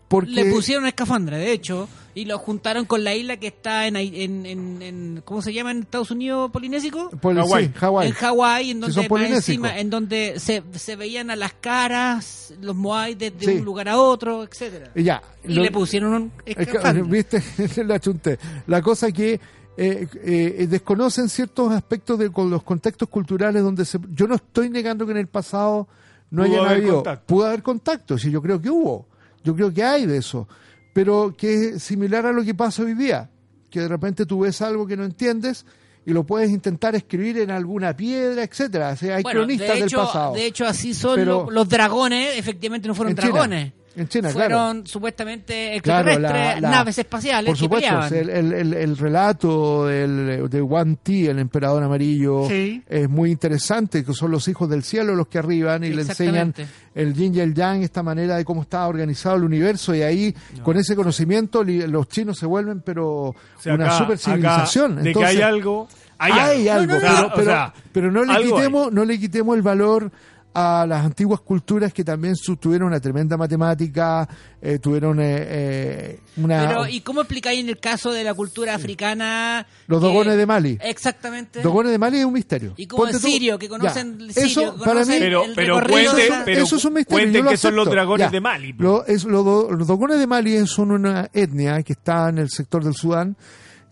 porque 0.09 0.31
Le 0.33 0.51
pusieron 0.51 0.87
escafandra, 0.87 1.37
de 1.37 1.53
hecho, 1.53 1.89
y 2.15 2.25
lo 2.25 2.39
juntaron 2.39 2.87
con 2.87 3.05
la 3.05 3.15
isla 3.15 3.37
que 3.37 3.49
está 3.49 3.87
en, 3.87 3.97
en, 3.97 4.47
en, 4.47 4.83
en- 4.83 5.23
¿cómo 5.25 5.43
se 5.43 5.53
llama 5.53 5.71
en 5.71 5.81
Estados 5.81 6.11
Unidos 6.11 6.51
polinésico? 6.51 7.11
Hawái. 7.23 7.67
sí, 7.67 7.73
Hawái. 7.77 8.09
En 8.09 8.15
Hawái, 8.15 8.71
en 8.71 8.81
donde, 8.81 9.09
más 9.09 9.31
encima, 9.31 9.79
en 9.79 9.91
donde 9.91 10.35
se, 10.41 10.63
se 10.75 10.97
veían 10.97 11.31
a 11.31 11.37
las 11.37 11.53
caras 11.53 12.55
los 12.61 12.75
moai 12.75 13.15
de, 13.15 13.31
de 13.31 13.45
Sí. 13.45 13.51
un 13.59 13.65
lugar 13.65 13.89
a 13.89 13.99
otro, 13.99 14.43
etcétera 14.45 14.91
Y 14.95 15.03
ya. 15.05 15.23
Y 15.45 15.53
lo- 15.55 15.63
le 15.63 15.71
pusieron 15.71 16.15
un 16.15 16.33
escafandra. 16.45 17.05
¿Viste? 17.09 17.43
la 17.85 18.01
chunté. 18.01 18.39
La 18.67 18.81
cosa 18.83 19.13
que 19.13 19.39
eh, 19.77 20.09
eh, 20.25 20.67
desconocen 20.69 21.29
ciertos 21.29 21.71
aspectos 21.73 22.19
de 22.19 22.31
con 22.33 22.51
los 22.51 22.63
contextos 22.65 23.09
culturales 23.09 23.63
donde 23.63 23.85
se, 23.85 23.99
yo 24.13 24.27
no 24.27 24.35
estoy 24.37 24.71
negando 24.71 25.05
que 25.07 25.13
en 25.13 25.19
el 25.19 25.29
pasado 25.29 25.87
no 26.31 26.45
Pudo 26.45 26.63
haya 26.63 26.71
habido. 26.71 26.95
contacto. 26.97 27.27
Pudo 27.27 27.47
haber 27.47 27.63
contacto, 27.63 28.19
sí, 28.19 28.31
yo 28.31 28.43
creo 28.43 28.61
que 28.61 28.71
hubo. 28.71 29.07
Yo 29.49 29.55
creo 29.57 29.73
que 29.73 29.83
hay 29.83 30.05
de 30.05 30.19
eso. 30.19 30.47
Pero 30.93 31.35
que 31.35 31.71
es 31.71 31.83
similar 31.83 32.27
a 32.27 32.33
lo 32.33 32.45
que 32.45 32.53
pasa 32.55 32.83
hoy 32.83 32.93
día. 32.93 33.31
Que 33.71 33.81
de 33.81 33.89
repente 33.89 34.27
tú 34.27 34.41
ves 34.41 34.61
algo 34.61 34.87
que 34.87 34.95
no 34.95 35.05
entiendes 35.05 35.65
y 36.05 36.13
lo 36.13 36.25
puedes 36.25 36.51
intentar 36.51 36.95
escribir 36.95 37.39
en 37.39 37.51
alguna 37.51 37.97
piedra, 37.97 38.43
etcétera. 38.43 38.91
O 38.91 38.97
sea, 38.97 39.17
hay 39.17 39.23
Bueno, 39.23 39.41
cronistas 39.41 39.69
de 39.79 39.85
hecho, 39.87 39.97
del 39.97 40.07
pasado. 40.07 40.35
De 40.35 40.45
hecho, 40.47 40.67
así 40.67 40.93
son 40.93 41.15
Pero- 41.17 41.51
los 41.51 41.67
dragones. 41.67 42.37
Efectivamente, 42.37 42.89
no 42.89 42.95
fueron 42.95 43.15
China. 43.17 43.73
En 43.99 44.09
China, 44.09 44.29
fueron 44.31 44.87
supuestamente 44.87 45.81
Claro, 45.83 46.19
la- 46.19 46.61
la- 46.61 46.71
naves 46.71 46.99
espaciales 46.99 47.47
Por 47.51 47.57
que 47.57 47.65
supuesto, 47.65 47.89
peleaban. 48.09 48.15
el, 48.15 48.31
el- 48.31 48.53
el- 48.53 48.75
el 48.75 48.97
relato 48.97 49.87
del, 49.87 50.49
de 50.49 50.63
Wan 50.63 50.97
Ti, 51.03 51.27
el 51.27 51.39
emperador 51.39 51.83
amarillo, 51.83 52.47
Sí. 52.49 52.83
es 52.89 53.09
muy 53.09 53.31
interesante, 53.31 54.05
que 54.05 54.13
son 54.15 54.31
los 54.31 54.47
hijos 54.49 54.69
del 54.71 54.83
cielo 54.85 55.15
los 55.15 55.27
que 55.27 55.39
arriban 55.39 55.83
y 55.85 55.91
le 55.91 56.03
enseñan 56.03 56.55
el 56.95 57.15
yin 57.15 57.35
y 57.35 57.41
el 57.41 57.55
yang, 57.55 57.83
esta 57.83 58.03
manera 58.03 58.37
de 58.37 58.45
cómo 58.45 58.63
está 58.63 58.87
organizado 58.87 59.37
el 59.37 59.45
universo, 59.45 59.95
y 59.95 60.03
ahí, 60.03 60.35
con 60.63 60.77
ese 60.77 60.95
conocimiento, 60.95 61.65
li- 61.65 61.87
los 61.87 62.09
chinos 62.09 62.39
se 62.39 62.47
vuelven, 62.47 62.81
pero 62.83 63.07
O 63.31 63.35
sea, 63.61 63.75
una 63.75 63.87
acá- 63.87 63.99
super 63.99 64.19
civilización. 64.19 64.93
acá 64.93 64.97
de 64.99 65.03
que 65.03 65.09
Entonces, 65.11 65.37
hay 65.37 65.43
algo. 65.43 65.89
Hay, 66.21 66.33
hay 66.33 66.69
algo, 66.69 66.97
O 66.97 67.01
sea, 67.01 67.11
pero, 67.15 67.27
o 67.27 67.33
pero- 67.37 67.45
sea, 67.51 67.75
pero 67.93 68.11
no 68.11 68.25
le 68.25 68.33
algo 68.33 68.57
hay. 68.57 68.63
quitemos, 68.63 68.93
no 68.93 69.05
le 69.05 69.19
quitemos 69.21 69.57
el 69.57 69.63
valor 69.63 70.11
a 70.55 70.87
las 70.89 71.05
antiguas 71.05 71.41
culturas 71.41 71.93
que 71.93 72.03
también 72.03 72.35
tuvieron 72.61 72.89
una 72.89 72.99
tremenda 73.01 73.37
matemática, 73.37 74.29
eh, 74.61 74.79
tuvieron 74.81 75.21
eh, 75.21 75.25
eh, 75.49 76.21
una 76.39 76.67
Pero, 76.67 76.89
¿y 76.89 77.01
cómo 77.03 77.21
explicáis 77.21 77.61
en 77.61 77.69
el 77.69 77.79
caso 77.79 78.11
de 78.11 78.25
la 78.25 78.35
cultura 78.35 78.75
africana? 78.75 79.67
Los 79.87 80.01
que- 80.01 80.07
dogones 80.07 80.37
de 80.37 80.47
Mali. 80.47 80.79
Exactamente. 80.81 81.61
Dogones 81.63 81.93
de 81.93 81.99
Mali 81.99 82.19
es 82.19 82.25
un 82.25 82.33
misterio. 82.33 82.75
Y 82.77 82.87
como 82.87 83.07
el 83.07 83.13
tú- 83.13 83.19
sirio, 83.21 83.59
que 83.59 83.69
conocen 83.69 84.19
Ya. 84.19 84.25
el 84.25 84.33
sirio, 84.33 84.49
Eso, 84.49 84.79
que 84.79 84.85
para 84.85 85.05
mí, 85.05 85.15
Pero- 85.19 85.45
el 85.45 85.55
pero 85.55 85.75
cuente- 85.87 86.29
la- 86.29 86.45
pero 86.45 86.63
eso 86.65 86.77
es 86.77 86.85
un 86.85 86.95
misterio. 86.95 87.19
cuente 87.25 87.39
yo 87.39 87.45
lo 87.45 87.51
qué 87.51 87.57
son 87.57 87.77
los 87.77 87.89
dragones 87.91 88.27
Ya. 88.27 88.31
de 88.31 88.41
Mali, 88.41 88.73
po. 88.73 88.83
Lo- 88.83 89.07
es- 89.07 89.25
lo 89.25 89.43
do- 89.45 89.71
los 89.71 89.87
dogones 89.87 90.19
de 90.19 90.27
Mali 90.27 90.67
son 90.67 90.91
una 90.91 91.29
etnia 91.33 91.83
que 91.83 91.93
está 91.93 92.31
en 92.31 92.39
el 92.39 92.51
sector 92.51 92.83
del 92.83 92.95
Sudán. 92.95 93.37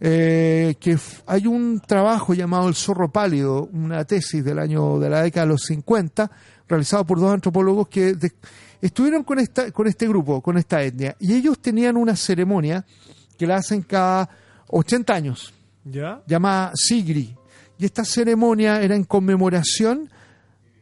Eh, 0.01 0.74
que 0.78 0.99
hay 1.26 1.47
un 1.47 1.80
trabajo 1.80 2.34
llamado 2.34 2.68
El 2.68 2.74
Zorro 2.74 3.11
Pálido, 3.11 3.68
una 3.72 4.05
tesis 4.05 4.44
del 4.44 4.59
año 4.59 4.99
de 4.99 5.09
la 5.11 5.22
década 5.22 5.47
de 5.47 5.53
los 5.53 5.62
50, 5.62 6.30
realizado 6.68 7.05
por 7.05 7.18
dos 7.20 7.32
antropólogos 7.32 7.88
que 7.88 8.14
de- 8.14 8.32
estuvieron 8.82 9.24
con 9.24 9.38
esta 9.38 9.70
con 9.72 9.86
este 9.86 10.07
grupo, 10.07 10.40
con 10.42 10.59
esta 10.59 10.82
etnia, 10.82 11.16
y 11.18 11.34
ellos 11.34 11.59
tenían 11.61 11.97
una 11.97 12.14
ceremonia 12.16 12.84
que 13.38 13.47
la 13.47 13.57
hacen 13.57 13.82
cada 13.82 14.28
80 14.68 15.14
años 15.14 15.55
¿Ya? 15.84 16.22
llamada 16.26 16.72
Sigri. 16.74 17.34
Y 17.78 17.84
esta 17.84 18.05
ceremonia 18.05 18.80
era 18.82 18.97
en 18.97 19.05
conmemoración 19.05 20.11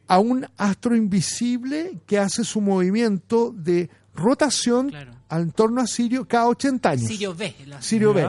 a 0.06 0.18
un 0.18 0.46
astro 0.56 0.94
invisible 0.96 1.98
que 2.06 2.18
hace 2.18 2.44
su 2.44 2.60
movimiento 2.60 3.52
de 3.56 3.90
rotación 4.14 4.90
Claro. 4.90 5.12
al 5.28 5.52
torno 5.52 5.80
a 5.80 5.86
Sirio 5.88 6.26
cada 6.28 6.46
80 6.48 6.90
años. 6.90 7.08
Sirio 7.08 7.34
B. 7.34 7.54
la- 7.66 7.82
Sirio. 7.82 8.14
B. 8.14 8.28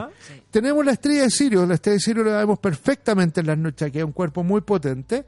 Tenemos 0.56 0.86
la 0.86 0.92
estrella 0.92 1.22
de 1.24 1.30
Sirio. 1.30 1.66
La 1.66 1.74
estrella 1.74 1.96
de 1.96 2.00
Sirio 2.00 2.24
la 2.24 2.38
vemos 2.38 2.58
perfectamente 2.58 3.40
en 3.40 3.46
las 3.46 3.58
noches, 3.58 3.92
que 3.92 3.98
es 3.98 4.04
un 4.06 4.12
cuerpo 4.12 4.42
muy 4.42 4.62
potente. 4.62 5.26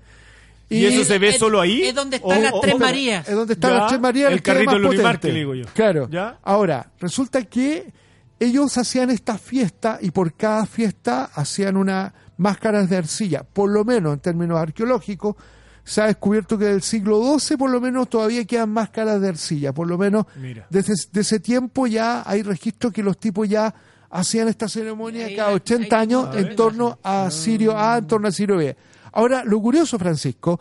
¿Y 0.70 0.86
eso 0.86 1.04
se 1.04 1.18
ve 1.18 1.28
es- 1.28 1.38
solo 1.38 1.60
ahí? 1.60 1.82
es 1.82 1.94
donde 1.94 2.16
están 2.16 2.38
O- 2.38 2.42
las 2.42 2.52
o- 2.54 2.60
tres 2.60 2.78
Marías. 2.78 3.28
Es 3.28 3.34
donde 3.34 3.52
están 3.52 3.72
Ya, 3.72 3.76
las 3.78 3.88
tres 3.88 4.00
Marías. 4.00 4.32
el 4.32 4.40
carrito 4.40 4.78
más 4.78 4.90
de. 4.96 5.02
Márquez, 5.02 5.34
digo 5.34 5.54
yo. 5.54 5.66
Claro. 5.74 6.08
Ya. 6.10 6.38
Ahora, 6.42 6.90
resulta 6.98 7.42
que 7.44 7.92
ellos 8.40 8.78
hacían 8.78 9.10
esta 9.10 9.36
fiesta 9.36 9.98
y 10.00 10.12
por 10.12 10.32
cada 10.32 10.64
fiesta 10.64 11.24
hacían 11.34 11.76
una 11.76 12.14
máscaras 12.38 12.88
de 12.88 12.96
arcilla. 12.96 13.42
Por 13.42 13.68
lo 13.70 13.84
menos 13.84 14.14
en 14.14 14.20
términos 14.20 14.58
arqueológicos, 14.58 15.36
se 15.84 16.00
ha 16.00 16.06
descubierto 16.06 16.56
que 16.58 16.64
del 16.64 16.80
siglo 16.80 17.20
XII 17.38 17.58
por 17.58 17.68
lo 17.68 17.82
menos 17.82 18.08
todavía 18.08 18.46
quedan 18.46 18.70
máscaras 18.70 19.20
de 19.20 19.28
arcilla. 19.28 19.74
Por 19.74 19.88
lo 19.88 19.98
menos 19.98 20.24
Mira. 20.36 20.66
desde 20.70 20.94
de 21.12 21.20
ese 21.20 21.38
tiempo 21.38 21.86
ya 21.86 22.22
hay 22.24 22.42
registros 22.42 22.94
que 22.94 23.02
los 23.02 23.18
tipos 23.18 23.46
ya 23.46 23.74
hacían 24.10 24.48
esta 24.48 24.68
ceremonia 24.68 25.26
Ahí 25.26 25.36
cada 25.36 25.50
hay- 25.50 25.54
80 25.56 25.96
hay 25.96 26.02
años 26.02 26.28
en 26.36 26.56
torno 26.56 26.98
a 27.02 27.30
Sirio 27.30 27.76
A, 27.76 27.98
en 27.98 28.06
torno 28.06 28.28
a 28.28 28.32
Sirio 28.32 28.56
B. 28.56 28.76
Ahora, 29.12 29.42
lo 29.44 29.60
curioso, 29.60 29.98
Francisco, 29.98 30.58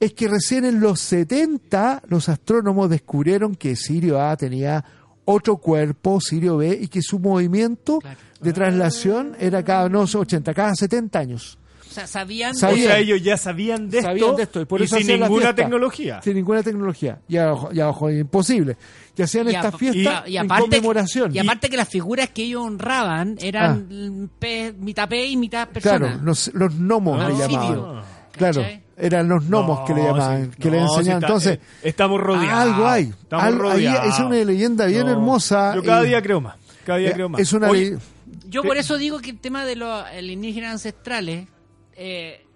es 0.00 0.14
que 0.14 0.26
recién 0.28 0.64
en 0.64 0.80
los 0.80 1.00
70 1.00 2.02
los 2.08 2.28
astrónomos 2.28 2.90
descubrieron 2.90 3.54
que 3.54 3.76
Sirio 3.76 4.20
A 4.20 4.36
tenía 4.36 4.84
otro 5.24 5.56
cuerpo, 5.58 6.20
Sirio 6.20 6.56
B, 6.56 6.76
y 6.82 6.88
que 6.88 7.00
su 7.02 7.18
movimiento 7.20 7.98
Claro. 8.00 8.18
de 8.40 8.52
traslación 8.52 9.36
era 9.38 9.62
cada, 9.62 9.88
no, 9.88 10.00
80, 10.02 10.52
cada 10.52 10.74
70 10.74 11.18
años. 11.18 11.58
O 11.88 11.94
sea, 11.94 12.06
sabían. 12.06 12.52
O 12.52 12.58
Sabían. 12.58 12.86
sea, 12.86 12.98
ellos 12.98 13.22
ya 13.22 13.36
sabían 13.36 13.90
de 13.90 13.98
esto, 13.98 14.08
Sabían 14.08 14.34
de 14.36 14.42
esto 14.44 14.60
y 14.62 14.64
por 14.64 14.80
eso 14.82 14.96
sin 14.96 15.06
ninguna 15.20 15.54
tecnología. 15.54 16.20
Sin 16.22 16.34
ninguna 16.34 16.62
tecnología. 16.62 17.20
Y 17.28 17.36
abajo, 17.36 17.68
y 17.72 17.80
abajo 17.80 18.10
imposible. 18.10 18.76
Y 19.16 19.22
hacían 19.22 19.46
Y 19.48 19.54
esta 19.54 19.68
a- 19.68 19.72
fiesta 19.72 20.24
y, 20.26 20.32
y 20.32 20.36
en 20.38 20.48
conmemoración. 20.48 21.34
y 21.34 21.38
aparte 21.38 21.68
que 21.68 21.76
las 21.76 21.88
figuras 21.88 22.30
que 22.30 22.44
ellos 22.44 22.62
honraban 22.62 23.36
eran 23.40 24.30
pez- 24.40 24.74
mitad 24.76 25.08
pez 25.08 25.30
y 25.30 25.36
mitad 25.36 25.68
persona. 25.68 25.98
Claro, 25.98 26.20
los, 26.24 26.50
los 26.54 26.74
gnomos 26.74 27.20
Ah, 27.20 27.28
le 27.28 27.36
llamaban. 27.36 28.02
Claro, 28.32 28.64
eran 28.96 29.28
los 29.28 29.44
gnomos 29.44 29.80
No, 29.80 29.84
que 29.84 29.94
le 29.94 30.02
llamaban, 30.02 30.50
que 30.52 30.70
le 30.70 30.78
enseñaban. 30.78 31.04
está- 31.22 31.26
Entonces, 31.26 31.58
eh, 31.58 31.60
estamos 31.82 32.20
rodeados. 32.20 32.72
algo 32.72 32.86
hay. 32.88 33.02
Estamos 33.04 33.44
Al- 33.44 33.52
ahí 33.52 33.58
rodeados. 33.58 34.14
es 34.14 34.20
una 34.20 34.36
leyenda 34.36 34.86
bien 34.86 35.04
No, 35.06 35.12
hermosa. 35.12 35.74
Yo 35.74 35.82
cada 35.82 36.04
y- 36.04 36.08
día 36.08 36.22
creo 36.22 36.40
más. 36.40 36.56
Cada 36.86 36.98
día 36.98 37.10
eh, 37.10 37.12
creo 37.12 37.28
más. 37.28 37.40
Es 37.42 37.52
una 37.52 37.70
ley- 37.70 37.96
Yo 38.48 38.62
por 38.62 38.76
eso 38.78 38.96
digo 38.96 39.20
que 39.20 39.30
el 39.30 39.38
tema 39.38 39.66
de 39.66 39.76
los 39.76 40.04
alienígenas 40.06 40.72
ancestrales 40.72 41.46
eh, 41.96 42.46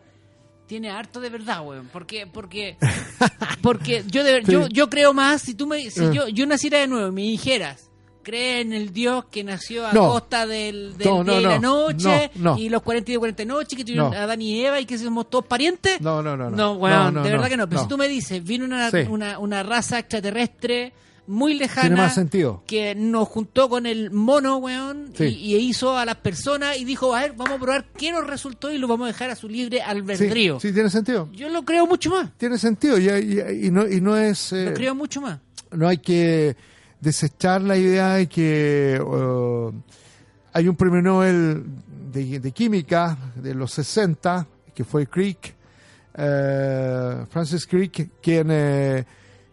tiene 0.66 0.90
harto 0.90 1.20
de 1.20 1.30
verdad, 1.30 1.64
weón. 1.64 1.88
Porque, 1.92 2.26
porque, 2.26 2.76
porque 3.62 4.04
yo, 4.06 4.24
de, 4.24 4.42
Sí. 4.44 4.52
yo, 4.52 4.66
yo 4.68 4.88
creo 4.90 5.12
más, 5.14 5.42
si 5.42 5.54
tú 5.54 5.66
me, 5.66 5.90
si 5.90 6.04
Eh. 6.04 6.10
yo, 6.12 6.28
yo 6.28 6.46
naciera 6.46 6.78
de 6.78 6.86
nuevo 6.88 7.08
y 7.08 7.12
me 7.12 7.22
dijeras, 7.22 7.90
cree 8.22 8.60
en 8.60 8.72
el 8.72 8.92
Dios 8.92 9.26
que 9.30 9.44
nació 9.44 9.86
a 9.86 9.92
No. 9.92 10.08
costa 10.08 10.46
del, 10.46 10.96
del 10.98 11.06
No, 11.06 11.22
no, 11.24 11.32
día 11.32 11.40
y 11.40 11.44
la 11.44 11.58
no. 11.60 11.86
noche 11.90 12.30
No, 12.34 12.54
no. 12.54 12.58
y 12.58 12.68
los 12.68 12.82
40 12.82 13.12
y 13.12 13.16
40 13.16 13.44
noches 13.44 13.76
que 13.78 13.84
tuvieron 13.84 14.10
No. 14.10 14.16
Adán 14.16 14.42
y 14.42 14.64
Eva 14.64 14.80
y 14.80 14.84
que 14.86 14.98
somos 14.98 15.30
todos 15.30 15.46
parientes. 15.46 16.00
No, 16.00 16.22
no, 16.22 16.36
no, 16.36 16.50
no. 16.50 16.56
No, 16.56 16.72
weón, 16.72 16.96
No, 16.96 17.10
no, 17.12 17.22
de 17.22 17.30
verdad 17.30 17.44
no, 17.44 17.50
que 17.50 17.56
no. 17.56 17.68
Pero 17.68 17.80
no. 17.80 17.82
si 17.84 17.88
tú 17.88 17.96
me 17.98 18.08
dices, 18.08 18.42
vino 18.42 18.64
una, 18.64 18.90
Sí. 18.90 18.98
una, 19.08 19.38
una 19.38 19.62
raza 19.62 20.00
extraterrestre 20.00 20.92
muy 21.26 21.54
lejana 21.54 21.88
Tiene 21.88 21.96
más 21.96 22.14
sentido. 22.14 22.62
que 22.66 22.94
nos 22.94 23.28
juntó 23.28 23.68
con 23.68 23.86
el 23.86 24.10
mono, 24.10 24.58
weón, 24.58 25.10
Sí. 25.14 25.24
y, 25.24 25.56
y 25.56 25.58
hizo 25.58 25.96
a 25.96 26.04
las 26.04 26.16
personas 26.16 26.78
y 26.78 26.84
dijo, 26.84 27.14
a 27.14 27.22
ver, 27.22 27.32
vamos 27.32 27.54
a 27.54 27.58
probar 27.60 27.86
qué 27.96 28.12
nos 28.12 28.26
resultó 28.26 28.72
y 28.72 28.78
lo 28.78 28.86
vamos 28.88 29.04
a 29.06 29.08
dejar 29.08 29.30
a 29.30 29.34
su 29.36 29.48
libre 29.48 29.82
albedrío. 29.82 30.60
sí, 30.60 30.72
tiene 30.72 30.90
sentido. 30.90 31.28
Yo 31.32 31.48
lo 31.48 31.64
creo 31.64 31.86
mucho 31.86 32.10
más. 32.10 32.30
Tiene 32.38 32.58
sentido 32.58 32.98
y, 32.98 33.08
y- 33.08 33.66
y 33.66 33.70
no, 33.70 33.86
y 33.88 34.00
no 34.00 34.16
es... 34.16 34.52
eh, 34.52 34.66
Lo 34.66 34.74
creo 34.74 34.94
mucho 34.94 35.20
más. 35.20 35.40
no 35.72 35.88
hay 35.88 35.98
que 35.98 36.56
desechar 37.00 37.60
la 37.62 37.76
idea 37.76 38.14
de 38.14 38.26
que 38.28 39.00
uh, 39.04 39.72
hay 40.52 40.66
un 40.68 40.76
premio 40.76 41.02
Nobel 41.02 41.62
de, 42.12 42.40
de 42.40 42.52
química 42.52 43.16
de 43.34 43.54
los 43.54 43.72
60 43.72 44.46
que 44.74 44.84
fue 44.84 45.06
Crick, 45.06 45.54
eh, 46.18 47.24
Francis 47.30 47.66
Crick, 47.66 48.10
quien 48.22 48.48
eh, 48.50 49.04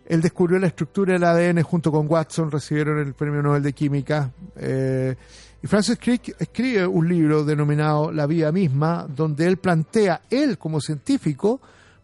él 0.06 0.22
descubrió 0.22 0.60
la 0.60 0.68
estructura 0.68 1.14
del 1.14 1.24
ADN 1.24 1.62
junto 1.64 1.92
con 1.92 2.08
Watson, 2.10 2.52
recibieron 2.52 3.00
el 3.00 3.14
premio 3.14 3.42
Nobel 3.42 3.64
de 3.64 3.74
química. 3.74 4.32
eh, 4.58 5.16
y 5.62 5.68
Francis 5.68 5.98
Crick 5.98 6.36
escribe 6.40 6.86
un 6.86 7.08
libro 7.08 7.46
denominado 7.46 8.12
La 8.12 8.26
vida 8.28 8.52
misma, 8.52 9.08
donde 9.08 9.46
él 9.48 9.56
plantea, 9.56 10.24
él 10.30 10.58
como 10.58 10.82
científico, 10.82 11.62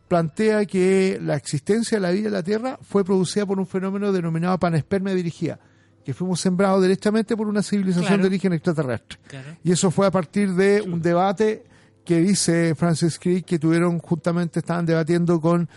plantea 0.07 0.65
que 0.65 1.19
la 1.21 1.35
existencia 1.35 1.97
de 1.97 2.01
la 2.01 2.11
vida 2.11 2.27
en 2.27 2.33
la 2.35 2.41
Tierra 2.43 2.79
fue 2.81 3.03
producida 3.03 3.45
por 3.45 3.59
un 3.59 3.67
fenómeno 3.67 4.13
denominado 4.13 4.57
panespermia 4.57 5.13
dirigida, 5.13 5.59
que 6.05 6.13
fuimos 6.13 6.39
sembrados 6.39 6.81
directamente 6.81 7.35
por 7.35 7.47
una 7.47 7.61
civilización 7.61 8.07
Claro. 8.07 8.21
de 8.23 8.27
origen 8.29 8.53
extraterrestre. 8.53 9.19
Claro. 9.27 9.47
Y 9.61 9.73
eso 9.73 9.91
fue 9.91 10.07
a 10.07 10.11
partir 10.11 10.53
de 10.53 10.81
un 10.81 11.01
debate 11.01 11.65
que 12.05 12.21
dice 12.21 12.73
Francis 12.75 13.19
Crick 13.19 13.45
que 13.45 13.59
tuvieron 13.59 13.99
justamente, 13.99 14.59
estaban 14.59 14.85
debatiendo 14.85 15.41
con 15.41 15.67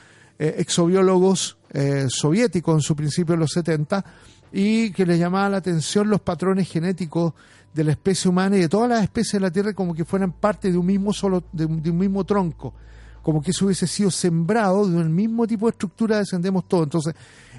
eh, 0.43 0.57
exobiólogos 0.59 1.57
eh, 1.71 2.07
soviéticos 2.09 2.75
en 2.75 2.81
su 2.81 2.97
principio 2.97 3.35
en 3.35 3.41
los 3.41 3.53
70 3.53 4.05
y 4.53 4.91
que 4.91 5.07
les 5.07 5.17
llamaba 5.17 5.49
la 5.49 5.59
atención 5.59 6.11
los 6.11 6.21
patrones 6.21 6.69
genéticos 6.69 7.33
de 7.73 7.85
la 7.85 7.93
especie 7.93 8.29
humana 8.29 8.57
y 8.57 8.63
de 8.63 8.69
todas 8.69 8.89
las 8.89 9.05
especies 9.05 9.35
de 9.35 9.41
la 9.41 9.53
Tierra 9.53 9.73
como 9.73 9.95
que 9.95 10.05
fueran 10.05 10.33
parte 10.33 10.73
de 10.73 10.77
un 10.77 10.87
mismo 10.87 11.13
solo 11.13 11.45
de 11.53 11.65
un, 11.65 11.81
de 11.81 11.91
un 11.91 11.99
mismo 11.99 12.25
tronco 12.25 12.75
como 13.23 13.41
que 13.41 13.53
eso 13.53 13.67
hubiese 13.67 13.87
sido 13.87 14.11
sembrado 14.11 14.89
de 14.89 14.97
un 14.97 15.15
mismo 15.15 15.47
tipo 15.47 15.67
de 15.67 15.71
estructura 15.71 16.19
descendemos 16.19 16.67
todos. 16.67 16.87
Entonces 16.87 17.15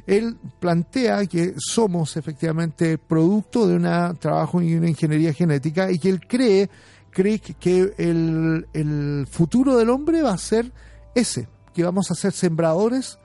él 0.05 0.36
plantea 0.59 1.25
que 1.25 1.53
somos 1.57 2.17
efectivamente 2.17 2.97
producto 2.97 3.65
de 3.65 3.77
un 3.77 4.17
trabajo 4.17 4.61
y 4.61 4.75
una 4.75 4.89
ingeniería 4.89 5.31
genética 5.31 5.89
y 5.89 5.99
que 5.99 6.09
él 6.09 6.27
cree, 6.27 6.69
cree 7.11 7.39
que 7.39 7.93
el, 7.97 8.67
el 8.73 9.25
futuro 9.31 9.77
del 9.77 9.89
hombre 9.89 10.21
va 10.21 10.34
a 10.34 10.38
ser 10.38 10.69
ese, 11.15 11.47
que 11.74 11.84
vamos 11.84 12.11
a 12.11 12.15
ser 12.15 12.32
sembradores 12.32 13.19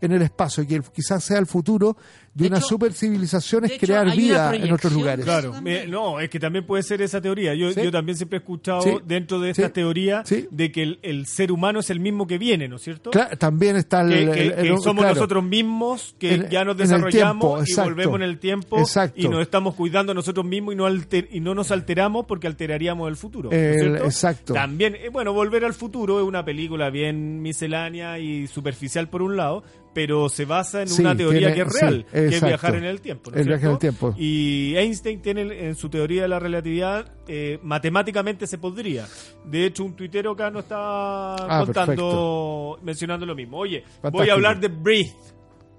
en 0.00 0.12
el 0.12 0.22
espacio, 0.22 0.66
que 0.66 0.80
quizás 0.80 1.24
sea 1.24 1.38
el 1.38 1.46
futuro 1.46 1.96
de, 2.38 2.46
una 2.46 2.60
super 2.60 2.92
civilización 2.92 3.64
es 3.64 3.78
crear 3.78 4.14
vida 4.14 4.54
en 4.54 4.72
otros 4.72 4.92
lugares. 4.92 5.24
Claro, 5.24 5.54
no, 5.88 6.20
es 6.20 6.30
que 6.30 6.40
también 6.40 6.66
puede 6.66 6.82
ser 6.82 7.02
esa 7.02 7.20
teoría. 7.20 7.54
Yo, 7.54 7.70
yo 7.70 7.90
también 7.90 8.16
siempre 8.16 8.38
he 8.38 8.40
escuchado 8.40 9.00
dentro 9.04 9.40
de 9.40 9.50
esta 9.50 9.70
teoría 9.70 10.22
de 10.50 10.72
que 10.72 10.98
el, 11.02 11.26
ser 11.26 11.52
humano 11.52 11.80
es 11.80 11.90
el 11.90 12.00
mismo 12.00 12.26
que 12.26 12.38
viene, 12.38 12.68
¿no 12.68 12.76
es 12.76 12.82
cierto? 12.82 13.10
Claro, 13.10 13.36
también 13.36 13.76
está 13.76 14.00
el, 14.02 14.30
que, 14.30 14.76
somos 14.82 15.04
nosotros 15.04 15.44
mismos 15.44 16.14
que 16.18 16.46
ya 16.50 16.64
nos 16.64 16.76
desarrollamos 16.76 17.68
y 17.68 17.74
volvemos 17.74 18.16
en 18.16 18.22
el 18.22 18.38
tiempo 18.38 18.82
y 19.14 19.28
nos 19.28 19.42
estamos 19.42 19.74
cuidando 19.74 20.14
nosotros 20.14 20.44
mismos 20.44 20.74
y 20.74 20.76
no, 20.76 20.88
y 21.30 21.40
no 21.40 21.54
nos 21.54 21.70
alteramos 21.70 22.26
porque 22.26 22.46
alteraríamos 22.46 23.08
el 23.08 23.16
futuro. 23.16 23.50
exacto. 23.52 24.54
También, 24.54 24.94
eh, 24.94 25.08
bueno, 25.10 25.32
Volver 25.32 25.64
al 25.64 25.74
futuro 25.74 26.20
es 26.20 26.26
una 26.26 26.44
película 26.44 26.90
bien 26.90 27.40
miscelánea 27.42 28.18
y 28.18 28.46
superficial 28.48 29.08
por 29.08 29.22
un 29.22 29.36
lado, 29.36 29.62
pero 29.94 30.28
se 30.28 30.44
basa 30.44 30.82
en 30.82 30.92
una 30.92 31.16
teoría 31.16 31.54
que 31.54 31.62
es 31.62 31.80
real, 31.80 32.06
que 32.28 32.36
es 32.36 32.42
viajar 32.42 32.74
en 32.76 32.84
el 32.84 33.00
tiempo. 33.00 33.30
el 33.34 33.46
viaje 33.46 33.66
en 33.66 33.72
el 33.72 33.78
tiempo. 33.78 34.14
Y 34.16 34.74
Einstein 34.76 35.20
tiene 35.20 35.66
en 35.66 35.74
su 35.74 35.88
teoría 35.88 36.22
de 36.22 36.28
la 36.28 36.38
relatividad, 36.38 37.10
eh, 37.26 37.58
matemáticamente 37.62 38.46
se 38.46 38.58
podría. 38.58 39.06
De 39.44 39.66
hecho, 39.66 39.84
un 39.84 39.94
tuitero 39.94 40.32
acá 40.32 40.50
nos 40.50 40.64
está 40.64 41.34
ah, 41.34 41.64
contando, 41.64 42.78
mencionando 42.82 43.26
lo 43.26 43.34
mismo. 43.34 43.58
Oye, 43.58 43.84
voy 44.10 44.28
a 44.28 44.34
hablar 44.34 44.60
de 44.60 44.68
Breathe. 44.68 45.16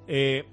Eh, 0.07 0.45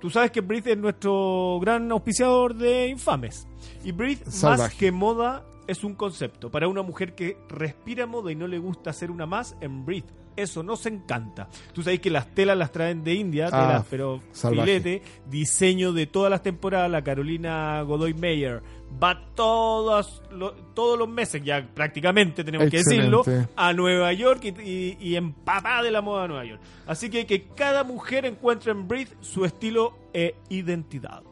tú 0.00 0.10
sabes 0.10 0.30
que 0.30 0.40
Breathe 0.40 0.72
es 0.72 0.78
nuestro 0.78 1.58
gran 1.60 1.90
auspiciador 1.92 2.54
de 2.54 2.88
Infames. 2.88 3.46
Y 3.84 3.92
Breathe, 3.92 4.24
más 4.42 4.74
que 4.74 4.90
moda, 4.92 5.44
es 5.66 5.84
un 5.84 5.94
concepto. 5.94 6.50
Para 6.50 6.68
una 6.68 6.82
mujer 6.82 7.14
que 7.14 7.36
respira 7.48 8.06
moda 8.06 8.32
y 8.32 8.34
no 8.34 8.46
le 8.46 8.58
gusta 8.58 8.92
ser 8.92 9.10
una 9.10 9.26
más, 9.26 9.56
en 9.60 9.84
Breathe 9.84 10.21
eso 10.36 10.62
nos 10.62 10.86
encanta. 10.86 11.48
Tú 11.72 11.82
sabes 11.82 12.00
que 12.00 12.10
las 12.10 12.34
telas 12.34 12.56
las 12.56 12.72
traen 12.72 13.04
de 13.04 13.14
India, 13.14 13.48
ah, 13.50 13.50
telas, 13.50 13.86
pero 13.90 14.20
filete, 14.32 15.02
diseño 15.26 15.92
de 15.92 16.06
todas 16.06 16.30
las 16.30 16.42
temporadas, 16.42 16.90
la 16.90 17.02
Carolina 17.02 17.82
Godoy 17.82 18.14
Mayer 18.14 18.62
va 19.02 19.20
todos 19.34 20.22
los, 20.30 20.54
todos 20.74 20.98
los 20.98 21.08
meses, 21.08 21.42
ya 21.42 21.66
prácticamente 21.74 22.44
tenemos 22.44 22.70
que 22.70 22.78
decirlo, 22.78 23.24
a 23.56 23.72
Nueva 23.72 24.12
York 24.12 24.44
y, 24.44 24.96
y, 25.00 25.16
empapada 25.16 25.82
de 25.82 25.90
la 25.90 26.02
moda 26.02 26.22
de 26.22 26.28
Nueva 26.28 26.44
York. 26.44 26.60
Así 26.86 27.10
que 27.10 27.26
que 27.26 27.44
cada 27.54 27.84
mujer 27.84 28.26
encuentre 28.26 28.72
en 28.72 28.86
Breathe 28.86 29.12
su 29.20 29.44
estilo 29.44 29.96
e 30.12 30.34
identidad. 30.50 31.22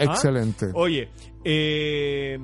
¿Ah? 0.00 0.04
Excelente. 0.04 0.70
Oye, 0.74 1.08
eh, 1.42 2.38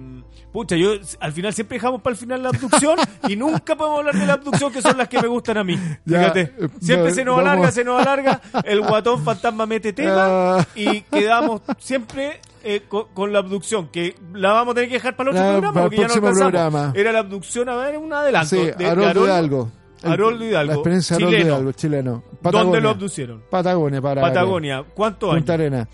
pucha, 0.53 0.77
yo 0.77 0.95
al 1.21 1.33
final 1.33 1.53
siempre 1.53 1.77
dejamos 1.77 2.01
para 2.01 2.13
el 2.13 2.19
final 2.19 2.43
la 2.43 2.49
abducción 2.49 2.99
y 3.29 3.37
nunca 3.37 3.77
podemos 3.77 3.99
hablar 3.99 4.15
de 4.15 4.27
la 4.27 4.33
abducción, 4.35 4.73
que 4.73 4.81
son 4.81 4.97
las 4.97 5.09
que 5.09 5.21
me 5.21 5.29
gustan 5.29 5.59
a 5.59 5.65
mí. 5.65 5.79
Fíjate, 6.07 6.41
eh, 6.41 6.69
siempre 6.81 7.13
se 7.13 7.25
nos 7.25 7.39
alarga, 7.39 7.71
se 7.71 7.85
nos 7.85 8.01
alarga, 8.01 8.41
el 8.65 8.81
guatón 8.81 9.23
fantasma 9.23 9.67
mete 9.67 9.93
tema 9.93 10.59
ah. 10.59 10.67
y 10.75 11.03
quedamos 11.03 11.61
siempre 11.79 12.41
eh, 12.65 12.83
con, 12.89 13.33
la 13.33 13.41
abducción, 13.41 13.89
que 13.89 14.17
la 14.33 14.53
vamos 14.53 14.73
a 14.73 14.75
tener 14.77 14.89
que 14.89 14.97
dejar 14.97 15.15
para 15.15 15.31
el 15.31 15.37
otro 15.37 15.51
programa, 15.53 15.83
porque 15.83 15.97
ya 15.99 16.09
no 16.09 16.21
programa. 16.21 16.93
Era 16.97 17.13
la 17.13 17.19
abducción, 17.21 17.69
a 17.69 17.77
ver, 17.77 17.99
un 17.99 18.13
adelanto. 18.13 18.49
Sí, 18.49 18.71
de 18.77 18.87
Haroldo 18.87 19.27
Hidalgo. 19.27 19.71
Haroldo 20.03 20.45
Hidalgo. 20.45 20.73
La 20.73 20.75
experiencia 20.75 21.17
de 21.17 21.25
Haroldo 21.25 21.47
Hidalgo, 21.47 21.73
chileno. 21.73 22.23
¿Dónde 22.41 22.81
lo 22.81 22.91
abducieron? 22.91 23.43
Patagonia, 23.51 24.01
para. 24.01 24.23
Patagonia. 24.23 24.85
¿Cuánto 24.95 25.27
años? 25.27 25.41
Punta 25.41 25.55
Arena. 25.55 25.89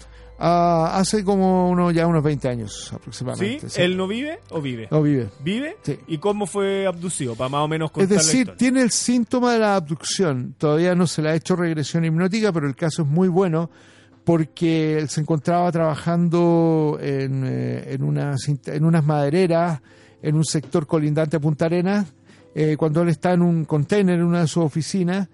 Ah, 0.44 0.98
hace 0.98 1.22
como 1.22 1.70
uno, 1.70 1.92
ya 1.92 2.04
unos 2.06 2.24
20 2.24 2.48
años 2.48 2.92
aproximadamente. 2.92 3.70
¿Sí? 3.70 3.80
¿Él 3.80 3.96
no 3.96 4.08
vive 4.08 4.40
o 4.50 4.60
vive? 4.60 4.88
No 4.90 5.00
vive. 5.00 5.30
¿Vive? 5.38 5.76
Sí. 5.82 5.98
¿Y 6.08 6.18
cómo 6.18 6.46
fue 6.46 6.84
abducido? 6.84 7.36
Para 7.36 7.48
más 7.48 7.60
o 7.60 7.68
menos 7.68 7.92
contar 7.92 8.18
Es 8.18 8.26
decir, 8.26 8.54
tiene 8.56 8.82
el 8.82 8.90
síntoma 8.90 9.52
de 9.52 9.60
la 9.60 9.76
abducción. 9.76 10.56
Todavía 10.58 10.96
no 10.96 11.06
se 11.06 11.22
le 11.22 11.30
ha 11.30 11.34
hecho 11.36 11.54
regresión 11.54 12.04
hipnótica, 12.04 12.52
pero 12.52 12.66
el 12.66 12.74
caso 12.74 13.02
es 13.02 13.08
muy 13.08 13.28
bueno 13.28 13.70
porque 14.24 14.98
él 14.98 15.08
se 15.08 15.20
encontraba 15.20 15.70
trabajando 15.70 16.98
en, 17.00 17.44
eh, 17.46 17.94
en, 17.94 18.02
unas, 18.02 18.48
en 18.48 18.84
unas 18.84 19.04
madereras 19.04 19.80
en 20.22 20.36
un 20.36 20.44
sector 20.44 20.86
colindante 20.86 21.36
a 21.36 21.40
Punta 21.40 21.66
Arenas, 21.66 22.14
eh, 22.54 22.76
cuando 22.76 23.02
él 23.02 23.08
está 23.08 23.32
en 23.32 23.42
un 23.42 23.64
container 23.64 24.14
en 24.16 24.24
una 24.24 24.42
de 24.42 24.46
sus 24.46 24.64
oficinas 24.64 25.28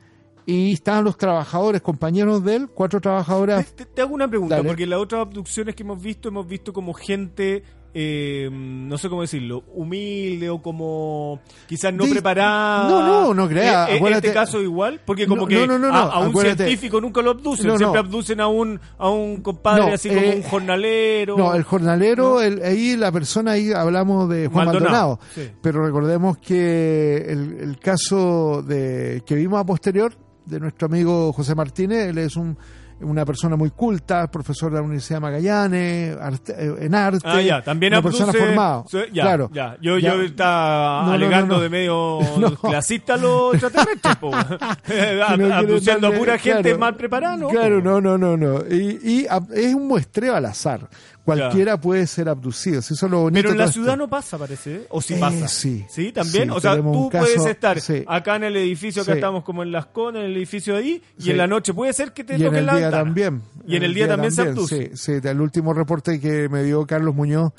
y 0.49 0.72
estaban 0.72 1.05
los 1.05 1.18
trabajadores, 1.18 1.82
compañeros 1.82 2.42
de 2.42 2.57
él, 2.57 2.68
cuatro 2.72 3.03
trabajadores. 3.03 3.74
Te, 3.94 4.01
hago 4.01 4.14
una 4.14 4.26
pregunta, 4.26 4.62
porque 4.62 4.84
en 4.84 4.90
las 4.90 4.99
otras 4.99 5.20
abducciones 5.20 5.74
que 5.74 5.82
hemos 5.82 6.01
visto, 6.03 6.30
hemos 6.30 6.49
visto 6.49 6.72
como 6.72 6.94
gente, 6.94 7.62
eh, 7.92 8.49
no 8.51 8.96
sé 8.96 9.11
cómo 9.11 9.20
decirlo, 9.20 9.64
humilde 9.74 10.49
o 10.49 10.62
como 10.62 11.38
quizás 11.66 11.92
no 11.92 12.07
preparada. 12.07 12.88
No, 12.88 13.03
no, 13.03 13.34
no 13.34 13.46
crea. 13.46 13.94
¿En 13.94 14.07
este 14.07 14.32
caso 14.32 14.62
igual? 14.62 15.03
Porque 15.05 15.26
como 15.26 15.46
que 15.46 15.62
a, 15.62 16.18
un 16.20 16.34
científico 16.34 16.99
nunca 16.99 17.20
lo 17.20 17.32
abducen, 17.32 17.76
siempre 17.76 18.01
abducen 18.01 18.40
a 18.40 18.49
un, 18.49 18.80
a 18.96 19.11
un 19.11 19.42
compadre 19.42 19.92
así 19.92 20.09
como 20.09 20.20
un 20.20 20.26
eh, 20.26 20.46
jornalero. 20.49 21.36
No, 21.36 21.55
el 21.55 21.62
jornalero, 21.62 22.38
ahí 22.38 22.96
la 22.96 23.12
persona, 23.12 23.51
ahí 23.51 23.70
hablamos 23.72 24.30
de 24.30 24.49
Juan 24.49 24.64
Maldonado. 24.64 25.20
Pero 25.61 25.84
recordemos 25.84 26.38
que 26.38 27.16
el, 27.18 27.59
el 27.61 27.78
caso 27.78 28.62
de 28.62 29.22
que 29.26 29.34
vimos 29.34 29.61
a 29.61 29.66
posterior 29.66 30.16
de 30.49 30.61
nuestro 30.61 30.86
amigo 30.86 31.32
José 31.32 31.55
Martínez. 31.55 32.09
Él 32.09 32.18
es 32.18 32.36
un, 32.36 32.57
una 33.01 33.24
persona 33.24 33.57
muy 33.57 33.70
culta, 33.70 34.30
profesor 34.30 34.72
de 34.72 34.78
la 34.78 34.82
Universidad 34.82 35.16
de 35.16 35.20
Magallanes, 35.20 36.16
eh, 36.49 36.74
en 36.80 36.94
arte. 36.94 37.20
Ah, 37.24 37.40
ya, 37.40 37.62
también 37.62 37.92
una 37.92 38.03
persona 38.03 38.32
formada. 38.32 38.84
ya, 39.12 39.22
claro. 39.22 39.51
Ya. 39.53 39.76
Yo, 39.80 39.99
yo 39.99 40.20
estaba 40.22 41.12
alegando 41.12 41.61
de 41.61 41.68
medio 41.68 42.18
clasista 42.62 43.16
los 43.16 43.55
extraterrestres, 43.55 44.16
abduciendo 45.53 46.09
a 46.09 46.12
pura 46.12 46.38
gente 46.38 46.76
mal 46.76 46.96
preparada, 46.96 47.49
Claro, 47.49 47.80
no, 47.80 48.01
no, 48.01 48.18
no, 48.18 48.36
no. 48.36 48.61
Y, 48.68 48.99
y 49.03 49.26
es 49.55 49.74
un 49.74 49.86
muestreo 49.86 50.34
al 50.34 50.46
azar. 50.46 50.88
Cualquiera 51.36 51.80
puede 51.80 52.06
ser 52.06 52.28
abducido. 52.28 52.80
Eso 52.80 52.94
es 52.94 53.02
lo 53.02 53.20
bonito 53.20 53.42
Pero 53.42 53.52
en 53.52 53.58
la 53.58 53.70
ciudad 53.70 53.96
no 53.96 54.08
pasa, 54.08 54.38
parece. 54.38 54.76
¿eh? 54.76 54.86
¿O 54.88 55.02
sí 55.02 55.14
eh, 55.14 55.18
pasa? 55.20 55.48
Sí. 55.48 55.84
¿Sí? 55.88 56.12
¿También? 56.12 56.50
o 56.50 56.60
sea, 56.60 56.76
tú 56.76 57.10
puedes 57.10 57.44
estar 57.44 57.78
acá 58.06 58.36
en 58.36 58.44
el 58.44 58.56
edificio, 58.56 59.02
acá 59.02 59.14
estamos 59.14 59.44
como 59.44 59.62
en 59.62 59.72
Las 59.72 59.86
Conas, 59.86 60.20
en 60.22 60.30
el 60.30 60.36
edificio 60.36 60.74
de 60.74 60.80
ahí, 60.80 61.02
y 61.18 61.30
en 61.30 61.36
la 61.36 61.46
noche 61.46 61.74
puede 61.74 61.92
ser 61.92 62.12
que 62.12 62.24
te 62.24 62.36
y 62.36 62.42
toquen 62.42 62.66
la 62.66 62.72
en 62.72 62.78
el 62.78 62.82
día 62.82 62.90
también. 62.90 63.42
Y 63.66 63.76
en 63.76 63.82
el, 63.82 63.92
día, 63.92 64.08
también, 64.08 64.32
se 64.32 64.42
abduce. 64.42 64.90
Sí, 64.94 65.20
sí. 65.20 65.28
El 65.28 65.40
último 65.42 65.74
reporte 65.74 66.18
que 66.18 66.48
me 66.48 66.62
dio 66.62 66.86
Carlos 66.86 67.14
Muñoz, 67.14 67.52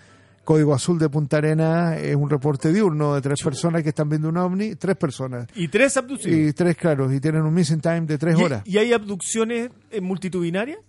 Código 0.44 0.74
Azul 0.74 0.98
de 0.98 1.08
Punta 1.08 1.38
Arena, 1.38 1.96
es 1.98 2.16
un 2.16 2.28
reporte 2.28 2.74
diurno 2.74 3.14
de 3.14 3.22
tres 3.22 3.44
personas 3.44 3.84
que 3.84 3.90
están 3.90 4.10
viendo 4.10 4.30
un 4.30 4.38
ovni. 4.38 4.74
Tres 4.76 4.96
personas. 4.96 5.48
¿Y 5.54 5.68
tres 5.68 5.96
abducidos? 5.98 6.50
Y 6.50 6.54
tres, 6.54 6.76
claro. 6.76 7.14
Y 7.14 7.20
tienen 7.20 7.44
un 7.44 7.54
missing 7.54 7.80
time 7.80 8.02
de 8.02 8.18
tres 8.18 8.36
horas. 8.36 8.64
¿Y 8.66 8.80
hay 8.80 8.92
abducciones 8.92 9.70
eh, 9.92 10.02
multitudinarias? 10.02 10.80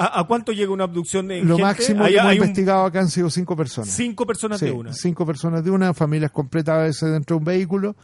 ¿A, 0.00 0.24
cuánto 0.28 0.52
llega 0.52 0.72
una 0.72 0.84
abducción 0.84 1.26
de 1.26 1.42
Lo 1.42 1.58
máximo 1.58 2.04
que 2.04 2.16
hemos 2.16 2.34
investigado 2.34 2.84
acá 2.84 3.00
han 3.00 3.08
sido 3.08 3.28
cinco 3.30 3.56
personas. 3.56 3.90
Cinco 3.90 4.26
personas 4.26 4.60
de 4.60 4.70
una. 4.70 4.92
Cinco 4.92 5.26
personas 5.26 5.64
de 5.64 5.70
una, 5.70 5.92
familias 5.92 6.30
completas 6.30 6.74
a 6.74 6.82
veces 6.82 7.10
dentro 7.10 7.36
de 7.36 7.38
un 7.38 7.44
vehículo 7.44 7.96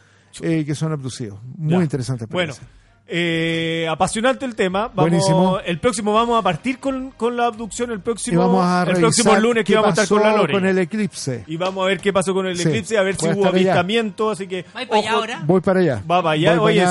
eh, 0.42 0.64
que 0.64 0.74
son 0.74 0.92
abducidos. 0.92 1.38
Muy 1.56 1.84
interesante. 1.84 2.26
Bueno. 2.26 2.54
Eh, 3.06 3.86
apasionante 3.90 4.46
el 4.46 4.54
tema. 4.54 4.90
Vamos, 4.94 5.60
El 5.66 5.78
próximo 5.78 6.14
vamos 6.14 6.38
a 6.38 6.42
partir 6.42 6.78
con, 6.78 7.10
con 7.10 7.36
la 7.36 7.46
abducción 7.46 7.90
el 7.90 8.00
próximo, 8.00 8.62
el 8.86 8.96
próximo 8.96 9.36
lunes 9.36 9.64
que 9.64 9.74
vamos 9.74 9.88
a 9.98 10.02
estar 10.02 10.08
con 10.08 10.22
la 10.22 10.34
Lore. 10.34 10.54
Con 10.54 10.64
el 10.64 10.78
eclipse. 10.78 11.44
Y 11.46 11.56
vamos 11.56 11.84
a 11.84 11.88
ver 11.88 12.00
qué 12.00 12.12
pasó 12.12 12.32
con 12.32 12.46
el 12.46 12.58
eclipse, 12.58 12.96
a 12.96 13.02
ver 13.02 13.16
si 13.16 13.28
hubo 13.28 13.46
avistamiento. 13.46 14.30
Así 14.30 14.46
que. 14.46 14.64
Voy 15.46 15.60
para 15.60 15.80
allá. 15.80 16.02
Va 16.10 16.22
para 16.22 16.30
allá. 16.30 16.60
Oye, 16.60 16.84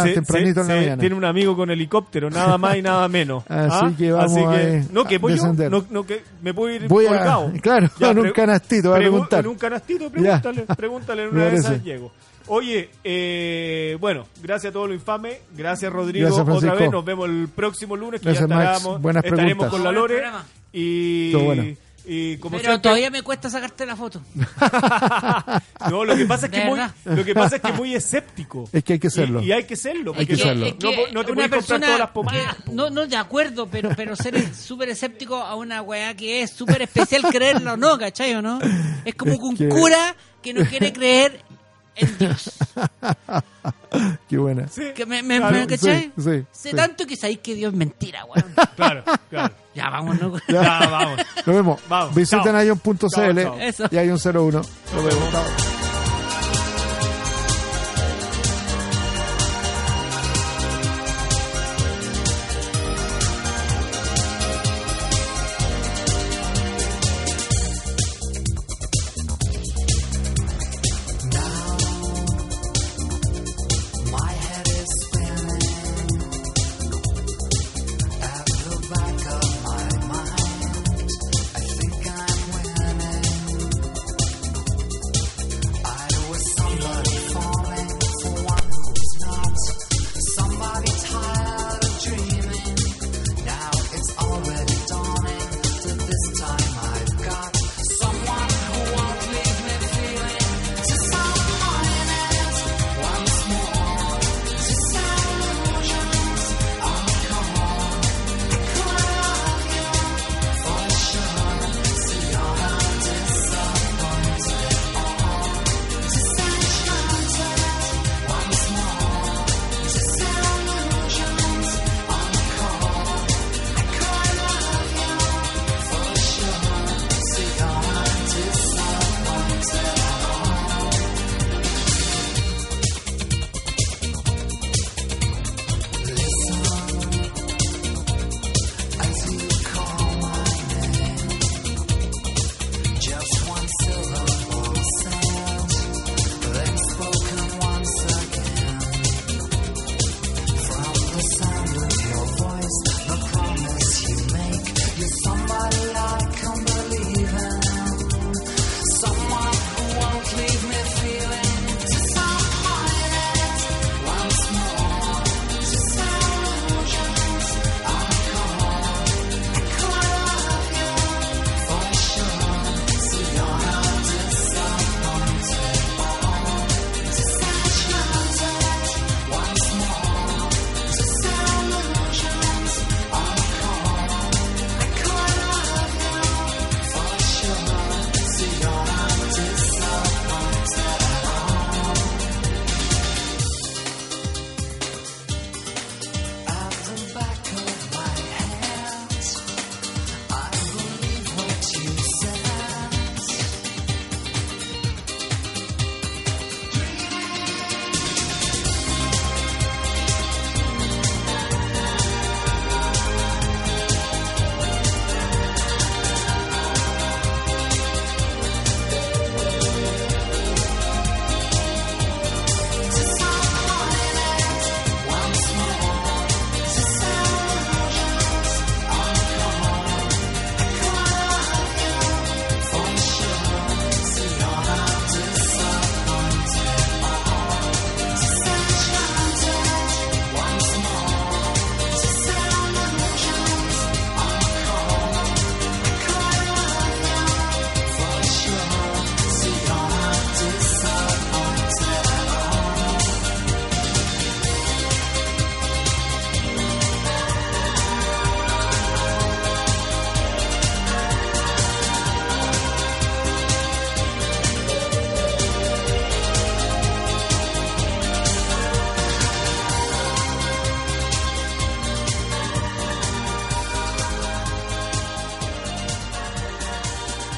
tiene 0.99 1.15
un 1.15 1.25
amigo 1.25 1.55
con 1.55 1.71
helicóptero, 1.71 2.29
nada 2.29 2.57
más 2.57 2.77
y 2.77 2.81
nada 2.81 3.07
menos. 3.07 3.43
Así 3.49 3.85
¿Ah? 3.85 3.93
que 3.97 4.11
vamos 4.11 4.37
a 4.37 4.63
no, 4.91 5.05
que 5.05 5.17
voy 5.17 5.37
yo, 5.37 5.53
no, 5.69 5.85
no, 5.89 6.05
que 6.05 6.23
me 6.41 6.53
puedo 6.53 6.75
ir 6.75 6.87
voy 6.87 7.05
colgado. 7.05 7.51
claro, 7.61 7.89
en 7.99 8.19
un 8.19 8.31
canastito, 8.31 8.93
a 8.93 8.97
preguntar. 8.97 9.39
En 9.39 9.47
un 9.47 9.55
canastito, 9.55 10.09
pregúntale, 10.09 10.65
pregúntale 10.75 11.23
en 11.23 11.29
una 11.33 11.45
de 11.45 11.55
esas 11.55 11.83
llego. 11.83 12.11
Oye, 12.47 12.89
eh, 13.03 13.97
bueno, 13.99 14.25
gracias 14.41 14.71
a 14.71 14.73
todo 14.73 14.87
lo 14.87 14.93
infame. 14.93 15.39
Gracias, 15.55 15.91
Rodrigo. 15.91 16.33
Otra 16.35 16.75
vez 16.75 16.91
nos 16.91 17.05
vemos 17.05 17.29
el 17.29 17.47
próximo 17.53 17.95
lunes 17.95 18.21
que 18.21 18.33
ya 18.33 18.41
estaremos, 18.41 18.99
estaremos 19.23 19.67
con 19.67 19.83
la 19.83 19.91
Lore. 19.91 20.23
Y, 20.73 21.33
y 22.05 22.37
como 22.37 22.57
Pero 22.57 22.81
todavía 22.81 23.09
me 23.09 23.21
cuesta 23.21 23.49
sacarte 23.49 23.85
la 23.85 23.95
foto. 23.95 24.21
no, 25.89 26.03
lo 26.03 26.17
que 26.17 26.25
pasa 26.25 26.47
es 26.47 26.51
que 26.51 26.65
muy, 26.65 26.79
lo 27.05 27.23
que 27.23 27.33
pasa 27.33 27.55
es 27.57 27.61
que 27.61 27.71
muy 27.71 27.95
escéptico. 27.95 28.67
Es 28.73 28.83
que 28.83 28.93
hay 28.93 28.99
que 28.99 29.09
serlo. 29.09 29.41
Y, 29.41 29.51
hay 29.51 29.63
que 29.63 29.75
serlo. 29.75 30.13
Hay 30.17 30.25
que 30.25 30.35
serlo. 30.35 30.65
no, 31.13 31.23
te 31.23 31.33
puedes 31.33 31.51
comprar 31.51 31.79
todas 31.79 31.99
las 31.99 32.09
pomadas. 32.09 32.57
No, 32.71 32.89
no, 32.89 33.07
de 33.07 33.15
acuerdo, 33.15 33.67
pero, 33.67 33.91
pero 33.95 34.15
ser 34.15 34.53
súper 34.53 34.89
escéptico 34.89 35.35
a 35.37 35.55
una 35.55 35.81
weá 35.81 36.13
que 36.15 36.41
es 36.41 36.51
súper 36.51 36.81
especial 36.81 37.23
creerlo 37.31 37.73
o 37.73 37.77
no, 37.77 37.97
¿cachai 37.97 38.33
o 38.33 38.41
no? 38.41 38.59
Es 39.05 39.15
como 39.15 39.35
un 39.37 39.55
cura 39.55 40.15
que 40.41 40.53
no 40.53 40.65
quiere 40.65 40.91
creer 40.91 41.39
en 41.95 42.17
Dios. 42.17 42.51
Qué 44.29 44.37
buena. 44.37 44.67
Sí, 44.67 44.81
Que 44.95 45.05
me, 45.05 45.21
me, 45.21 45.37
Claro, 45.37 45.55
me- 45.57 45.67
¿cachai? 45.67 46.01
sí, 46.01 46.11
sí, 46.17 46.45
sé 46.51 46.69
sí. 46.71 46.75
tanto 46.75 47.05
que 47.05 47.15
sabéis 47.15 47.39
que 47.39 47.53
Dios 47.55 47.71
es 47.73 47.77
mentira, 47.77 48.25
weón. 48.25 48.45
claro, 48.75 49.03
claro. 49.29 49.53
ya, 49.75 49.89
vámonos. 49.89 50.41
Ya, 50.47 50.79
vamos. 50.89 51.19
Nos 51.45 51.55
vemos. 51.55 51.81
Vamos, 51.87 52.15
Visiten 52.15 52.55
ion.cl 52.65 53.39
y 53.39 53.95
ion01. 53.95 54.51
Nos 54.51 55.03
vemos. 55.03 55.31
Chao. 55.31 55.43